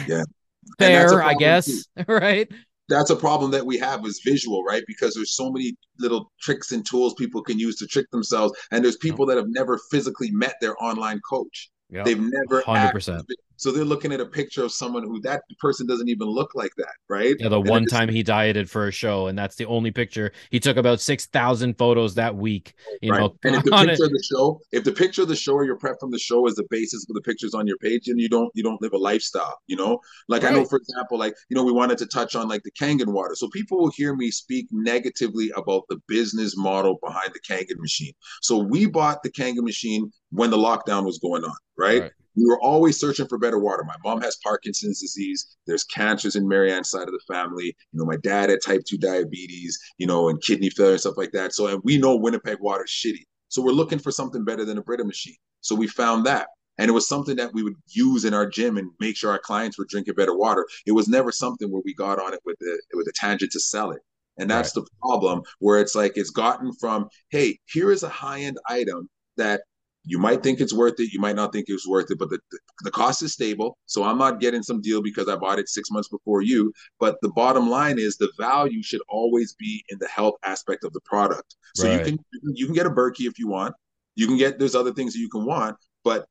[0.08, 0.24] yeah,
[0.80, 2.50] fair, I guess, right?
[2.90, 4.84] That's a problem that we have is visual, right?
[4.88, 8.84] Because there's so many little tricks and tools people can use to trick themselves, and
[8.84, 11.70] there's people that have never physically met their online coach.
[11.90, 12.06] Yep.
[12.06, 13.24] They've never 100%.
[13.58, 16.72] So they're looking at a picture of someone who that person doesn't even look like
[16.78, 17.36] that, right?
[17.40, 20.32] Yeah, the and one time he dieted for a show, and that's the only picture.
[20.52, 22.76] He took about six thousand photos that week.
[23.02, 23.20] You right.
[23.20, 24.00] know, and if the picture it.
[24.02, 26.46] of the show, if the picture of the show or your prep from the show
[26.48, 28.94] is the basis for the pictures on your page, then you don't you don't live
[28.94, 29.58] a lifestyle.
[29.66, 30.54] You know, like right.
[30.54, 33.08] I know, for example, like you know, we wanted to touch on like the Kangen
[33.08, 37.80] water, so people will hear me speak negatively about the business model behind the Kangen
[37.80, 38.14] machine.
[38.42, 42.02] So we bought the Kangen machine when the lockdown was going on, right?
[42.02, 43.84] right we were always searching for better water.
[43.84, 45.58] My mom has Parkinson's disease.
[45.66, 47.76] There's cancers in Marianne's side of the family.
[47.92, 51.18] You know, my dad had type 2 diabetes, you know, and kidney failure and stuff
[51.18, 51.54] like that.
[51.54, 53.24] So, and we know Winnipeg water is shitty.
[53.50, 55.36] So we're looking for something better than a Brita machine.
[55.62, 56.48] So we found that.
[56.78, 59.40] And it was something that we would use in our gym and make sure our
[59.40, 60.68] clients were drinking better water.
[60.86, 63.60] It was never something where we got on it with the with a tangent to
[63.60, 64.02] sell it.
[64.38, 64.86] And that's right.
[64.86, 69.62] the problem where it's like it's gotten from, hey, here is a high-end item that
[70.08, 72.40] you might think it's worth it, you might not think it's worth it, but the,
[72.84, 73.78] the, cost is stable.
[73.88, 76.72] So I'm not getting some deal because I bought it six months before you.
[76.98, 80.94] But the bottom line is the value should always be in the health aspect of
[80.94, 81.56] the product.
[81.76, 82.00] So right.
[82.00, 82.20] you can
[82.56, 83.76] you can get a Berkey if you want.
[84.16, 85.76] You can get there's other things that you can want,
[86.06, 86.26] but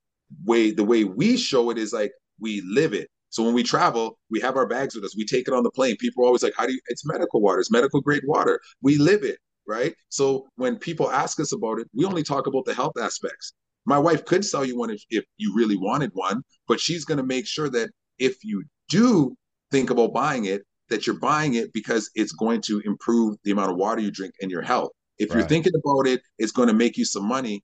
[0.44, 3.10] way the way we show it is like we live it.
[3.28, 5.14] So when we travel, we have our bags with us.
[5.14, 5.96] We take it on the plane.
[5.98, 7.60] People are always like, "How do you?" It's medical water.
[7.60, 8.58] It's medical grade water.
[8.80, 9.38] We live it,
[9.68, 9.94] right?
[10.08, 13.52] So when people ask us about it, we only talk about the health aspects.
[13.86, 17.18] My wife could sell you one if, if you really wanted one, but she's going
[17.18, 17.88] to make sure that
[18.18, 19.36] if you do
[19.70, 23.70] think about buying it, that you're buying it because it's going to improve the amount
[23.70, 24.90] of water you drink and your health.
[25.18, 25.38] If right.
[25.38, 27.62] you're thinking about it, it's going to make you some money.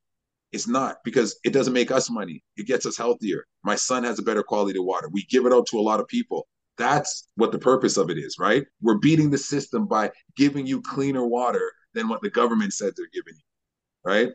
[0.53, 2.43] It's not because it doesn't make us money.
[2.57, 3.45] It gets us healthier.
[3.65, 5.09] My son has a better quality of water.
[5.11, 6.47] We give it out to a lot of people.
[6.79, 8.65] That's what the purpose of it is, right?
[8.81, 13.07] We're beating the system by giving you cleaner water than what the government said they're
[13.13, 14.33] giving you, right?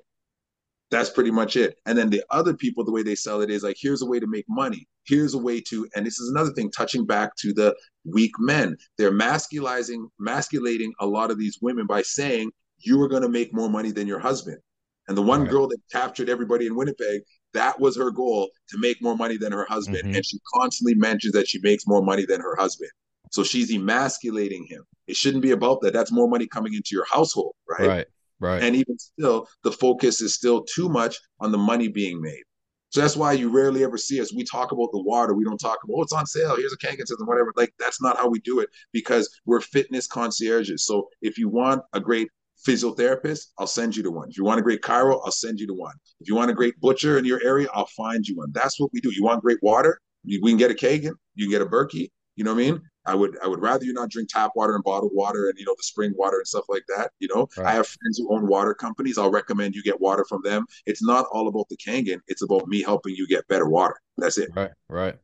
[0.90, 1.76] That's pretty much it.
[1.86, 4.20] And then the other people, the way they sell it is like, here's a way
[4.20, 4.88] to make money.
[5.06, 8.78] Here's a way to, and this is another thing, touching back to the weak men.
[8.98, 13.54] They're masculizing, masculating a lot of these women by saying, you are going to make
[13.54, 14.60] more money than your husband.
[15.08, 15.50] And the one right.
[15.50, 17.22] girl that captured everybody in Winnipeg,
[17.54, 20.04] that was her goal to make more money than her husband.
[20.04, 20.16] Mm-hmm.
[20.16, 22.92] And she constantly mentions that she makes more money than her husband.
[23.32, 24.84] So she's emasculating him.
[25.08, 25.94] It shouldn't be about that.
[25.94, 27.88] That's more money coming into your household, right?
[27.88, 28.08] Right.
[28.40, 28.62] Right.
[28.62, 32.44] And even still, the focus is still too much on the money being made.
[32.90, 34.34] So that's why you rarely ever see us.
[34.34, 35.34] We talk about the water.
[35.34, 36.56] We don't talk about, oh, it's on sale.
[36.56, 37.52] Here's a Kangen system, whatever.
[37.58, 40.86] Like, that's not how we do it because we're fitness concierges.
[40.86, 42.30] So if you want a great
[42.66, 44.30] physiotherapist, I'll send you to one.
[44.30, 45.96] If you want a great chiro, I'll send you to one.
[46.22, 48.52] If you want a great butcher in your area, I'll find you one.
[48.54, 49.12] That's what we do.
[49.12, 50.00] You want great water?
[50.24, 51.14] We can get a Kangen.
[51.36, 52.10] You can get a Berkey.
[52.38, 52.82] You know what I mean?
[53.06, 55.66] I would I would rather you not drink tap water and bottled water and you
[55.66, 57.12] know the spring water and stuff like that.
[57.20, 57.68] You know, right.
[57.68, 59.18] I have friends who own water companies.
[59.18, 60.66] I'll recommend you get water from them.
[60.86, 62.20] It's not all about the Kangen.
[62.28, 63.96] It's about me helping you get better water.
[64.18, 64.50] That's it.
[64.54, 65.16] Right, right.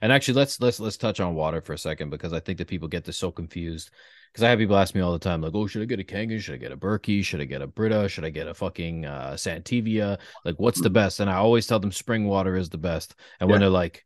[0.00, 2.68] And actually, let's let's let's touch on water for a second because I think that
[2.68, 3.90] people get this so confused.
[4.32, 6.04] Because I have people ask me all the time, like, "Oh, should I get a
[6.04, 6.40] Kangen?
[6.40, 7.24] Should I get a Berkey?
[7.24, 8.08] Should I get a Brita?
[8.08, 10.18] Should I get a fucking uh, Santevia?
[10.44, 13.14] Like, what's the best?" And I always tell them spring water is the best.
[13.40, 13.52] And yeah.
[13.52, 14.05] when they're like,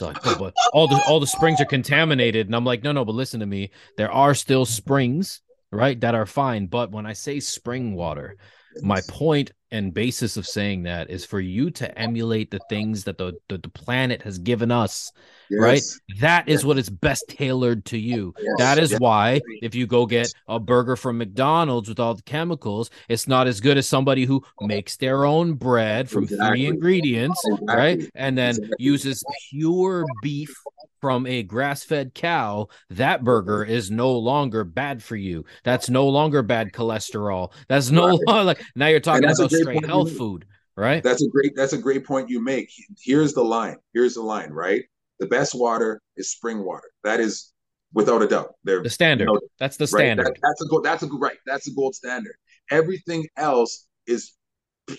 [0.00, 3.04] like, oh, but all the all the springs are contaminated, and I'm like, no, no,
[3.04, 3.70] but listen to me.
[3.96, 5.40] There are still springs,
[5.70, 6.66] right, that are fine.
[6.66, 8.36] But when I say spring water,
[8.82, 13.18] my point and basis of saying that is for you to emulate the things that
[13.18, 15.12] the the, the planet has given us
[15.48, 15.60] yes.
[15.60, 15.82] right
[16.20, 16.64] That is yes.
[16.64, 18.54] what is best tailored to you yes.
[18.58, 22.90] that is why if you go get a burger from mcdonald's with all the chemicals
[23.08, 26.48] it's not as good as somebody who makes their own bread from exactly.
[26.48, 27.76] three ingredients exactly.
[27.76, 28.76] right and then exactly.
[28.78, 30.54] uses pure beef
[31.00, 33.72] from a grass-fed cow, that burger mm-hmm.
[33.72, 35.44] is no longer bad for you.
[35.64, 37.52] That's no longer bad cholesterol.
[37.68, 38.18] That's no right.
[38.26, 40.46] longer like now you're talking about straight health food,
[40.76, 41.02] right?
[41.02, 42.70] That's a great that's a great point you make.
[43.00, 43.76] Here's the line.
[43.94, 44.84] Here's the line, right?
[45.18, 46.90] The best water is spring water.
[47.04, 47.52] That is
[47.92, 48.54] without a doubt.
[48.64, 49.28] They're the standard.
[49.28, 50.24] You know, that's the standard.
[50.24, 50.34] Right?
[50.34, 51.36] That, that's a gold, that's a right.
[51.46, 52.34] That's a gold standard.
[52.70, 54.32] Everything else is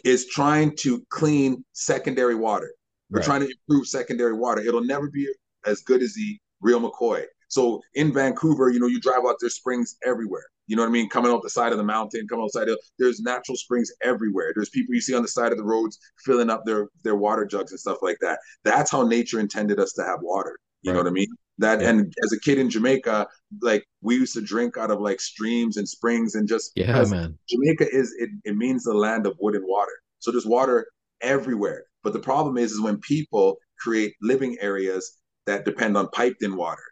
[0.06, 2.72] is trying to clean secondary water.
[3.10, 3.26] We're right.
[3.26, 4.61] trying to improve secondary water.
[4.61, 5.28] It'll never be
[5.66, 7.26] as good as the real McCoy.
[7.48, 10.46] So in Vancouver, you know, you drive out, there's springs everywhere.
[10.68, 11.10] You know what I mean?
[11.10, 14.54] Coming out the side of the mountain, coming outside, of, there's natural springs everywhere.
[14.56, 17.46] There's people you see on the side of the roads filling up their their water
[17.46, 18.40] jugs and stuff like that.
[18.64, 20.58] That's how nature intended us to have water.
[20.82, 20.96] You right.
[20.96, 21.28] know what I mean?
[21.58, 21.90] That yeah.
[21.90, 23.28] and as a kid in Jamaica,
[23.62, 27.38] like we used to drink out of like streams and springs and just yeah, man.
[27.50, 29.92] Jamaica is it, it means the land of wood and water.
[30.20, 30.88] So there's water
[31.22, 31.84] everywhere.
[32.02, 35.18] But the problem is, is when people create living areas
[35.48, 36.84] that depend on piped in water.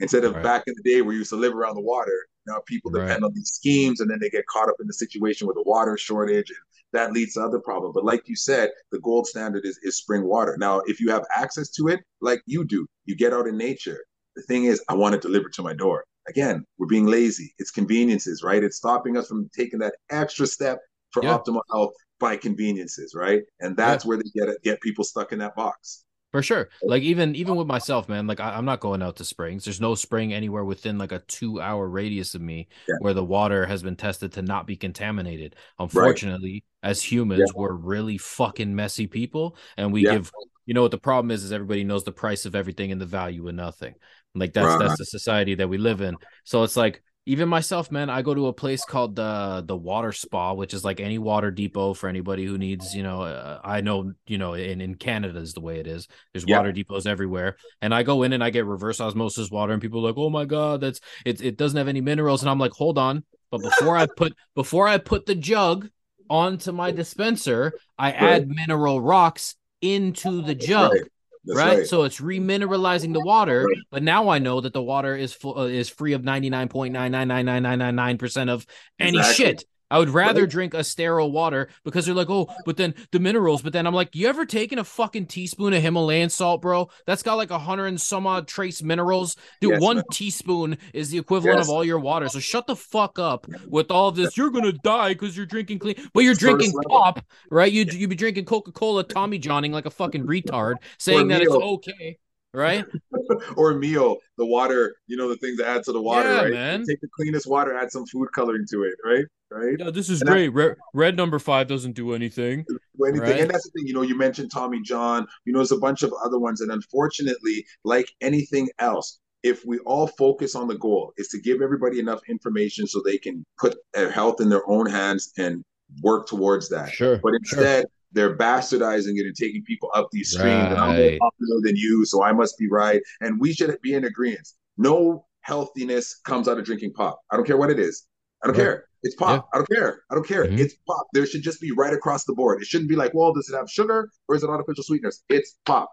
[0.00, 0.42] Instead of right.
[0.42, 3.06] back in the day where you used to live around the water, now people right.
[3.06, 5.62] depend on these schemes and then they get caught up in the situation with the
[5.64, 6.58] water shortage and
[6.92, 7.94] that leads to other problems.
[7.94, 10.56] But like you said, the gold standard is, is spring water.
[10.58, 14.04] Now, if you have access to it, like you do, you get out in nature.
[14.36, 16.04] The thing is, I want it delivered to my door.
[16.28, 17.54] Again, we're being lazy.
[17.58, 18.62] It's conveniences, right?
[18.62, 20.80] It's stopping us from taking that extra step
[21.10, 21.36] for yeah.
[21.36, 23.42] optimal health by conveniences, right?
[23.60, 24.08] And that's yeah.
[24.08, 26.04] where they get it, get people stuck in that box.
[26.32, 26.70] For sure.
[26.82, 29.64] Like even even with myself, man, like I, am not going out to springs.
[29.64, 32.94] There's no spring anywhere within like a two hour radius of me yeah.
[33.00, 35.56] where the water has been tested to not be contaminated.
[35.78, 36.90] Unfortunately, right.
[36.90, 37.60] as humans, yeah.
[37.60, 40.14] we're really fucking messy people and we yeah.
[40.14, 40.30] give
[40.64, 43.06] you know what the problem is is everybody knows the price of everything and the
[43.06, 43.94] value of nothing.
[44.34, 44.78] Like that's right.
[44.78, 46.16] that's the society that we live in.
[46.44, 50.12] So it's like even myself, man, I go to a place called the the Water
[50.12, 53.80] Spa, which is like any water depot for anybody who needs, you know, uh, I
[53.80, 56.08] know, you know, in in Canada is the way it is.
[56.32, 56.58] There's Yeah.
[56.58, 60.00] water depots everywhere, and I go in and I get reverse osmosis water, and people
[60.00, 61.40] are like, "Oh my god, that's it!
[61.40, 64.88] It doesn't have any minerals," and I'm like, "Hold on." But before I put before
[64.88, 65.88] I put the jug
[66.28, 71.02] onto my dispenser, I add mineral rocks into the jug Right.
[71.46, 71.78] Right?
[71.78, 71.86] right.
[71.86, 75.64] So it's remineralizing the water, but now I know that the water is full uh,
[75.64, 78.64] is free of ninety nine point nine nine nine nine nine nine nine percent of
[78.98, 79.44] any Exactly.
[79.44, 79.64] shit.
[79.92, 80.50] I would rather Right.
[80.50, 83.60] drink a sterile water because they're like, oh, but then the minerals.
[83.62, 86.88] But then I'm like, you ever taken a fucking teaspoon of Himalayan salt, bro?
[87.06, 89.36] That's got like a hundred and some odd trace minerals.
[89.60, 91.66] Dude, Yes, one teaspoon is the equivalent Yes.
[91.68, 92.28] of all your water.
[92.30, 94.36] So shut the fuck up with all of this.
[94.36, 97.70] You're gonna die because you're drinking clean, but you're drinking pop, right?
[97.70, 101.52] You you be drinking Coca Cola, Tommy Johnning like a fucking retard, saying that it's
[101.52, 102.18] okay,
[102.54, 102.84] right?
[103.56, 106.52] or meal, the water, you know, the things that add to the water, Yeah, right?
[106.52, 106.84] man.
[106.86, 109.24] Take the cleanest water, add some food coloring to it, right?
[109.50, 109.76] Right?
[109.78, 110.48] Yeah, this is And I- great.
[110.48, 112.64] Red, red number five doesn't do anything.
[112.68, 113.20] do anything.
[113.20, 113.40] Right.
[113.40, 116.02] And that's the thing, you know, you mentioned Tommy John, you know, there's a bunch
[116.02, 116.60] of other ones.
[116.60, 121.60] And unfortunately, like anything else, if we all focus on the goal, is to give
[121.62, 125.62] everybody enough information so they can put their health in their own hands and
[126.02, 126.90] work towards that.
[126.90, 130.70] Sure, But instead, they're bastardizing it and taking people up these streams.
[130.70, 133.00] And I'm more popular than you, so I must be right.
[133.20, 134.48] And we should be in agreement.
[134.76, 137.20] No healthiness comes out of drinking pop.
[137.30, 138.06] I don't care what it is.
[138.42, 138.64] I don't Right.
[138.64, 138.84] care.
[139.02, 139.48] It's pop.
[139.52, 140.02] I don't care.
[140.10, 140.44] I don't care.
[140.44, 140.58] Mhm.
[140.58, 141.06] It's pop.
[141.12, 142.62] There should just be right across the board.
[142.62, 145.24] It shouldn't be like, well, does it have sugar or is it artificial sweeteners?
[145.28, 145.90] It's pop.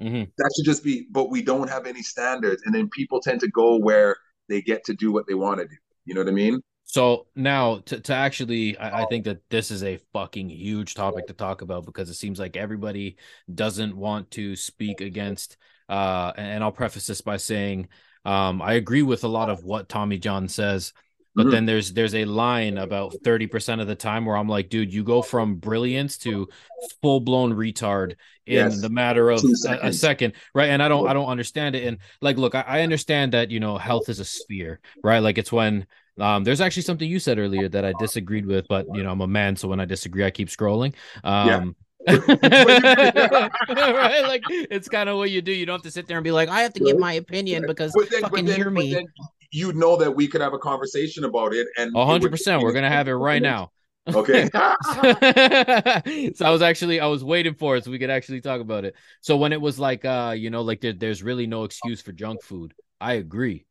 [0.00, 0.30] Mhm.
[0.38, 2.62] That should just be, but we don't have any standards.
[2.64, 4.16] And then people tend to go where
[4.48, 5.76] they get to do what they want to do.
[6.06, 6.62] You know what I mean?
[6.90, 11.26] So now to, to actually, I, I think that this is a fucking huge topic
[11.26, 13.16] to talk about because it seems like everybody
[13.54, 15.58] doesn't want to speak against.
[15.86, 17.88] Uh, and I'll preface this by saying,
[18.24, 20.94] um, I agree with a lot of what Tommy John says,
[21.36, 21.50] but Mhm.
[21.50, 24.92] then there's there's a line about thirty percent of the time where I'm like, dude,
[24.92, 26.48] you go from brilliance to
[27.02, 28.16] full blown retard
[28.46, 28.80] in Yes.
[28.80, 30.70] the matter of a, a second, right?
[30.70, 31.86] And I don't I don't understand it.
[31.86, 35.18] And like, look, I, I understand that you know health is a sphere, right?
[35.20, 35.86] Like it's when
[36.18, 39.20] um, there's actually something you said earlier that I disagreed with, but you know, I'm
[39.20, 40.94] a man, so when I disagree, I keep scrolling.
[41.24, 41.76] Um,
[42.08, 43.50] right?
[44.22, 45.52] Like it's kind of what you do.
[45.52, 47.64] You don't have to sit there and be like, I have to give my opinion
[47.66, 49.04] because But then, fucking but then, hear me.
[49.50, 51.66] you know that we could have a conversation about it.
[51.76, 52.30] And 100.
[52.30, 53.72] percent We're gonna have it right now.
[54.14, 54.48] Okay.
[54.54, 58.84] so I was actually I was waiting for it so we could actually talk about
[58.84, 58.94] it.
[59.20, 62.12] So when it was like uh you know like there, there's really no excuse for
[62.12, 62.74] junk food.
[63.00, 63.66] I agree.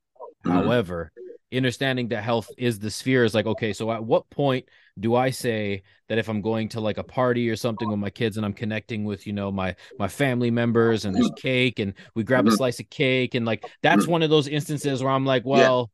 [0.46, 0.52] Mhm.
[0.52, 1.12] However,
[1.54, 4.68] understanding that health is the sphere is like okay, so at what point
[5.00, 8.10] do I say that if I'm going to like a party or something with my
[8.10, 11.94] kids and I'm connecting with you know my my family members and there's cake and
[12.16, 12.58] we grab a Mhm.
[12.58, 14.10] slice of cake and like that's Mhm.
[14.10, 15.92] one of those instances where I'm like, well,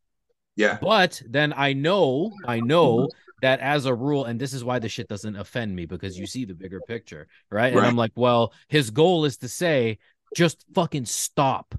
[0.56, 0.78] yeah.
[0.80, 3.10] but then I know, I know
[3.42, 6.26] that as a rule, and this is why the shit doesn't offend me because you
[6.26, 7.74] see the bigger picture, right?
[7.74, 10.00] And I'm like, well, his goal is to say,
[10.34, 11.76] just fucking stop.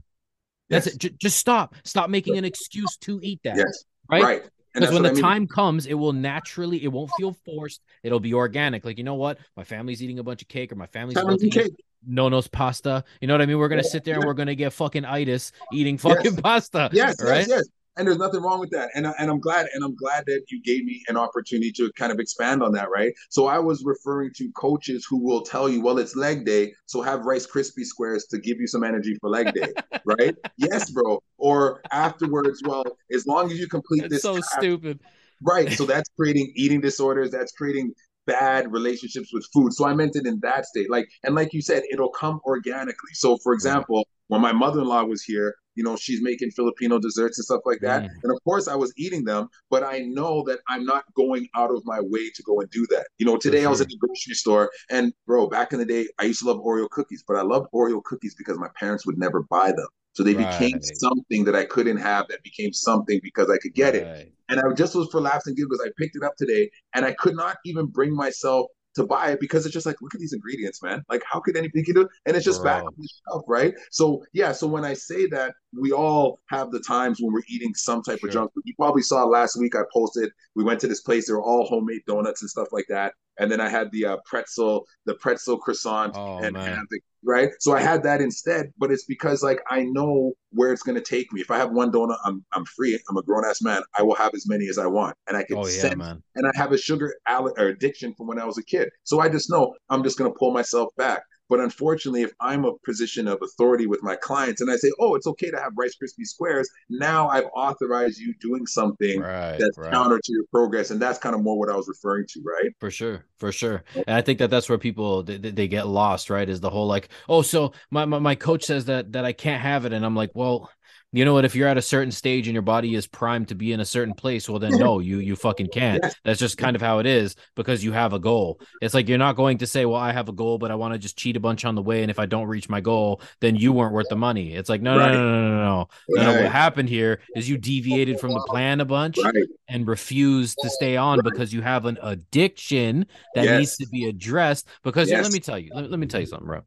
[0.71, 0.95] That's Yes.
[0.95, 0.99] it.
[1.01, 1.75] J- just stop.
[1.85, 3.57] Stop making an excuse to eat that.
[3.57, 3.85] Yes.
[4.11, 4.23] Right.
[4.23, 4.43] Right.
[4.73, 5.23] Because when the I mean.
[5.23, 7.81] time comes, it will naturally, it won't feel forced.
[8.03, 8.85] It'll be organic.
[8.85, 9.39] Like, you know what?
[9.57, 11.65] My family's eating a bunch of cake, or my family's Having about to some eat
[11.71, 11.85] cake.
[12.05, 13.05] no-nos pasta.
[13.21, 13.59] You know what I mean?
[13.59, 14.27] We're gonna sit there and Yeah.
[14.27, 16.91] we're gonna get fucking itis eating fucking pasta.
[16.93, 17.47] Yes, right?
[17.47, 17.69] yes, yes.
[17.97, 18.91] And there's nothing wrong with that.
[18.95, 22.11] And, and I'm glad, and I'm glad that you gave me an opportunity to kind
[22.11, 23.13] of expand on that, right?
[23.31, 27.03] So I was referring to coaches who will tell you, well, it's leg day, so
[27.03, 29.73] have Rice Krispie squares to give you some energy for leg day,
[30.05, 30.35] right?
[30.57, 31.23] yes, bro.
[31.39, 35.01] Or afterwards, well, as long as you complete It's this so task, stupid.
[35.43, 35.71] Right.
[35.73, 37.31] So that's creating eating disorders.
[37.31, 37.93] That's creating
[38.27, 39.73] bad relationships with food.
[39.73, 40.91] So I meant it in that state.
[40.91, 43.11] Like, and like you said, it'll come organically.
[43.13, 47.45] So for example, when my mother-in-law was here, you know, she's making Filipino desserts and
[47.45, 48.05] stuff like that.
[48.05, 48.11] Mm.
[48.23, 51.71] And of course I was eating them, but I know that I'm not going out
[51.71, 53.07] of my way to go and do that.
[53.19, 53.85] You know, today I was sure.
[53.85, 56.89] at the grocery store and bro, back in the day, I used to love Oreo
[56.91, 59.89] cookies, but I loved Oreo cookies because my parents would never buy them.
[60.15, 63.97] So they became something that I couldn't have that became something because I could get
[63.97, 64.33] it.
[64.49, 65.81] And I just was for laughs and giggles.
[65.85, 69.41] I picked it up today and I could not even bring myself to buy it
[69.41, 71.05] because it's just like, look at these ingredients, man.
[71.09, 72.09] Like, how could anybody do it?
[72.27, 73.75] And it's just back on the shelf, right?
[73.91, 74.53] So, yeah.
[74.53, 78.21] So, when I say that, we all have the times when we're eating some type
[78.21, 78.29] Sure.
[78.29, 78.63] of junk food.
[78.65, 81.67] You probably saw last week I posted, we went to this place, they were all
[81.67, 83.15] homemade donuts and stuff like that.
[83.39, 87.51] And then I had the uh, pretzel, the pretzel croissant, Oh, and, and the- right.
[87.61, 91.33] So I had that instead, but it's because like I know where it's gonna take
[91.33, 91.41] me.
[91.41, 92.99] If I have one donut, I'm I'm free.
[93.09, 93.83] I'm a grown ass man.
[93.99, 96.23] I will have as many as I want, and I can Oh yeah, sense man.
[96.37, 98.89] and I have a sugar addiction from when I was a kid.
[99.05, 101.23] So I just know I'm just going to pull myself back.
[101.49, 105.15] But unfortunately, if I'm a position of authority with my clients and I say, oh,
[105.15, 109.77] it's okay to have Rice Krispie squares, now I've authorized you doing something right, that's
[109.77, 109.93] right.
[109.93, 110.91] counter to your progress.
[110.91, 112.73] And that's kind of more what I was referring to, right?
[112.81, 113.25] For sure.
[113.37, 113.85] For sure.
[113.95, 116.49] And I think that that's where people, they, they get lost, right?
[116.49, 119.61] Is the whole like, oh, so my, my, my coach says that, that I can't
[119.61, 119.93] have it.
[119.93, 120.71] And I'm like, well,
[121.15, 123.55] you know what if you're at a certain stage and your body is primed to
[123.55, 126.75] be in a certain place well then no you you fucking can't that's just kind
[126.75, 129.67] of how it is because you have a goal it's like you're not going to
[129.67, 131.75] say well i have a goal but i want to just cheat a bunch on
[131.75, 134.55] the way and if i don't reach my goal then you weren't worth the money
[134.55, 135.13] it's like no right.
[135.13, 136.25] no, no, no no no no right.
[136.25, 139.47] no what happened here is you deviated from the plan a bunch right.
[139.69, 143.59] and refused to stay on because you have an addiction that yes.
[143.59, 145.23] needs to be addressed because yes.
[145.23, 146.63] let me tell you let, let me tell you something bro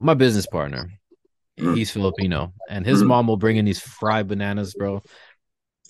[0.00, 0.90] my business partner.
[1.56, 3.06] He's Filipino, and his mm.
[3.06, 5.02] mom will bring in these fried bananas, bro.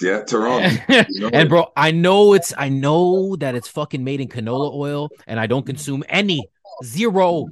[0.01, 0.69] Yeah, Toronto.
[1.33, 5.41] and bro, I know it's I know that it's fucking made in canola oil, and
[5.41, 6.49] I don't consume any
[6.85, 7.47] zero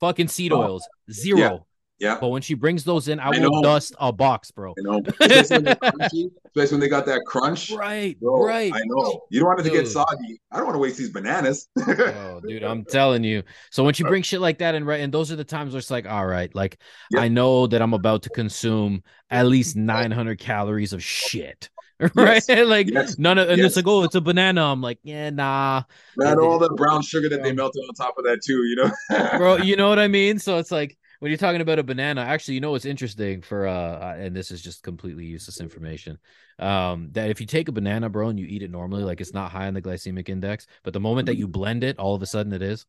[0.00, 0.62] fucking seed oh.
[0.62, 0.88] oils.
[1.10, 1.66] Zero.
[1.98, 2.18] Yeah.
[2.20, 3.62] But when she brings those in, I, I will know.
[3.62, 4.72] dust a box, bro.
[4.76, 7.70] You know, especially when, crunchy, especially when they got that crunch.
[7.70, 8.18] Right.
[8.20, 8.72] Bro, right.
[8.72, 9.22] I know.
[9.30, 10.40] You don't want it to get soggy.
[10.52, 11.68] I don't want to waste these bananas.
[11.78, 13.42] oh, dude, I'm telling you.
[13.70, 15.78] So when she brings shit like that in, right, and those are the times where
[15.78, 16.78] it's like, all right, like
[17.16, 21.68] I know that I'm about to consume at least 900 calories of shit.
[22.14, 22.44] right?
[22.48, 22.68] Yes.
[22.68, 23.18] like yes.
[23.18, 23.66] none of, and yes.
[23.66, 24.62] it's like, oh, it's a banana.
[24.62, 25.82] I'm like, yeah, nah.
[26.16, 29.36] Man, all the brown sugar that they melted on top of that too, you know,
[29.36, 29.56] bro.
[29.56, 30.38] You know what I mean?
[30.38, 33.66] So it's like, when you're talking about a banana, actually, you know what's interesting for
[33.66, 36.18] uh, and this is just completely useless information.
[36.58, 39.34] Um, that if you take a banana, bro, and you eat it normally, like it's
[39.34, 42.22] not high on the glycemic index, but the moment that you blend it, all of
[42.22, 42.86] a sudden it is.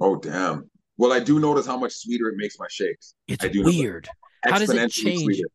[0.00, 0.68] Oh damn!
[0.96, 3.14] Well, I do notice how much sweeter it makes my shakes.
[3.28, 4.08] It's weird.
[4.44, 5.22] How does it change?
[5.22, 5.48] Sweeter.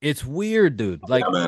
[0.00, 1.00] It's weird, dude.
[1.08, 1.46] Like yeah,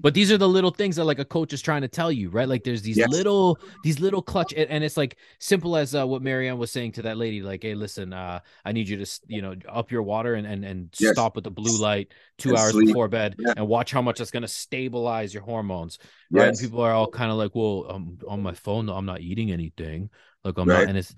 [0.00, 2.30] but these are the little things that like a coach is trying to tell you
[2.30, 3.08] right like there's these yes.
[3.08, 7.02] little these little clutch and, it's like simple as uh, what marianne was saying to
[7.02, 10.34] that lady like hey listen uh i need you to you know up your water
[10.34, 11.12] and and, and yes.
[11.12, 12.86] stop with the blue light two and hours sleep.
[12.86, 13.52] before bed yeah.
[13.56, 15.98] and watch how much that's going to stabilize your hormones
[16.30, 16.60] right yes.
[16.60, 19.50] and people are all kind of like well i'm on my phone i'm not eating
[19.50, 20.08] anything
[20.44, 20.80] like i'm right.
[20.80, 21.14] not and it's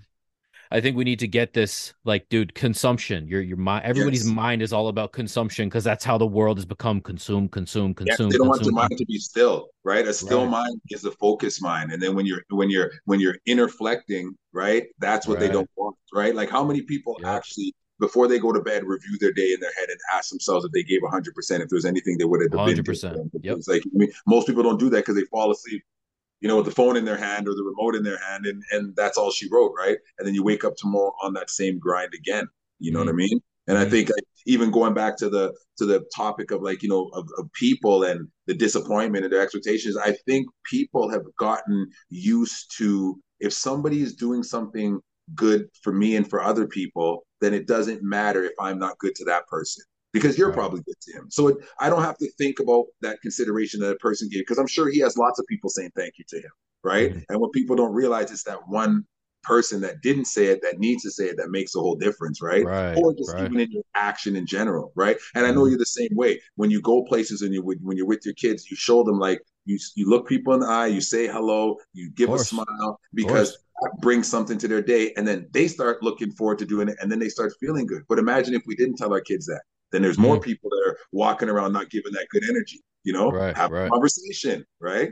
[0.73, 3.27] I think we need to get this like, dude, consumption.
[3.27, 4.33] Your your mind, everybody's yes.
[4.33, 8.27] mind is all about consumption because that's how the world has become consume, consume, consume.
[8.29, 10.07] Yes, they don't consume, want the mind to be still, right?
[10.07, 10.51] A still right.
[10.51, 14.87] mind is a focused mind, and then when you're when you're when you're interflecting, right,
[14.99, 15.47] that's what right.
[15.47, 16.33] they don't want, right?
[16.33, 17.35] Like how many people yeah.
[17.35, 20.65] actually before they go to bed review their day in their head and ask themselves
[20.65, 21.27] if they gave 100%
[21.61, 23.57] if there's anything they would have 100% yep.
[23.57, 25.83] it's like I mean, most people don't do that because they fall asleep
[26.41, 28.63] you know, with the phone in their hand or the remote in their hand, and
[28.71, 29.97] and that's all she wrote, right?
[30.17, 32.47] And then you wake up tomorrow on that same grind again.
[32.79, 33.07] You know mm-hmm.
[33.07, 33.39] what I mean?
[33.67, 33.87] And mm-hmm.
[33.87, 34.09] I think
[34.47, 38.03] even going back to the to the topic of like you know of, of people
[38.03, 44.01] and the disappointment and their expectations, I think people have gotten used to if somebody
[44.01, 44.99] is doing something
[45.35, 49.15] good for me and for other people, then it doesn't matter if I'm not good
[49.15, 50.55] to that person because you're right.
[50.55, 51.27] probably good to him.
[51.29, 54.57] So it, I don't have to think about that consideration that a person gave because
[54.57, 56.51] I'm sure he has lots of people saying thank you to him,
[56.83, 57.11] right?
[57.11, 57.19] Mm-hmm.
[57.29, 59.05] And what people don't realize is that one
[59.43, 62.41] person that didn't say it that needs to say it that makes a whole difference,
[62.41, 62.63] right?
[62.63, 63.45] right or just right.
[63.45, 65.17] even in your action in general, right?
[65.35, 65.51] And mm-hmm.
[65.51, 65.69] I know mm-hmm.
[65.69, 66.39] you're the same way.
[66.55, 69.41] When you go places and you when you're with your kids, you show them like
[69.65, 73.57] you you look people in the eye, you say hello, you give a smile because
[73.81, 76.97] that brings something to their day and then they start looking forward to doing it
[77.01, 78.03] and then they start feeling good.
[78.07, 79.61] But imagine if we didn't tell our kids that
[79.91, 80.43] then there's more mm-hmm.
[80.43, 82.79] people that are walking around not giving that good energy.
[83.03, 83.87] You know, right, have right.
[83.87, 85.11] a conversation, right?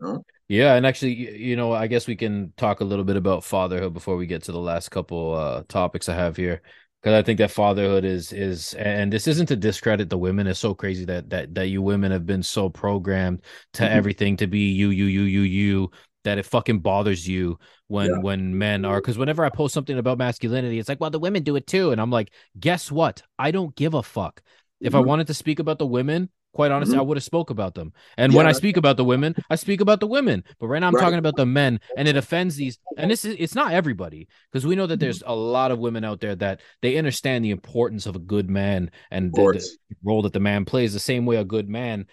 [0.00, 0.22] Know?
[0.48, 3.94] Yeah, and actually, you know, I guess we can talk a little bit about fatherhood
[3.94, 6.62] before we get to the last couple uh, topics I have here,
[7.00, 10.46] because I think that fatherhood is is, and this isn't to discredit the women.
[10.46, 13.42] It's so crazy that that that you women have been so programmed
[13.74, 13.96] to mm-hmm.
[13.96, 15.90] everything to be you, you, you, you, you,
[16.24, 18.18] that it fucking bothers you when yeah.
[18.18, 21.42] when men are because whenever I post something about masculinity, it's like, well, the women
[21.42, 21.92] do it too.
[21.92, 23.22] And I'm like, guess what?
[23.38, 24.42] I don't give a fuck.
[24.80, 24.96] If mm-hmm.
[24.96, 27.00] I wanted to speak about the women, quite honestly, mm-hmm.
[27.00, 27.92] I would have spoke about them.
[28.16, 30.44] And yeah, when I speak about the women, I speak about the women.
[30.58, 31.02] But right now I'm right.
[31.02, 32.78] talking about the men, and it offends these.
[32.96, 36.04] And this is it's not everybody because we know that there's a lot of women
[36.04, 39.42] out there that they understand the importance of a good man and the,
[39.90, 42.06] the role that the man plays the same way a good man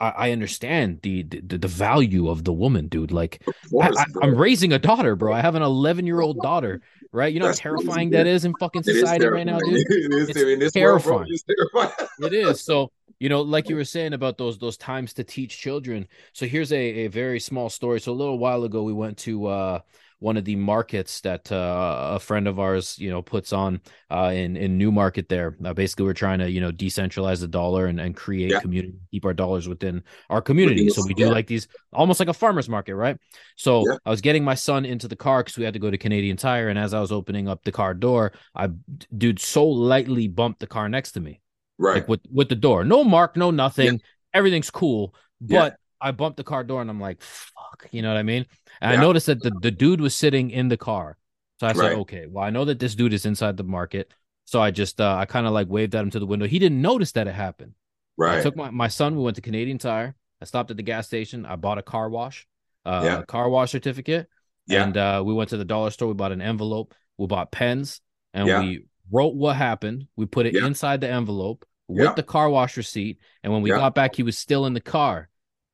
[0.00, 3.12] I, I understand the, the, the value of the woman, dude.
[3.12, 5.32] Like course, I, am raising a daughter, bro.
[5.32, 6.80] I have an 11 year old daughter,
[7.12, 7.32] right?
[7.32, 9.84] You know That's how terrifying that is in fucking society right now, dude.
[9.88, 11.18] it is it's terrifying.
[11.18, 11.40] World,
[11.74, 12.08] terrifying.
[12.20, 12.60] it is.
[12.62, 16.06] So you know, like you were saying about those those times to teach children.
[16.32, 18.00] So here's a, a very small story.
[18.00, 19.80] So a little while ago, we went to uh
[20.20, 23.80] one of the markets that uh, a friend of ours, you know, puts on
[24.10, 25.28] uh, in in Newmarket.
[25.28, 28.60] There, uh, basically, we're trying to you know decentralize the dollar and, and create yeah.
[28.60, 30.88] community, keep our dollars within our community.
[30.88, 31.30] So we do yeah.
[31.30, 33.16] like these almost like a farmers market, right?
[33.56, 33.98] So yeah.
[34.04, 36.36] I was getting my son into the car because we had to go to Canadian
[36.36, 38.70] Tire, and as I was opening up the car door, I
[39.16, 41.40] dude so lightly bumped the car next to me,
[41.78, 44.00] right, like with with the door, no mark, no nothing,
[44.34, 48.18] everything's cool, but I bumped the car door and I'm like, fuck, you know what
[48.18, 48.46] I mean?
[48.80, 48.98] And yeah.
[48.98, 51.16] I noticed that the, the dude was sitting in the car.
[51.60, 54.12] So I said, okay, well, I know that this dude is inside the market.
[54.44, 56.46] So I just, uh, I kind of like waved at him to the window.
[56.46, 57.72] He didn't notice that it happened.
[58.16, 58.38] Right.
[58.38, 60.14] I took my, my son, we went to Canadian Tire.
[60.40, 61.44] I stopped at the gas station.
[61.44, 62.46] I bought a car wash,
[62.86, 63.22] uh, yeah.
[63.22, 64.28] car wash certificate.
[64.66, 64.84] Yeah.
[64.84, 66.08] And uh, we went to the dollar store.
[66.08, 66.94] We bought an envelope.
[67.16, 68.00] We bought pens
[68.32, 68.60] and yeah.
[68.60, 70.06] we wrote what happened.
[70.14, 70.66] We put it yeah.
[70.66, 73.18] inside the envelope with the car wash receipt.
[73.42, 75.28] And when we got back, he was still in the car.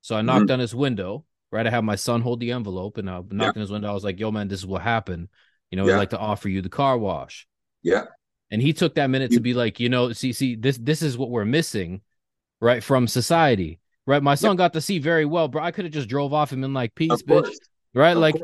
[0.05, 0.53] So I knocked mm-hmm.
[0.53, 1.67] on his window, right?
[1.67, 3.49] I had my son hold the envelope and I knocked yeah.
[3.49, 3.89] on his window.
[3.89, 5.29] I was like, yo, man, this is what happened.
[5.71, 5.95] You know, yeah.
[5.95, 7.47] we'd like to offer you the car wash.
[7.83, 8.05] Yeah.
[8.51, 11.17] And he took that minute to be like, you know, see, see, this this is
[11.17, 12.03] what we're missing,
[12.61, 12.85] right?
[12.85, 13.81] From society.
[14.07, 14.23] Right.
[14.23, 14.59] My son yeah.
[14.59, 15.63] got to see very well, bro.
[15.63, 17.51] I could have just drove off him in like peace, bitch.
[17.95, 18.11] Right.
[18.11, 18.35] Of like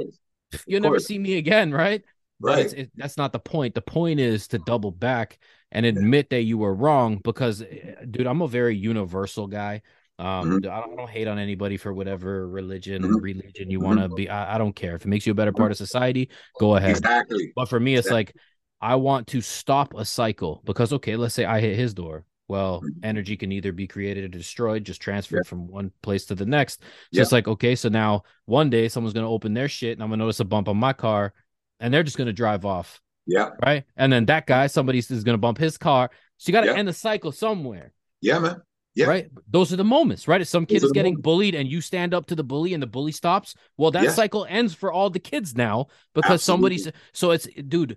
[0.66, 2.02] you'll never see me again, right?
[2.42, 2.70] Right.
[2.70, 3.74] But it, that's not the point.
[3.74, 5.38] The point is to double back
[5.70, 9.82] and admit that you were wrong because, eh, dude, I'm a very universal guy.
[10.20, 10.70] Um, mm-hmm.
[10.70, 13.16] I, don't, I, don't, hate on anybody for whatever religion mm-hmm.
[13.16, 13.86] religion you mm-hmm.
[13.86, 14.28] want to be.
[14.28, 16.28] I, I, don't care if it makes you a better part of society.
[16.58, 16.90] Go ahead.
[16.90, 17.52] Exactly.
[17.56, 18.16] But for me, it's exactly.
[18.16, 18.36] like
[18.82, 22.24] I want to stop a cycle because okay, let's say I hit his door.
[22.48, 23.04] Well, mm-hmm.
[23.04, 26.82] energy can either be created or destroyed, just transferred from one place to the next.
[27.14, 30.10] So it's like okay, so now one day someone's gonna open their shit and I'm
[30.10, 31.32] gonna notice a bump on my car,
[31.80, 33.00] and they're just gonna drive off.
[33.26, 33.50] Yeah.
[33.64, 33.84] Right.
[33.96, 36.10] And then that guy, somebody is gonna bump his car.
[36.40, 37.92] So you got to end the cycle somewhere.
[38.22, 38.62] Yeah, man.
[39.00, 39.06] Yeah.
[39.06, 39.30] Right.
[39.48, 40.40] Those are the moments, right?
[40.40, 41.24] If some kid is getting moments.
[41.24, 44.10] bullied and you stand up to the bully and the bully stops, well, that yeah.
[44.10, 46.78] cycle ends for all the kids now because Absolutely.
[46.78, 47.96] somebody's so it's dude,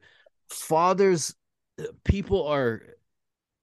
[0.49, 1.35] fathers,
[1.79, 2.81] uh, people are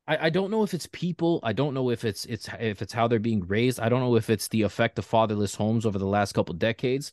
[0.06, 1.40] I, I don't know if it's people.
[1.42, 3.78] I don't know if it's it's if it's how they're being raised.
[3.78, 7.12] I don't know if it's the effect of fatherless homes over the last couple decades.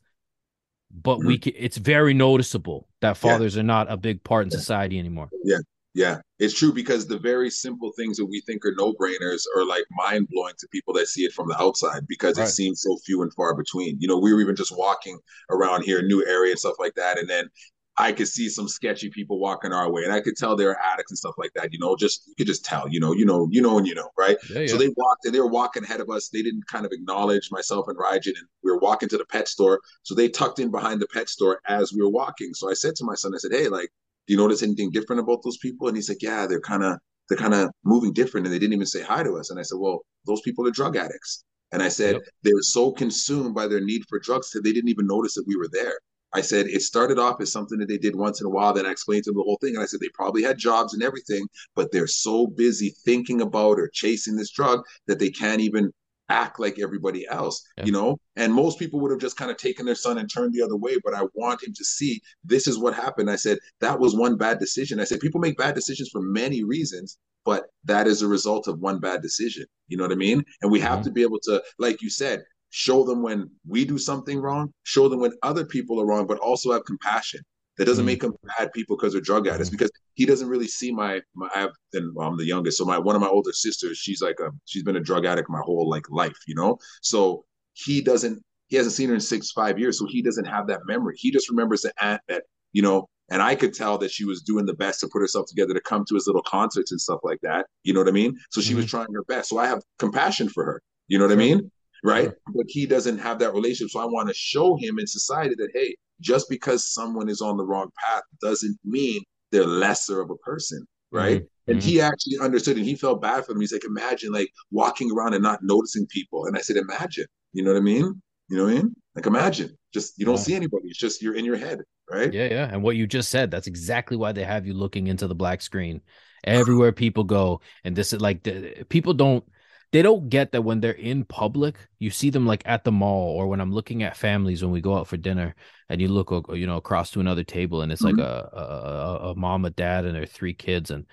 [0.89, 1.27] But mm-hmm.
[1.27, 3.59] we can, it's very noticeable that fathers yeah.
[3.59, 5.29] are not a big part in society anymore.
[5.43, 5.57] Yeah.
[5.97, 9.65] Yeah, it's true because the very simple things that we think are no brainers are
[9.65, 12.47] like mind blowing to people that see it from the outside because right.
[12.47, 13.97] it seems so few and far between.
[13.99, 15.17] You know, we were even just walking
[15.49, 17.49] around here, new area and stuff like that, and then
[17.97, 20.77] I could see some sketchy people walking our way, and I could tell they were
[20.79, 21.73] addicts and stuff like that.
[21.73, 22.87] You know, just you could just tell.
[22.87, 24.37] You know, you know, you know, and you know, right?
[24.51, 24.67] Yeah, yeah.
[24.67, 26.29] So they walked, and they were walking ahead of us.
[26.29, 29.47] They didn't kind of acknowledge myself and Rajan, and we were walking to the pet
[29.47, 29.79] store.
[30.03, 32.53] So they tucked in behind the pet store as we were walking.
[32.53, 33.89] So I said to my son, I said, "Hey, like."
[34.27, 35.87] Do you notice anything different about those people?
[35.87, 36.97] And he's like, yeah, they're kind of
[37.29, 39.49] they're kind of moving different, and they didn't even say hi to us.
[39.49, 41.43] And I said, well, those people are drug addicts.
[41.71, 42.23] And I said yep.
[42.43, 45.47] they were so consumed by their need for drugs that they didn't even notice that
[45.47, 45.99] we were there.
[46.33, 48.73] I said it started off as something that they did once in a while.
[48.73, 50.93] Then I explained to them the whole thing, and I said they probably had jobs
[50.93, 55.61] and everything, but they're so busy thinking about or chasing this drug that they can't
[55.61, 55.91] even
[56.29, 57.85] act like everybody else, yeah.
[57.85, 58.17] you know?
[58.35, 60.75] And most people would have just kind of taken their son and turned the other
[60.75, 60.97] way.
[61.03, 63.29] But I want him to see this is what happened.
[63.29, 64.99] I said, that was one bad decision.
[64.99, 68.79] I said, people make bad decisions for many reasons, but that is a result of
[68.79, 69.65] one bad decision.
[69.87, 70.43] You know what I mean?
[70.61, 71.03] And we have mm-hmm.
[71.03, 75.07] to be able to, like you said, show them when we do something wrong, show
[75.07, 77.41] them when other people are wrong, but also have compassion.
[77.77, 78.07] That doesn't mm-hmm.
[78.07, 79.69] make them bad people because they're drug addicts.
[79.69, 79.77] Mm-hmm.
[79.77, 82.85] Because he doesn't really see my, my I have then well, I'm the youngest, so
[82.85, 85.61] my one of my older sisters, she's like a she's been a drug addict my
[85.63, 86.77] whole like life, you know.
[87.01, 90.67] So he doesn't he hasn't seen her in six five years, so he doesn't have
[90.67, 91.15] that memory.
[91.17, 92.43] He just remembers the aunt that
[92.73, 93.07] you know.
[93.29, 95.81] And I could tell that she was doing the best to put herself together to
[95.81, 97.65] come to his little concerts and stuff like that.
[97.83, 98.37] You know what I mean?
[98.51, 98.77] So she mm-hmm.
[98.77, 99.49] was trying her best.
[99.49, 100.81] So I have compassion for her.
[101.09, 101.69] You know what I mean?
[102.05, 102.31] Right?
[102.55, 103.91] But he doesn't have that relationship.
[103.91, 107.57] So I want to show him in society that hey, just because someone is on
[107.57, 109.21] the wrong path doesn't mean
[109.51, 111.41] they're lesser of a person, right?
[111.41, 111.71] Mm-hmm.
[111.71, 112.07] And he mm-hmm.
[112.07, 113.61] actually understood and he felt bad for them.
[113.61, 116.45] He's like, imagine like walking around and not noticing people.
[116.45, 118.21] And I said, imagine, you know what I mean?
[118.49, 118.95] You know what I mean?
[119.15, 120.41] Like imagine, just you don't yeah.
[120.41, 120.87] see anybody.
[120.87, 121.79] It's just you're in your head,
[122.09, 122.31] right?
[122.31, 122.69] Yeah, yeah.
[122.71, 125.61] And what you just said, that's exactly why they have you looking into the black
[125.61, 126.01] screen
[126.43, 127.61] everywhere people go.
[127.83, 129.43] And this is like the, people don't
[129.91, 133.29] they don't get that when they're in public, you see them like at the mall
[133.37, 135.55] or when I'm looking at families when we go out for dinner
[135.89, 138.19] and you look, you know, across to another table and it's mm-hmm.
[138.19, 141.05] like a, a, a mom, a dad, and their three kids and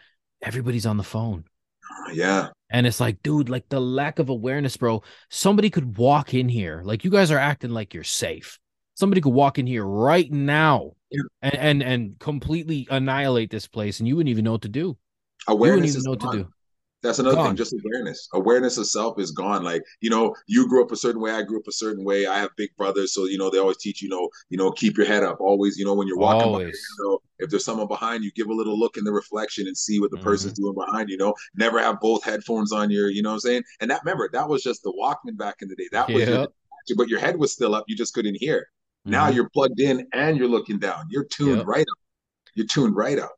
[0.42, 1.44] everybody's on the phone.
[2.12, 2.48] Yeah.
[2.70, 5.02] And it's like, dude, like the lack of awareness, bro.
[5.30, 6.82] Somebody could walk in here.
[6.84, 8.58] Like you guys are acting like you're safe.
[8.96, 11.22] Somebody could walk in here right now yeah.
[11.42, 14.96] and, and and completely annihilate this place and you wouldn't even know what to do.
[15.46, 16.54] Awareness you wouldn't even know what to do
[17.04, 17.48] That's another gone.
[17.48, 18.28] thing, just awareness.
[18.32, 19.62] Awareness of self is gone.
[19.62, 22.26] Like, you know, you grew up a certain way, I grew up a certain way.
[22.26, 24.96] I have big brothers, so you know, they always teach, you know, you know, keep
[24.96, 25.38] your head up.
[25.38, 26.72] Always, you know, when you're walking by, you
[27.04, 30.00] know, if there's someone behind you, give a little look in the reflection and see
[30.00, 30.24] what the mm-hmm.
[30.24, 31.18] person's doing behind you.
[31.18, 33.62] know, never have both headphones on your, you know what I'm saying?
[33.80, 35.88] And that remember, that was just the Walkman back in the day.
[35.92, 36.48] That was your
[36.96, 38.60] but your head was still up, you just couldn't hear.
[38.60, 39.10] Mm-hmm.
[39.10, 41.04] Now you're plugged in and you're looking down.
[41.10, 41.66] You're tuned yep.
[41.66, 41.98] right up.
[42.54, 43.34] You're tuned right up.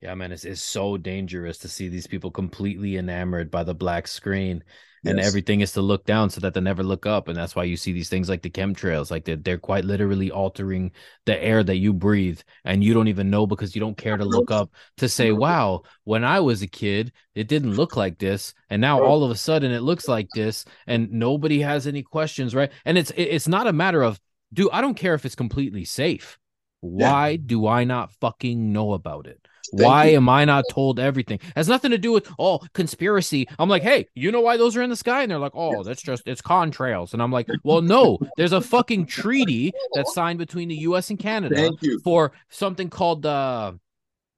[0.00, 4.08] Yeah, man, it's, it's so dangerous to see these people completely enamored by the black
[4.08, 4.64] screen
[5.04, 7.28] and everything is to look down so that they never look up.
[7.28, 10.30] And that's why you see these things like the chemtrails, like they're, they're quite literally
[10.30, 10.92] altering
[11.24, 12.40] the air that you breathe.
[12.64, 15.82] And you don't even know because you don't care to look up to say, wow,
[16.04, 18.52] when I was a kid, it didn't look like this.
[18.68, 20.64] And now all of a sudden it looks like this.
[20.86, 22.70] And nobody has any questions, right?
[22.84, 24.20] And it's it's not a matter of,
[24.52, 26.38] do I don't care if it's completely safe.
[26.80, 27.36] Why yeah.
[27.44, 29.39] do I not fucking know about it?
[29.76, 30.16] Thank why you.
[30.16, 31.38] am I not told everything?
[31.42, 33.48] It has nothing to do with oh conspiracy.
[33.58, 35.22] I'm like, hey, you know why those are in the sky?
[35.22, 37.12] And they're like, oh, that's just it's contrails.
[37.12, 41.10] And I'm like, well, no, there's a fucking treaty that's signed between the U.S.
[41.10, 41.70] and Canada
[42.02, 43.72] for something called uh,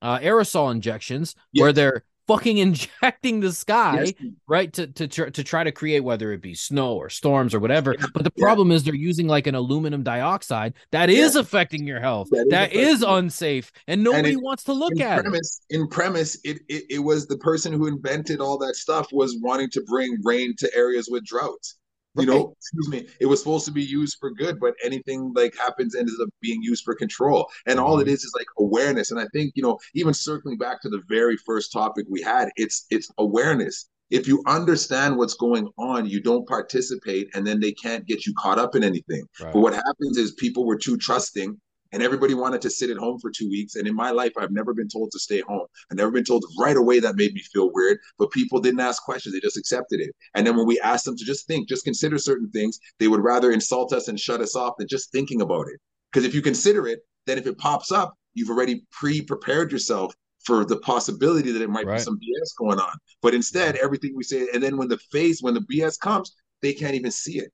[0.00, 1.62] uh, aerosol injections, yes.
[1.62, 2.58] where they're fucking
[3.02, 4.12] injecting the sky, yes.
[4.46, 4.72] right?
[4.74, 7.96] To, to to try to create whether it be snow or storms or whatever.
[8.14, 8.76] But the problem yeah.
[8.76, 11.40] is they're using like an aluminum dioxide that is yeah.
[11.40, 12.28] affecting your health.
[12.30, 15.76] that is, that is unsafe, and nobody and it, wants to look at premise, it.
[15.76, 19.70] In premise, it, it it was the person who invented all that stuff was wanting
[19.70, 21.76] to bring rain to areas with droughts.
[22.14, 23.08] You know, excuse me.
[23.20, 26.62] It was supposed to be used for good, but anything like happens ends up being
[26.62, 27.48] used for control.
[27.66, 28.12] And all it mm-hmm.
[28.12, 29.10] is is like awareness.
[29.10, 32.50] And I think you know, even circling back to the very first topic we had,
[32.56, 33.88] it's it's awareness.
[34.10, 38.34] If you understand what's going on, you don't participate, and then they can't get you
[38.36, 39.24] caught up in anything.
[39.40, 39.52] Right.
[39.54, 41.58] But what happens is people were too trusting
[41.92, 43.76] and everybody wanted to sit at home for two weeks.
[43.76, 45.66] And in my life, I've never been told to stay home.
[45.90, 49.02] I've never been told right away that made me feel weird, but people didn't ask
[49.02, 49.34] questions.
[49.34, 50.14] They just accepted it.
[50.34, 53.22] And then when we asked them to just think, just consider certain things, they would
[53.22, 55.80] rather insult us and shut us off than just thinking about it.
[56.10, 60.14] Because if you consider it, then if it pops up, you've already pre-prepared yourself
[60.44, 61.98] for the possibility that it might right.
[61.98, 62.96] be some BS going on.
[63.20, 66.72] But instead, everything we say, and then when the face, when the BS comes, they
[66.72, 67.52] can't even see it.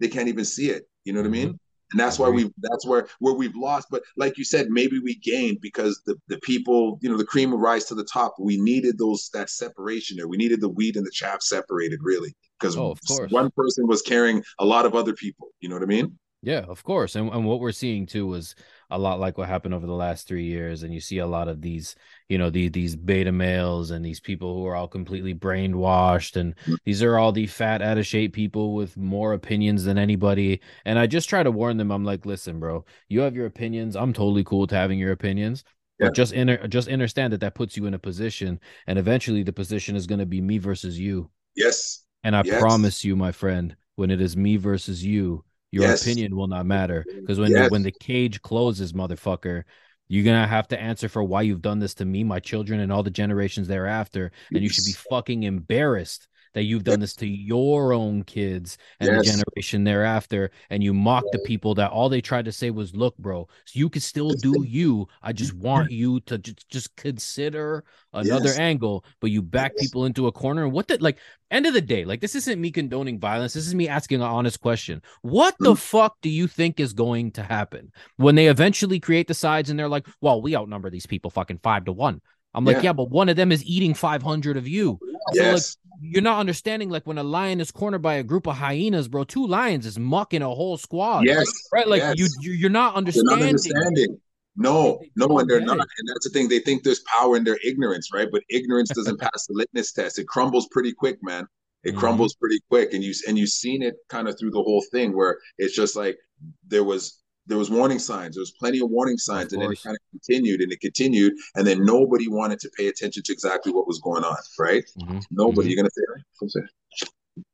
[0.00, 0.84] They can't even see it.
[1.04, 1.42] You know what mm-hmm.
[1.42, 1.60] I mean?
[1.92, 3.88] And that's why we that's where where we've lost.
[3.90, 7.50] But like you said maybe we gained because the the people you know the cream
[7.50, 8.34] will rise to the top.
[8.38, 10.28] We needed those that separation there.
[10.28, 12.96] We needed the wheat and the chaff separated really because oh,
[13.30, 15.48] one person was carrying a lot of other people.
[15.60, 16.18] You know what i mean?
[16.42, 17.14] Yeah, of course.
[17.14, 18.56] And and what we're seeing too was
[18.90, 20.82] a lot like what happened over the last three years.
[20.82, 21.94] And you see a lot of these,
[22.32, 26.36] you know, these these beta males and these people who are all completely brainwashed.
[26.36, 26.78] And mm.
[26.86, 30.62] these are all the fat, out of shape people with more opinions than anybody.
[30.86, 31.90] And I just try to warn them.
[31.90, 33.96] I'm like, listen, bro, you have your opinions.
[33.96, 35.62] I'm totally cool to having your opinions.
[35.98, 36.06] Yeah.
[36.06, 39.52] But just inter- just understand that that puts you in a position, and eventually the
[39.52, 41.28] position is going to be me versus you.
[41.54, 42.02] Yes.
[42.24, 42.58] And I yes.
[42.58, 46.00] promise you, my friend, when it is me versus you, your yes.
[46.00, 47.66] opinion will not matter because when yes.
[47.66, 49.64] the, when the cage closes, motherfucker,
[50.12, 52.92] you're gonna have to answer for why you've done this to me, my children, and
[52.92, 57.26] all the generations thereafter, and you should be fucking embarrassed that you've done this to
[57.26, 59.18] your own kids and yes.
[59.18, 62.94] the generation thereafter and you mock the people that all they tried to say was
[62.94, 66.96] look bro so you can still do you i just want you to just, just
[66.96, 68.58] consider another yes.
[68.58, 69.86] angle but you back yes.
[69.86, 71.18] people into a corner what the like
[71.50, 74.26] end of the day like this isn't me condoning violence this is me asking an
[74.26, 79.00] honest question what the fuck do you think is going to happen when they eventually
[79.00, 82.20] create the sides and they're like well we outnumber these people fucking five to one
[82.54, 82.82] I'm like, yeah.
[82.82, 84.98] yeah, but one of them is eating 500 of you.
[85.32, 85.76] So yes.
[86.02, 89.22] You're not understanding like when a lion is cornered by a group of hyenas, bro.
[89.22, 91.24] Two lions is mucking a whole squad.
[91.24, 91.86] Yes, right.
[91.86, 92.34] Like yes.
[92.40, 93.38] you, you're not understanding.
[93.38, 94.20] Not understanding.
[94.56, 95.78] No, no, and they're not.
[95.78, 96.48] And that's the thing.
[96.48, 98.28] They think there's power in their ignorance, right?
[98.30, 100.18] But ignorance doesn't pass the litmus test.
[100.18, 101.46] It crumbles pretty quick, man.
[101.84, 101.98] It mm-hmm.
[102.00, 105.16] crumbles pretty quick, and you and you've seen it kind of through the whole thing,
[105.16, 106.18] where it's just like
[106.66, 108.36] there was there was warning signs.
[108.36, 110.80] There was plenty of warning signs, of and then it kind of continued and it
[110.80, 114.36] continued, and then nobody wanted to pay attention to exactly what was going on.
[114.58, 114.84] Right?
[115.00, 115.18] Mm-hmm.
[115.30, 115.68] Nobody.
[115.68, 115.68] Mm-hmm.
[115.68, 117.44] You're gonna say, right?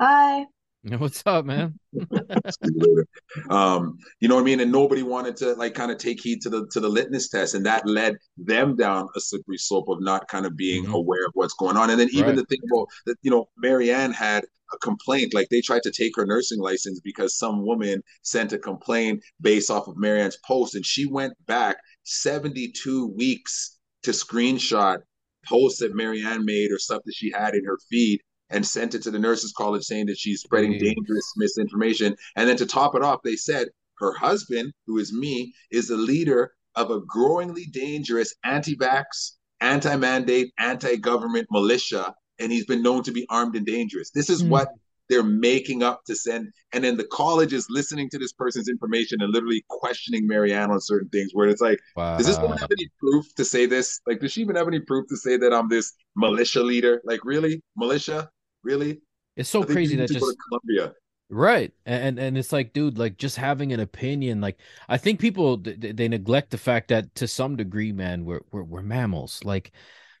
[0.00, 0.46] Hi.
[0.98, 1.78] What's up, man?
[3.50, 4.60] um, you know what I mean?
[4.60, 7.54] And nobody wanted to like kind of take heed to the to the litmus test,
[7.54, 10.94] and that led them down a slippery slope of not kind of being mm-hmm.
[10.94, 11.90] aware of what's going on.
[11.90, 12.36] And then even right.
[12.36, 15.34] the thing about that, you know, Marianne had a complaint.
[15.34, 19.70] Like they tried to take her nursing license because some woman sent a complaint based
[19.70, 25.00] off of Marianne's post, and she went back 72 weeks to screenshot
[25.44, 28.20] posts that Marianne made or stuff that she had in her feed
[28.50, 30.80] and sent it to the nurses college saying that she's spreading mm.
[30.80, 32.14] dangerous misinformation.
[32.36, 33.68] And then to top it off, they said
[33.98, 41.46] her husband, who is me, is the leader of a growingly dangerous anti-vax anti-mandate, anti-government
[41.50, 44.10] militia, and he's been known to be armed and dangerous.
[44.10, 44.48] This is mm.
[44.48, 44.68] what
[45.10, 46.48] they're making up to send.
[46.72, 50.80] And then the college is listening to this person's information and literally questioning Marianne on
[50.80, 52.16] certain things where it's like, wow.
[52.16, 54.00] does this woman have any proof to say this?
[54.06, 57.02] Like, does she even have any proof to say that I'm this militia leader?
[57.04, 57.60] Like, really?
[57.76, 58.30] Militia?
[58.62, 59.00] Really?
[59.36, 60.94] It's so crazy that just Columbia.
[61.30, 61.72] Right.
[61.86, 64.58] And and it's like dude, like just having an opinion, like
[64.88, 68.82] I think people they neglect the fact that to some degree, man, we're we're, we're
[68.82, 69.40] mammals.
[69.44, 69.72] Like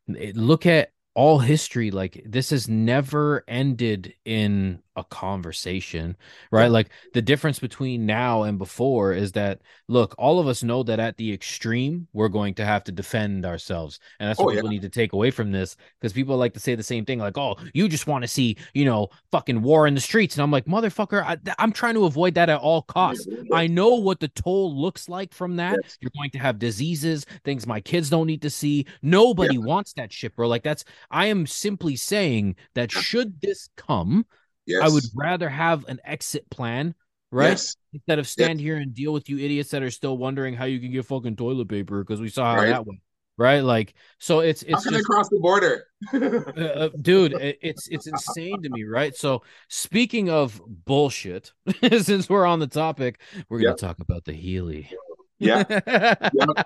[0.06, 6.16] look at all history like this has never ended in a conversation
[6.50, 6.70] right?
[6.70, 11.00] Like the difference between now and before is that look all of us know that
[11.00, 14.58] at the extreme we're going to have to defend ourselves and that's oh, what yeah.
[14.58, 17.18] people need to take away from this because people like to say the same thing
[17.18, 20.42] like oh you just want to see you know fucking war in the streets and
[20.42, 23.26] i'm like motherfucker I, am trying to avoid that at all costs.
[23.52, 25.78] I know what the toll looks like from that.
[25.82, 25.98] Yes.
[26.00, 28.86] you're going to have diseases things my kids don't need to see.
[29.02, 30.48] Nobody wants that shit bro.
[30.48, 34.26] Like that's i am simply saying that should this come
[34.70, 34.82] Yes.
[34.82, 36.94] I would rather have an exit plan,
[37.32, 37.50] right?
[37.50, 37.76] Yes.
[37.92, 38.64] Instead of stand yes.
[38.64, 41.36] here and deal with you idiots that are still wondering how you can get fucking
[41.36, 42.68] toilet paper because we saw how right.
[42.68, 43.00] that went.
[43.36, 46.18] Right, like so, it's it's just, I cross the border, uh,
[46.60, 47.32] uh, dude?
[47.32, 49.16] It, it's it's insane to me, right?
[49.16, 53.18] So, speaking of bullshit, since we're on the topic,
[53.48, 54.90] we're gonna talk about the Healy.
[55.38, 56.14] Yeah, yeah,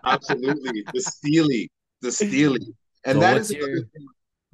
[0.03, 0.83] absolutely.
[0.93, 1.71] The Steely,
[2.01, 2.75] the Steely,
[3.05, 3.79] and so that is your...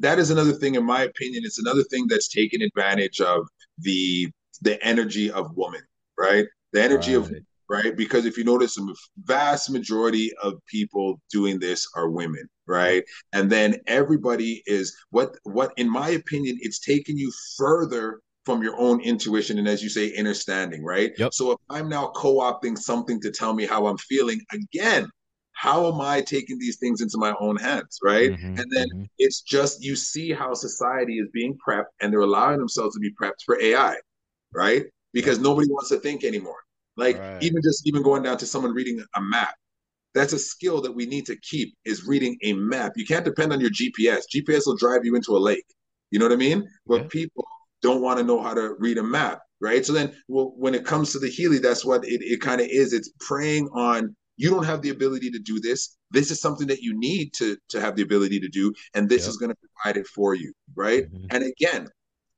[0.01, 3.47] that is another thing, in my opinion, it's another thing that's taken advantage of
[3.79, 4.29] the
[4.63, 5.83] the energy of woman,
[6.19, 6.47] right?
[6.73, 7.27] The energy right.
[7.27, 7.33] of
[7.71, 8.95] right because if you notice the
[9.25, 15.73] vast majority of people doing this are women right and then everybody is what what
[15.77, 20.17] in my opinion it's taken you further from your own intuition and as you say
[20.19, 21.33] understanding right yep.
[21.33, 25.09] so if i'm now co-opting something to tell me how i'm feeling again
[25.61, 28.31] how am I taking these things into my own hands, right?
[28.31, 29.05] Mm-hmm, and then mm-hmm.
[29.19, 33.13] it's just you see how society is being prepped and they're allowing themselves to be
[33.13, 33.97] prepped for AI,
[34.55, 34.87] right?
[35.13, 36.57] Because nobody wants to think anymore.
[36.97, 37.43] Like right.
[37.43, 39.55] even just even going down to someone reading a map.
[40.15, 42.93] That's a skill that we need to keep is reading a map.
[42.97, 44.23] You can't depend on your GPS.
[44.35, 45.67] GPS will drive you into a lake.
[46.11, 46.67] You know what I mean?
[46.87, 47.09] But yeah.
[47.11, 47.47] people
[47.83, 49.85] don't want to know how to read a map, right?
[49.85, 52.69] So then well, when it comes to the Healy, that's what it, it kind of
[52.69, 52.95] is.
[52.95, 56.81] It's preying on you don't have the ability to do this this is something that
[56.81, 59.29] you need to to have the ability to do and this yep.
[59.29, 61.27] is going to provide it for you right mm-hmm.
[61.31, 61.87] and again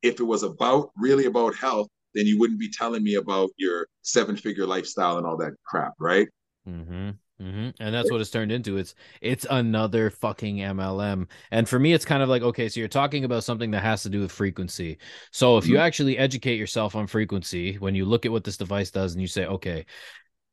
[0.02, 3.86] if it was about really about health then you wouldn't be telling me about your
[4.02, 6.28] seven figure lifestyle and all that crap right
[6.68, 7.10] mm-hmm.
[7.40, 7.70] Mm-hmm.
[7.80, 8.76] And that's what it's turned into.
[8.76, 11.26] It's it's another fucking MLM.
[11.50, 14.04] And for me, it's kind of like okay, so you're talking about something that has
[14.04, 14.98] to do with frequency.
[15.32, 15.72] So if mm-hmm.
[15.72, 19.20] you actually educate yourself on frequency, when you look at what this device does, and
[19.20, 19.86] you say, okay,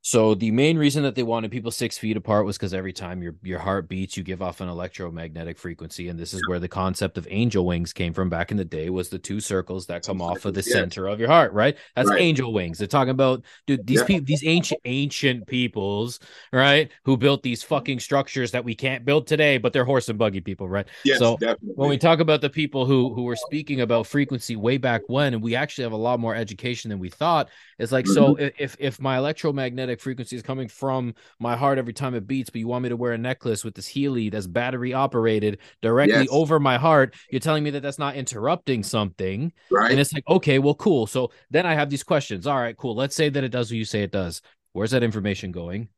[0.02, 3.22] so the main reason that they wanted people six feet apart was because every time
[3.22, 6.70] your your heart beats, you give off an electromagnetic frequency, and this is where the
[6.70, 8.90] concept of angel wings came from back in the day.
[8.90, 10.74] Was the two circles that come off of the yeah.
[10.74, 11.78] center of your heart, right?
[11.98, 12.22] That's right.
[12.22, 12.78] angel wings.
[12.78, 14.06] They're talking about dude these yeah.
[14.06, 16.22] people, these ancient ancient peoples,
[16.54, 16.90] right?
[17.04, 20.40] Who built these fucking structures that we can't build today, but they're horse and buggy
[20.40, 20.88] people, right?
[21.04, 21.74] Yes, so definitely.
[21.76, 25.34] when we talk about the people who who were speaking about frequency way back when,
[25.34, 27.50] and we actually have a lot more education than we thought.
[27.78, 28.14] It's like mm-hmm.
[28.14, 32.50] so if if my electromagnetic frequency is coming from my heart every time it beats,
[32.50, 36.20] but you want me to wear a necklace with this Healy that's battery operated directly
[36.20, 36.28] yes.
[36.30, 37.16] over my heart.
[37.32, 39.52] You're telling me that that's not interrupting something.
[39.72, 39.92] Right.
[39.92, 41.08] And it's like, okay, well, cool.
[41.08, 42.46] So then I have these questions.
[42.46, 42.96] All right, cool.
[42.96, 44.42] Let's say that it does what you say it does.
[44.74, 45.90] Where's that information going?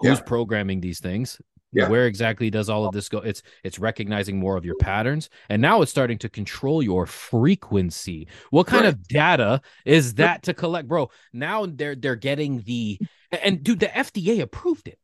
[0.00, 0.24] Who's yeah.
[0.24, 1.40] programming these things?
[1.72, 1.88] Yeah.
[1.88, 3.18] Where exactly does all of this go?
[3.18, 8.26] It's it's recognizing more of your patterns, and now it's starting to control your frequency.
[8.50, 8.94] What kind right.
[8.94, 11.10] of data is that to collect, bro?
[11.32, 12.98] Now they're they're getting the
[13.42, 14.98] and dude, the FDA approved it.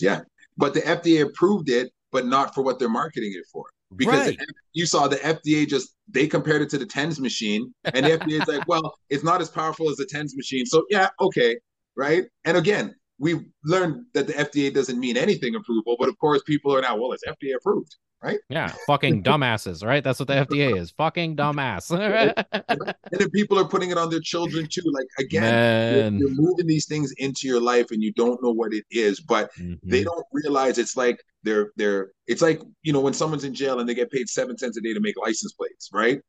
[0.00, 0.22] Yeah,
[0.56, 3.66] but the FDA approved it, but not for what they're marketing it for.
[3.94, 4.38] Because right.
[4.72, 8.40] you saw the FDA just they compared it to the TENS machine, and the FDA
[8.40, 10.66] is like, well, it's not as powerful as the TENS machine.
[10.66, 11.56] So yeah, okay,
[11.96, 12.24] right.
[12.44, 16.74] And again, we learned that the FDA doesn't mean anything approval, but of course, people
[16.74, 18.38] are now, well, it's FDA approved right?
[18.48, 20.02] Yeah, fucking dumbasses, right?
[20.04, 20.90] That's what the FDA is.
[20.92, 21.90] Fucking dumbass.
[22.52, 24.82] and then people are putting it on their children too.
[24.84, 28.72] Like again, you're, you're, moving these things into your life and you don't know what
[28.72, 29.74] it is, but mm-hmm.
[29.88, 33.80] they don't realize it's like they're they're it's like you know when someone's in jail
[33.80, 36.20] and they get paid seven cents a day to make license plates, right?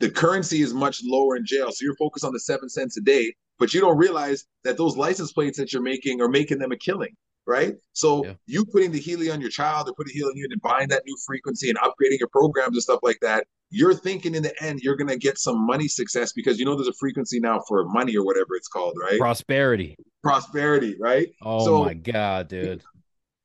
[0.00, 3.00] The currency is much lower in jail, so you're focused on the seven cents a
[3.00, 6.72] day, but you don't realize that those license plates that you're making are making them
[6.72, 7.14] a killing
[7.46, 7.74] right?
[7.92, 8.32] So yeah.
[8.46, 11.02] you putting the Healy on your child or putting Healy on you and buying that
[11.06, 14.80] new frequency and upgrading your programs and stuff like that, you're thinking in the end
[14.82, 18.16] you're gonna get some money success because you know there's a frequency now for money
[18.16, 19.18] or whatever it's called, right?
[19.18, 19.96] Prosperity.
[20.22, 21.28] Prosperity, right?
[21.42, 22.82] Oh so, my god, dude.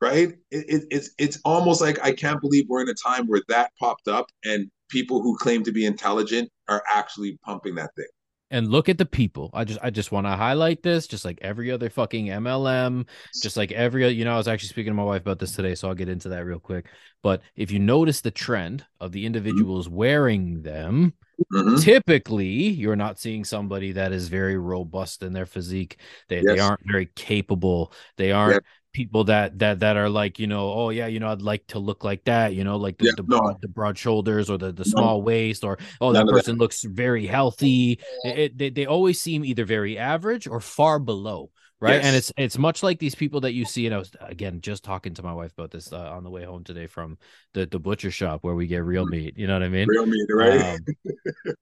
[0.01, 0.29] right?
[0.51, 3.71] It, it, it's it's almost like I can't believe we're in a time where that
[3.79, 8.07] popped up and people who claim to be intelligent are actually pumping that thing.
[8.51, 9.51] And look at the people.
[9.53, 13.05] I just I just want to highlight this, just like every other fucking MLM,
[13.43, 15.75] just like every you know, I was actually speaking to my wife about this today,
[15.75, 16.87] so I'll get into that real quick.
[17.21, 19.95] But if you notice the trend of the individuals mm-hmm.
[19.95, 21.13] wearing them,
[21.53, 21.75] mm-hmm.
[21.75, 25.99] typically you're not seeing somebody that is very robust in their physique.
[26.27, 26.45] They yes.
[26.47, 27.93] they aren't very capable.
[28.17, 31.41] They aren't people that that that are like you know oh yeah you know i'd
[31.41, 34.49] like to look like that you know like the, yeah, the, broad, the broad shoulders
[34.49, 35.23] or the, the small no.
[35.23, 36.61] waist or oh that person that.
[36.61, 41.95] looks very healthy it, they, they always seem either very average or far below right
[41.95, 42.05] yes.
[42.05, 44.83] and it's it's much like these people that you see and i was again just
[44.83, 47.17] talking to my wife about this uh, on the way home today from
[47.53, 49.11] the the butcher shop where we get real mm.
[49.11, 50.79] meat you know what i mean real meat right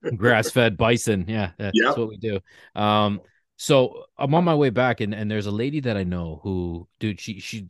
[0.04, 1.96] um, grass-fed bison yeah that's yep.
[1.96, 2.40] what we do
[2.74, 3.20] um
[3.60, 6.86] so I'm on my way back, and and there's a lady that I know who,
[7.00, 7.66] dude, she she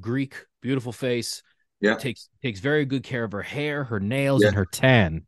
[0.00, 1.44] Greek, beautiful face,
[1.80, 4.48] yeah, takes takes very good care of her hair, her nails, yeah.
[4.48, 5.26] and her tan,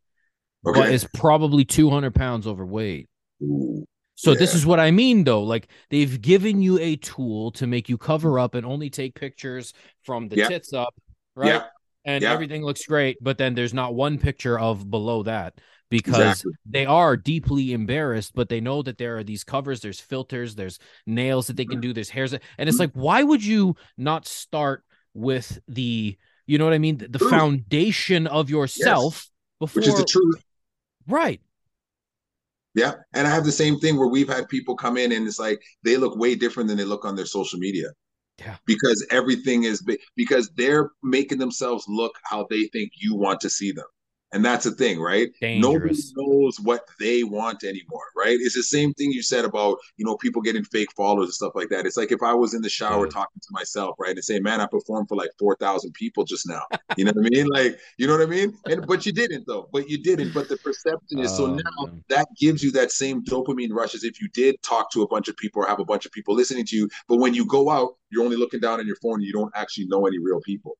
[0.66, 0.80] okay.
[0.80, 3.08] but is probably 200 pounds overweight.
[3.44, 3.84] Ooh,
[4.16, 4.38] so yeah.
[4.38, 5.44] this is what I mean, though.
[5.44, 9.72] Like they've given you a tool to make you cover up and only take pictures
[10.02, 10.48] from the yeah.
[10.48, 10.94] tits up,
[11.36, 11.62] right?
[12.04, 15.54] And everything looks great, but then there's not one picture of below that
[15.92, 16.52] because exactly.
[16.64, 20.78] they are deeply embarrassed, but they know that there are these covers, there's filters, there's
[21.06, 22.80] nails that they can do, there's hairs, and it's mm-hmm.
[22.80, 26.16] like, why would you not start with the,
[26.46, 29.30] you know what I mean, the, the foundation of yourself yes.
[29.60, 30.42] before, which is the truth,
[31.06, 31.42] right?
[32.74, 35.38] Yeah, and I have the same thing where we've had people come in and it's
[35.38, 37.88] like they look way different than they look on their social media.
[38.38, 38.56] Yeah.
[38.64, 39.86] Because everything is
[40.16, 43.84] because they're making themselves look how they think you want to see them.
[44.32, 45.28] And that's the thing, right?
[45.40, 46.12] Dangerous.
[46.16, 48.38] Nobody knows what they want anymore, right?
[48.40, 51.52] It's the same thing you said about, you know, people getting fake followers and stuff
[51.54, 51.84] like that.
[51.84, 54.60] It's like if I was in the shower talking to myself, right, and say, man,
[54.60, 56.62] I performed for like 4,000 people just now.
[56.96, 57.46] You know what I mean?
[57.48, 58.56] Like, you know what I mean?
[58.66, 60.32] And, but you didn't though, but you didn't.
[60.32, 64.04] But the perception is, so oh, now that gives you that same dopamine rush as
[64.04, 66.34] if you did talk to a bunch of people or have a bunch of people
[66.34, 66.88] listening to you.
[67.06, 69.52] But when you go out, you're only looking down on your phone and you don't
[69.54, 70.76] actually know any real people.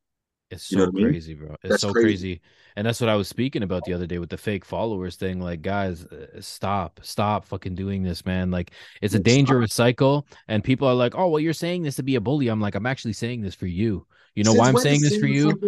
[0.52, 1.46] It's so you know crazy, I mean?
[1.46, 1.56] bro.
[1.62, 2.06] It's that's so crazy.
[2.06, 2.40] crazy.
[2.76, 5.40] And that's what I was speaking about the other day with the fake followers thing.
[5.40, 8.50] Like, guys, uh, stop, stop fucking doing this, man.
[8.50, 10.26] Like, it's a dangerous cycle.
[10.48, 12.48] And people are like, oh, well, you're saying this to be a bully.
[12.48, 14.06] I'm like, I'm actually saying this for you.
[14.34, 15.58] You know Since why I'm saying this for you?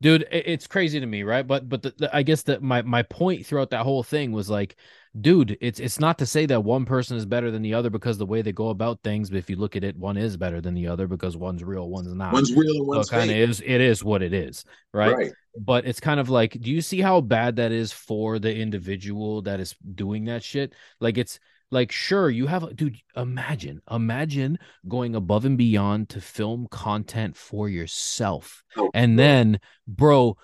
[0.00, 1.46] Dude, it's crazy to me, right?
[1.46, 4.50] But but the, the, I guess that my my point throughout that whole thing was
[4.50, 4.76] like
[5.20, 8.18] dude, it's it's not to say that one person is better than the other because
[8.18, 9.30] the way they go about things.
[9.30, 11.88] But if you look at it, one is better than the other because one's real,
[11.88, 12.32] one's not.
[12.32, 13.60] One's real, and one's so kind of is.
[13.60, 15.14] It is what it is, right?
[15.14, 15.32] Right.
[15.58, 19.42] But it's kind of like, do you see how bad that is for the individual
[19.42, 20.72] that is doing that shit?
[20.98, 21.38] Like it's
[21.72, 24.58] like sure you have dude imagine imagine
[24.88, 29.24] going above and beyond to film content for yourself oh, and bro.
[29.24, 30.36] then bro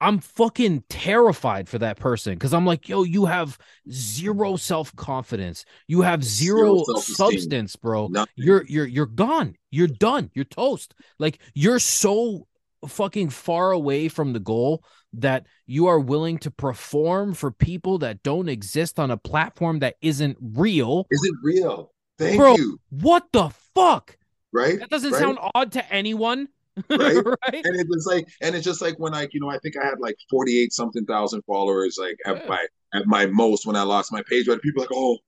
[0.00, 3.58] I'm fucking terrified for that person because I'm like, yo, you have
[3.90, 5.64] zero self confidence.
[5.88, 8.06] You have zero, zero substance, bro.
[8.06, 8.32] Nothing.
[8.36, 9.56] You're you're you're gone.
[9.70, 10.30] You're done.
[10.34, 10.94] You're toast.
[11.18, 12.46] Like you're so
[12.86, 18.22] fucking far away from the goal that you are willing to perform for people that
[18.22, 21.06] don't exist on a platform that isn't real.
[21.10, 21.92] Isn't real.
[22.18, 22.80] Thank bro, you.
[22.90, 24.16] What the fuck?
[24.52, 24.78] Right?
[24.78, 25.20] That doesn't right?
[25.20, 26.48] sound odd to anyone
[26.90, 27.16] right?
[27.16, 27.64] right?
[27.64, 29.84] And it was like, and it's just like when I, you know, I think I
[29.84, 32.48] had like forty eight something thousand followers, like at yeah.
[32.48, 34.46] my at my most when I lost my page.
[34.46, 35.18] But people like, oh,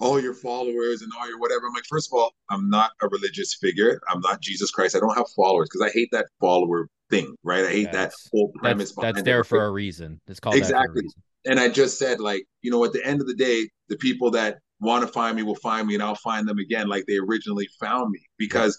[0.00, 1.66] all your followers and all your whatever.
[1.66, 4.00] I'm like, first of all, I'm not a religious figure.
[4.08, 4.96] I'm not Jesus Christ.
[4.96, 7.64] I don't have followers because I hate that follower thing, right?
[7.64, 8.94] I hate that whole premise.
[8.94, 10.20] That's, that's there for a reason.
[10.26, 11.02] It's called exactly.
[11.44, 14.30] And I just said, like, you know, at the end of the day, the people
[14.32, 17.18] that want to find me will find me, and I'll find them again, like they
[17.18, 18.76] originally found me, because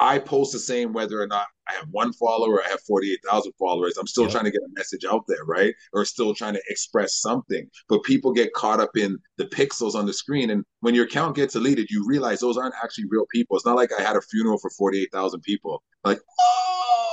[0.00, 3.96] I post the same whether or not I have one follower, I have 48,000 followers.
[3.98, 4.32] I'm still yep.
[4.32, 5.74] trying to get a message out there, right?
[5.92, 7.68] Or still trying to express something.
[7.88, 10.50] But people get caught up in the pixels on the screen.
[10.50, 13.56] And when your account gets deleted, you realize those aren't actually real people.
[13.56, 15.82] It's not like I had a funeral for 48,000 people.
[16.04, 17.07] Like, oh,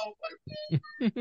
[1.01, 1.15] right?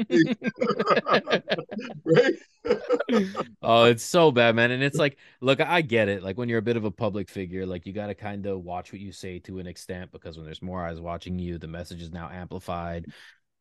[3.62, 4.70] oh, it's so bad, man.
[4.70, 6.22] And it's like, look, I get it.
[6.22, 8.62] Like when you're a bit of a public figure, like you got to kind of
[8.62, 11.68] watch what you say to an extent because when there's more eyes watching you, the
[11.68, 13.06] message is now amplified.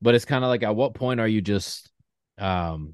[0.01, 1.89] But it's kind of like, at what point are you just,
[2.37, 2.93] um,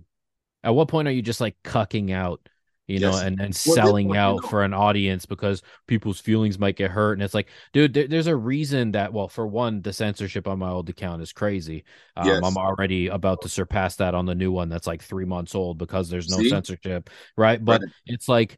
[0.64, 2.48] at what point are you just like cucking out
[2.90, 3.14] you yes.
[3.14, 4.48] know, and and well, selling out you know.
[4.48, 7.14] for an audience because people's feelings might get hurt.
[7.14, 10.60] And it's like, dude, there, there's a reason that, well, for one, the censorship on
[10.60, 11.86] my old account is crazy.
[12.18, 12.42] Um, yes.
[12.44, 15.78] I'm already about to surpass that on the new one that's like three months old
[15.78, 16.50] because there's no See?
[16.50, 17.64] censorship, right?
[17.64, 17.92] But right.
[18.08, 18.58] it's like,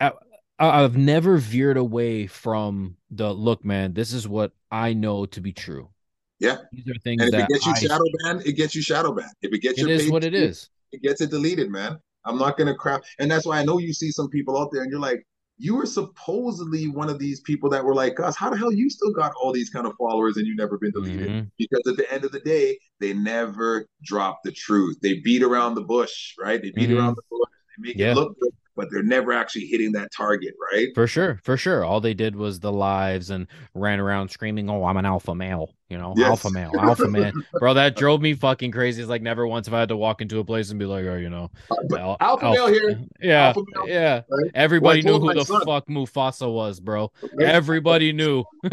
[0.00, 0.12] I,
[0.58, 3.92] I've never veered away from the look, man.
[3.92, 5.90] This is what I know to be true
[6.38, 6.58] Yeah.
[6.72, 8.82] These are things and if that it gets you I, shadow banned, it gets you
[8.82, 9.32] shadow banned.
[9.42, 10.70] If it gets it your is page what it is.
[10.92, 11.98] it gets it deleted, man.
[12.26, 13.02] I'm not gonna crap.
[13.18, 15.26] And that's why I know you see some people out there and you're like,
[15.58, 18.36] you were supposedly one of these people that were like us.
[18.36, 20.90] How the hell you still got all these kind of followers and you never been
[20.90, 21.28] deleted?
[21.28, 21.50] Mhm.
[21.56, 24.98] Because at the end of the day, they never drop the truth.
[25.00, 26.60] They beat around the bush, right?
[26.60, 26.98] They beat Mhm.
[26.98, 27.50] around the bush.
[27.78, 28.12] They make Yeah.
[28.12, 30.88] it look good, but they're never actually hitting that target, right?
[30.94, 31.84] For sure, for sure.
[31.84, 35.74] All they did was the lives and ran around screaming, "Oh, I'm an alpha male,"
[35.88, 36.28] you know, Yes.
[36.28, 37.74] alpha male, alpha man, bro.
[37.74, 39.00] That drove me fucking crazy.
[39.02, 41.04] It's like never once have I had to walk into a place and be like,
[41.06, 41.50] "Oh, you know,
[41.88, 44.50] But al- alpha male here, yeah, alpha male, yeah." right?
[44.54, 45.62] Everybody Well, knew who the son.
[45.64, 47.12] fuck Mufasa was, bro.
[47.34, 47.48] right?
[47.48, 48.44] Everybody knew.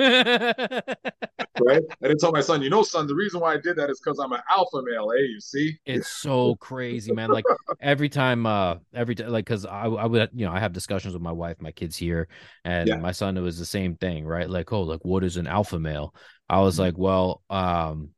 [1.59, 1.81] right?
[2.01, 3.99] I didn't tell my son, you know, son, the reason why I did that is
[3.99, 5.21] because I'm an alpha male, eh?
[5.21, 5.77] You see?
[5.85, 7.43] it's so crazy man like
[7.81, 11.13] every time uh every time like because I, I would you know i have discussions
[11.13, 12.27] with my wife my kids here
[12.63, 12.95] and Yeah.
[12.95, 15.79] my son it was the same thing right like oh like what is an alpha
[15.79, 16.15] male
[16.57, 16.79] i was Mhm.
[16.85, 18.09] like well um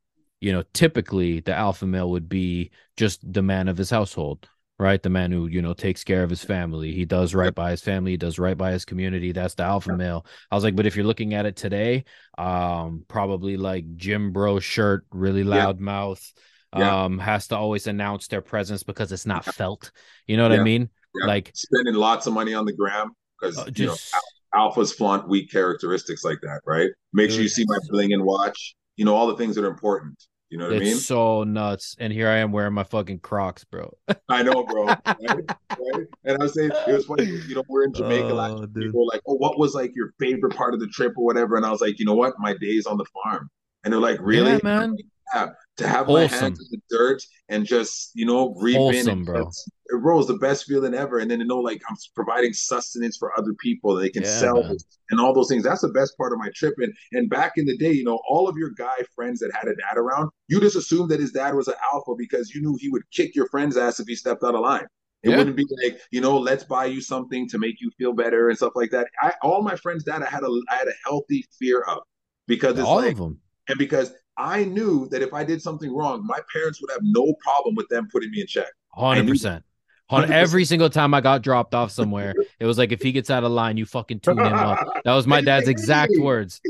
[0.42, 4.48] you know typically the alpha male would be just the man of his household
[4.78, 5.02] right?
[5.02, 6.92] The man who you know takes care of his family.
[6.92, 8.12] He does right by his family.
[8.12, 9.32] He does right by his community.
[9.32, 10.26] That's the alpha male.
[10.52, 12.04] I was like but if you're looking at it today
[12.38, 15.56] um probably like gym bro shirt really Yeah.
[15.64, 16.22] loud mouth
[16.76, 17.04] Yeah.
[17.06, 19.92] um has to always announce their presence because it's not felt.
[20.28, 20.90] You know what i mean?
[21.32, 23.08] Like spending lots of money on the gram
[23.40, 24.14] because uh, you know just
[24.56, 26.90] alphas flaunt weak characteristics like that, right?
[27.14, 28.76] Make sure you see my bling and watch.
[28.96, 30.16] You know all the things that are important.
[30.50, 30.98] You know what it's I mean?
[30.98, 33.92] so nuts and here i am wearing my fucking crocs bro
[34.30, 34.86] I know, bro.
[34.86, 35.00] Right?
[35.28, 36.06] right?
[36.24, 37.26] And I was saying it was funny.
[37.26, 38.68] You know, we're in Jamaica oh, last Oh, year.
[38.68, 38.84] dude.
[38.84, 41.56] People were like, "Oh, what was like your favorite part of the trip or whatever?"
[41.58, 42.36] And I was like, "You know what?
[42.40, 43.50] My days on the farm."
[43.84, 44.96] And they're like, "Really?" yeah man
[45.34, 49.26] Yeah, to have my hands in the dirt and just you know reaping Wholesome, and
[49.26, 49.52] bro.
[49.90, 51.20] Bro is the best feeling ever.
[51.20, 54.26] And then to know like I'm providing sustenance for other people that they can Yeah,
[54.26, 54.84] sell man.
[55.12, 55.64] and all those things.
[55.64, 56.74] That's the best part of my trip.
[56.80, 59.68] And and back in the day, you know, all of your guy friends that had
[59.68, 62.78] a dad around, you just assumed that his dad was an alpha because you knew
[62.80, 64.88] he would kick your friend's ass if he stepped out of line.
[65.24, 65.36] It Yeah.
[65.36, 68.58] wouldn't be like, you know, let's buy you something to make you feel better and
[68.58, 69.08] stuff like that.
[69.22, 72.00] I all my friends' dad I had a I had a healthy fear of
[72.48, 73.40] because it's all like of them
[73.70, 77.34] and because I knew that if I did something wrong, my parents would have no
[77.44, 78.68] problem with them putting me in check.
[79.10, 79.64] I Hundred knew percent.
[80.10, 83.30] On every single time I got dropped off somewhere, it was like if he gets
[83.32, 84.78] out of line, you fucking tune him up.
[85.04, 86.62] That was my dad's exact words.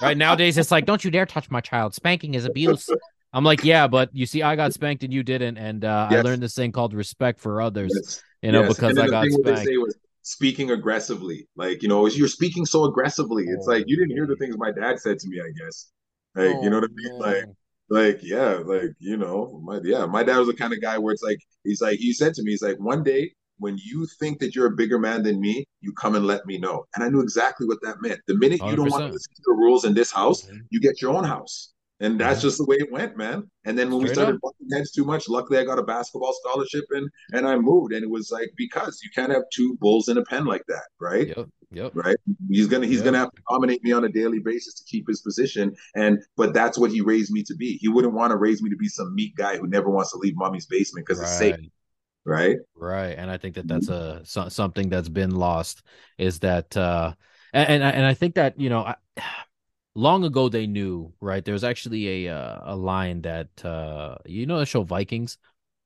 [0.00, 1.94] Right nowadays, it's like, don't you dare touch my child.
[1.94, 2.88] Spanking is abuse.
[3.32, 6.20] I'm like, yeah, but you see, I got spanked and you didn't, and uh, I
[6.22, 7.92] learned this thing called respect for others.
[7.94, 8.22] Yes.
[8.42, 8.76] You know, Yes.
[8.76, 9.68] because I got thing what they spanked.
[9.68, 11.48] say was speaking aggressively.
[11.56, 13.44] Like, you know, you're speaking so aggressively.
[13.48, 15.90] It's Oh, like you didn't hear the things my dad said to me, I guess.
[16.36, 17.18] Like, you know what I mean?
[17.18, 17.44] Like,
[17.90, 21.12] like yeah like you know my yeah my dad was the kind of guy where
[21.12, 24.38] it's like he's like he said to me he's like one day when you think
[24.38, 27.08] that you're a bigger man than me you come and let me know and i
[27.08, 29.12] knew exactly what that meant the minute you don't want to 100%.
[29.12, 30.60] listen to the rules in this house Mhm.
[30.70, 32.42] you get your own house and that's Mhm.
[32.42, 34.40] just the way it went man and then when we started up.
[34.42, 38.02] bumping heads too much luckily i got a basketball scholarship and and i moved and
[38.04, 41.28] it was like because you can't have two bulls in a pen like that right
[41.28, 41.48] Yep.
[41.70, 41.90] Yep.
[41.94, 42.16] right?
[42.48, 43.04] He's gonna he's Yeah.
[43.06, 45.74] gonna have to dominate me on a daily basis to keep his position.
[45.96, 47.76] And but that's what he raised me to be.
[47.76, 50.16] He wouldn't want to raise me to be some meat guy who never wants to
[50.18, 51.70] leave mommy's basement because it's safe, Right.
[52.24, 52.56] right?
[52.74, 55.82] Right, and I think that that's a so, something that's been lost
[56.16, 57.12] is that, uh,
[57.52, 58.94] and and I, and I think that you know, I,
[59.98, 61.44] long ago they knew, right?
[61.44, 65.38] There's actually a uh, a line that uh, you know the show Vikings.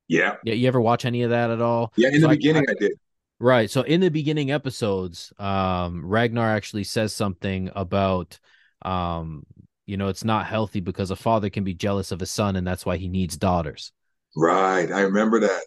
[0.08, 1.92] Yeah, Yeah, you ever watch any of that at all?
[1.96, 2.08] yeah.
[2.08, 2.92] In So the I- beginning, I, did.
[3.38, 3.70] Right.
[3.70, 8.38] So in the beginning episodes, um, Ragnar actually says something about,
[8.82, 9.44] um,
[9.86, 12.66] you know, it's not healthy because a father can be jealous of his son, and
[12.66, 13.92] that's why he needs daughters.
[14.36, 15.64] Right, I remember that.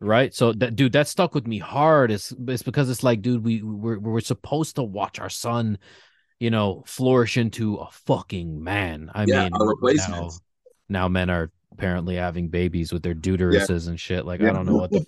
[0.00, 0.34] Right.
[0.34, 2.10] So that dude, that stuck with me hard.
[2.10, 5.78] It's it's because it's like, dude, we we're we're supposed to watch our son,
[6.42, 9.12] you know, flourish into a fucking man.
[9.14, 9.52] I Yeah, mean,
[9.96, 10.30] now,
[10.88, 14.26] now men are apparently having babies with their deuteruses and shit.
[14.26, 15.06] Like, I don't know what the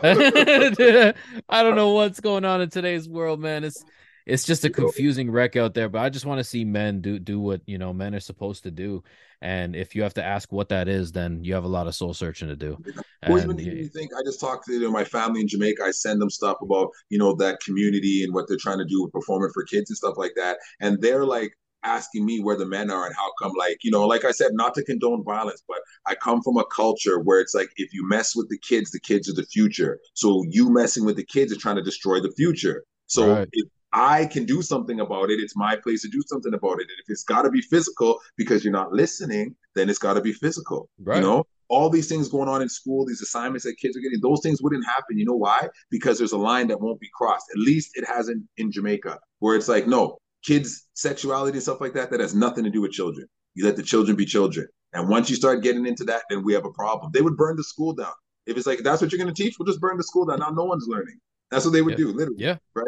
[1.48, 3.64] I don't know what's going on in today's world, man.
[3.64, 3.84] It's
[4.28, 5.88] it's just a confusing wreck out there.
[5.88, 8.62] But I just want to see men do do what you know men are supposed
[8.64, 9.02] to do.
[9.40, 11.94] And if you have to ask what that is, then you have a lot of
[11.94, 12.76] soul searching to do.
[13.22, 15.82] And you think I just talked to you know, my family in Jamaica.
[15.82, 19.02] I send them stuff about you know that community and what they're trying to do
[19.02, 21.52] with performing for kids and stuff like that, and they're like
[21.84, 24.50] asking me where the men are and how come like you know like i said
[24.52, 28.04] not to condone violence but i come from a culture where it's like if you
[28.04, 31.52] mess with the kids the kids are the future so you messing with the kids
[31.52, 33.48] are trying to destroy the future so Right.
[33.52, 36.88] if i can do something about it it's my place to do something about it
[36.88, 40.20] and if it's got to be physical because you're not listening then it's got to
[40.20, 41.16] be physical Right.
[41.16, 44.20] you know all these things going on in school, these assignments that kids are getting,
[44.20, 45.18] those things wouldn't happen.
[45.18, 45.68] You know why?
[45.90, 47.46] Because there's a line that won't be crossed.
[47.52, 51.94] At least it hasn't in Jamaica, where it's like, no, kids' sexuality and stuff like
[51.94, 53.26] that, that has nothing to do with children.
[53.54, 54.66] You let the children be children.
[54.94, 57.10] And once you start getting into that, then we have a problem.
[57.12, 58.12] They would burn the school down.
[58.46, 60.38] If it's like that's what you're going to teach, we'll just burn the school down.
[60.38, 61.18] Now no one's learning.
[61.50, 62.04] That's what they would yeah.
[62.06, 62.42] do, literally.
[62.42, 62.56] Yeah.
[62.74, 62.86] Right.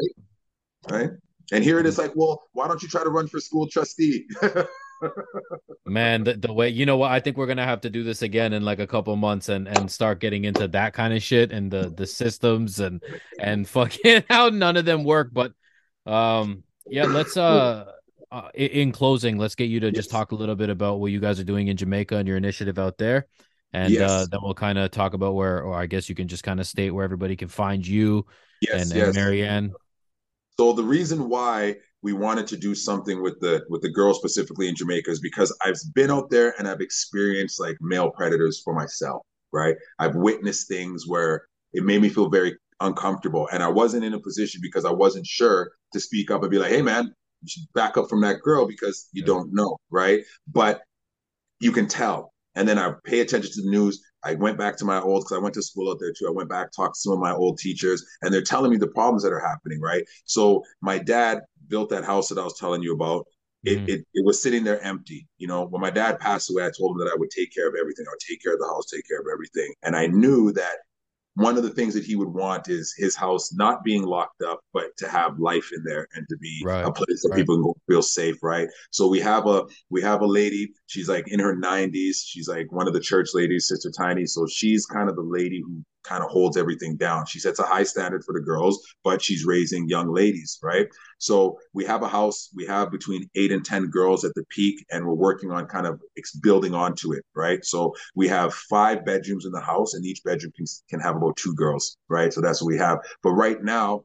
[0.89, 1.11] Right.
[1.53, 4.27] And here it is like, well, why don't you try to run for school trustee?
[5.87, 8.23] Man, the, the way you know what I think we're gonna have to do this
[8.23, 11.53] again in like a couple months and and start getting into that kind of shit
[11.53, 13.03] and the the systems and
[13.39, 15.31] and fucking how none of them work.
[15.33, 15.53] But
[16.07, 17.87] um, yeah, let's uh,
[18.31, 21.19] uh in closing, let's get you to just talk a little bit about what you
[21.19, 23.27] guys are doing in Jamaica and your initiative out there.
[23.73, 24.11] And yes.
[24.11, 26.59] uh, then we'll kind of talk about where, or I guess you can just kind
[26.59, 28.27] of state where everybody can find you
[28.61, 29.07] yes, and, yes.
[29.07, 29.73] and Marianne.
[30.61, 34.69] So the reason why we wanted to do something with the with the girls specifically
[34.69, 38.75] in Jamaica is because I've been out there and I've experienced like male predators for
[38.75, 39.23] myself,
[39.55, 39.75] right?
[39.99, 44.21] I've witnessed things where it made me feel very uncomfortable and I wasn't in a
[44.21, 47.07] position because I wasn't sure to speak up and be like, "Hey man,
[47.41, 49.29] you should back up from that girl because you yeah.
[49.29, 50.83] don't know, right?" But
[51.59, 52.30] you can tell.
[52.55, 54.03] And then I pay attention to the news.
[54.23, 56.27] I went back to my old because I went to school out there too.
[56.27, 58.89] I went back, talked to some of my old teachers, and they're telling me the
[58.89, 60.05] problems that are happening, right?
[60.25, 63.27] So my dad built that house that I was telling you about.
[63.63, 63.89] It, mm-hmm.
[63.91, 65.29] it, it was sitting there empty.
[65.37, 67.69] You know, when my dad passed away, I told him that I would take care
[67.69, 68.07] of everything.
[68.09, 69.73] I would take care of the house, take care of everything.
[69.83, 70.77] And I knew that
[71.41, 74.61] one of the things that he would want is his house not being locked up,
[74.73, 76.85] but to have life in there and to be right.
[76.85, 77.39] a place that right.
[77.39, 78.69] people can feel safe, right?
[78.91, 80.73] So we have a we have a lady.
[80.87, 82.17] She's like in her 90s.
[82.25, 84.27] She's like one of the church ladies, Sister Tiny.
[84.27, 87.27] So she's kind of the lady who kind of holds everything down.
[87.27, 90.89] She sets a high standard for the girls, but she's raising young ladies, right?
[91.19, 94.85] So we have a house, we have between eight and 10 girls at the peak,
[94.91, 96.01] and we're working on kind of
[96.43, 97.65] building onto it, right?
[97.65, 101.37] So we have five bedrooms in the house, and each bedroom can, can have about
[101.37, 102.33] two girls, right?
[102.33, 102.99] So that's what we have.
[103.23, 104.05] But right now,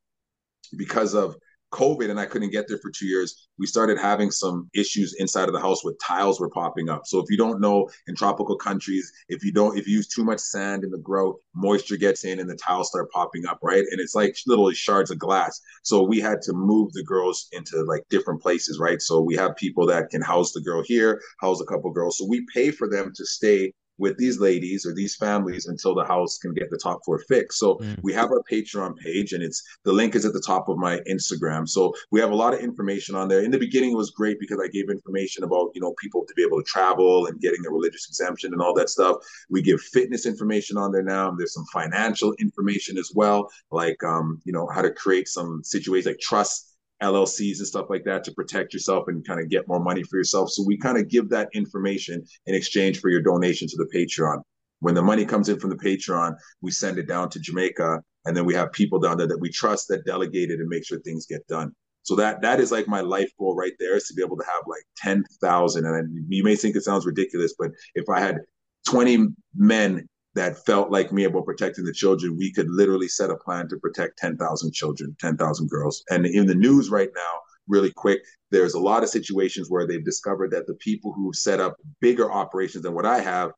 [0.78, 1.36] because of
[1.76, 5.50] COVID and I couldn't get there for two years, we started having some issues inside
[5.50, 7.02] of the house with tiles were popping up.
[7.06, 10.24] So if you don't know, in tropical countries, if you don't, if you use too
[10.24, 13.84] much sand in the grout, moisture gets in and the tiles start popping up, right?
[13.92, 15.60] And it's like literally shards of glass.
[15.84, 19.02] So we had to move the girls into like different places, right?
[19.02, 22.18] So we have people that can house the girl here, house a couple girls.
[22.18, 26.04] So we pay for them to stay with these ladies or these families until the
[26.04, 27.60] house can get the top floor fixed.
[27.60, 27.98] So mm.
[28.02, 31.00] we have our Patreon page and it's the link is at the top of my
[31.10, 31.68] Instagram.
[31.68, 33.42] So we have a lot of information on there.
[33.42, 36.34] In the beginning it was great because I gave information about, you know, people to
[36.34, 39.18] be able to travel and getting a religious exemption and all that stuff.
[39.50, 41.32] We give fitness information on there now.
[41.32, 46.06] There's some financial information as well, like um, you know, how to create some situations
[46.06, 49.80] like trust LLCs and stuff like that to protect yourself and kind of get more
[49.80, 50.50] money for yourself.
[50.50, 54.42] So we kind of give that information in exchange for your donation to the Patreon.
[54.80, 58.36] When the money comes in from the Patreon, we send it down to Jamaica, and
[58.36, 61.00] then we have people down there that we trust that delegate it and make sure
[61.00, 61.72] things get done.
[62.04, 64.46] So that that is like my life goal right there is to be able to
[64.46, 65.86] have like ten thousand.
[65.86, 68.42] And you may think it sounds ridiculous, but if I had
[68.88, 73.38] twenty men that felt like me about protecting the children, we could literally set a
[73.38, 76.04] plan to protect 10,000 children, 10,000 girls.
[76.10, 78.22] And in the news right now, really quick,
[78.52, 82.32] there's a lot of situations where they've discovered that the people who set up bigger
[82.32, 83.52] operations than what I have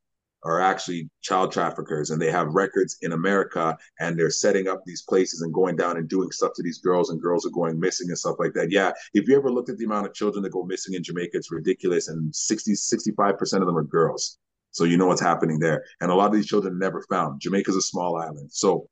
[0.43, 5.01] are actually child traffickers and they have records in America and they're setting up these
[5.01, 8.07] places and going down and doing stuff to these girls and girls are going missing
[8.09, 8.71] and stuff like that.
[8.71, 11.37] Yeah, if you ever looked at the amount of children that go missing in Jamaica,
[11.37, 14.37] it's ridiculous and 60 65% of them are girls.
[14.77, 15.83] So you know what's happening there.
[16.01, 17.41] And a lot of these children never found.
[17.41, 18.51] Jamaica's a small island.
[18.53, 18.87] So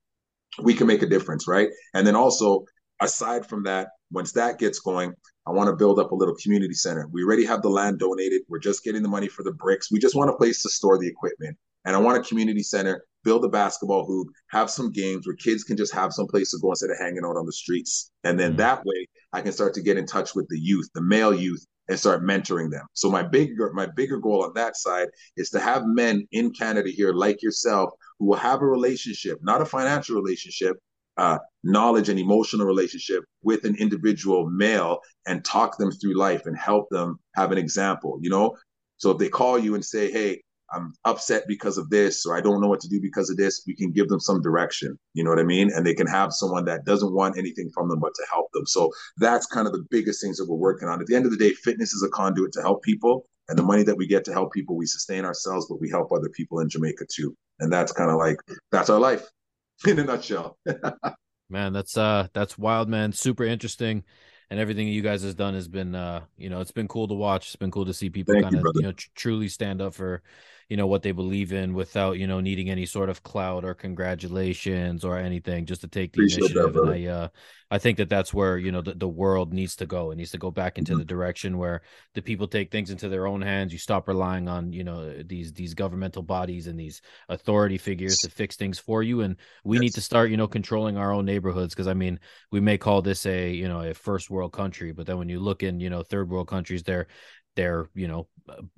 [0.64, 1.70] we can make a difference, right?
[1.94, 2.66] And then also,
[3.02, 5.14] aside from that, once that gets going,
[5.46, 7.08] I want to build up a little community center.
[7.12, 8.42] We already have the land donated.
[8.50, 9.92] We're just getting the money for the bricks.
[9.92, 11.56] We just want a place to store the equipment.
[11.86, 15.64] And I want a community center, build a basketball hoop, have some games where kids
[15.64, 18.12] can just have some place to go instead of hanging out on the streets.
[18.24, 18.58] And then mm-hmm.
[18.58, 21.64] that way I can start to get in touch with the youth, the male youth,
[21.88, 22.86] and start mentoring them.
[22.94, 26.90] So my bigger my bigger goal on that side is to have men in Canada
[26.90, 30.78] here like yourself who will have a relationship, not a financial relationship,
[31.18, 36.58] uh, knowledge and emotional relationship with an individual male and talk them through life and
[36.58, 38.18] help them have an example.
[38.22, 38.56] You know,
[38.98, 40.42] so if they call you and say, "Hey,
[40.72, 43.64] I'm upset because of this, or I don't know what to do because of this,
[43.68, 44.98] we can give them some direction.
[45.14, 45.72] You know what I mean?
[45.72, 48.66] And they can have someone that doesn't want anything from them but to help them.
[48.66, 51.00] So that's kind of the biggest things that we're working on.
[51.00, 53.28] At the end of the day, fitness is a conduit to help people.
[53.48, 56.12] And the money that we get to help people, we sustain ourselves, but we help
[56.12, 57.36] other people in Jamaica too.
[57.60, 58.38] And that's kind of like
[58.72, 59.24] that's our life
[59.88, 60.58] in a nutshell.
[61.50, 63.12] man, that's uh that's wild, man.
[63.12, 64.04] Super interesting
[64.50, 67.14] and everything you guys has done has been uh you know it's been cool to
[67.14, 69.82] watch it's been cool to see people kind of you, you, know tr- truly stand
[69.82, 70.22] up for
[70.70, 73.74] you know what they believe in without you know needing any sort of cloud or
[73.74, 77.28] congratulations or anything just to take the Appreciate initiative that, and i uh
[77.70, 80.32] i think that that's where you know the, the world needs to go it needs
[80.32, 81.00] to go back into mm-hmm.
[81.00, 81.82] the direction where
[82.16, 85.54] the people take things into their own hands you stop relying on you know these
[85.54, 89.82] these governmental bodies and these authority figures to fix things for you and we yes.
[89.82, 92.20] need to start you know controlling our own neighborhoods because i mean
[92.52, 95.40] we may call this a you know a first world country but then when you
[95.40, 97.08] look in you know third world countries they're
[97.56, 98.35] they're you know uh,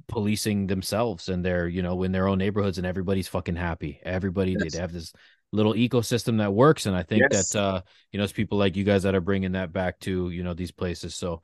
[0.07, 4.55] policing themselves and they're you know in their own neighborhoods and everybody's fucking happy everybody
[4.57, 4.73] yes.
[4.73, 5.11] they have this
[5.51, 7.51] little ecosystem that works and i think yes.
[7.51, 7.81] that uh
[8.11, 10.53] you know it's people like you guys that are bringing that back to you know
[10.53, 11.41] these places so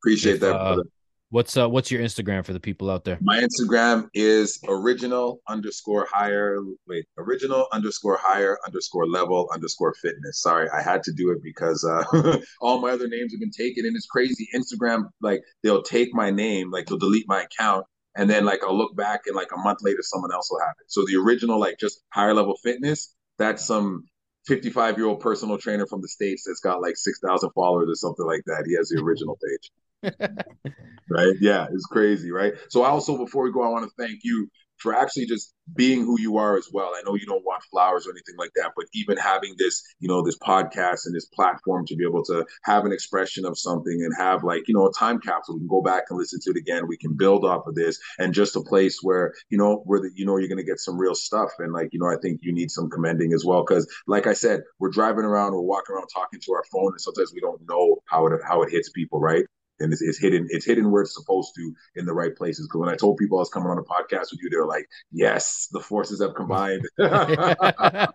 [0.00, 0.82] appreciate if, that uh,
[1.30, 3.18] What's uh what's your Instagram for the people out there?
[3.20, 10.40] My Instagram is original underscore higher wait, original underscore higher underscore level underscore fitness.
[10.40, 13.84] Sorry, I had to do it because uh all my other names have been taken
[13.86, 14.48] and it's crazy.
[14.54, 17.84] Instagram, like they'll take my name, like they'll delete my account,
[18.16, 20.74] and then like I'll look back and like a month later someone else will have
[20.80, 20.86] it.
[20.88, 24.04] So the original, like just higher level fitness, that's some
[24.46, 28.26] 55 year old personal trainer from the States that's got like 6,000 followers or something
[28.26, 28.64] like that.
[28.66, 29.70] He has the original page.
[31.10, 31.34] right?
[31.40, 32.54] Yeah, it's crazy, right?
[32.68, 34.48] So also before we go, I want to thank you
[34.78, 36.92] for actually just being who you are as well.
[36.94, 40.08] I know you don't want flowers or anything like that, but even having this, you
[40.08, 44.02] know, this podcast and this platform to be able to have an expression of something
[44.02, 46.50] and have like, you know, a time capsule, we can go back and listen to
[46.50, 46.86] it again.
[46.86, 50.10] We can build off of this and just a place where, you know, where the,
[50.14, 51.50] you know, you're going to get some real stuff.
[51.58, 53.64] And like, you know, I think you need some commending as well.
[53.64, 57.00] Cause like I said, we're driving around, we're walking around talking to our phone and
[57.00, 59.20] sometimes we don't know how it, how it hits people.
[59.20, 59.44] Right
[59.80, 62.66] and it's, it's, hidden it's hidden where it's supposed to in the right places.
[62.66, 64.66] Because when i told people i was coming on a podcast with you they were
[64.66, 66.86] like yes the forces have combined.
[66.98, 68.08] That's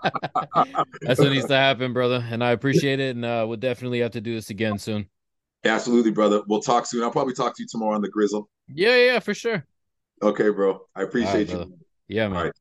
[1.19, 4.21] what needs to happen brother and i appreciate it and uh, we'll definitely have to
[4.21, 5.07] do this again soon.
[5.65, 6.41] Absolutely brother.
[6.47, 7.03] We'll talk soon.
[7.03, 8.49] I'll probably talk to you tomorrow on the grizzle.
[8.67, 9.65] Yeah yeah for sure.
[10.21, 10.81] Okay bro.
[10.95, 11.77] I appreciate right, you.
[12.07, 12.51] yeah man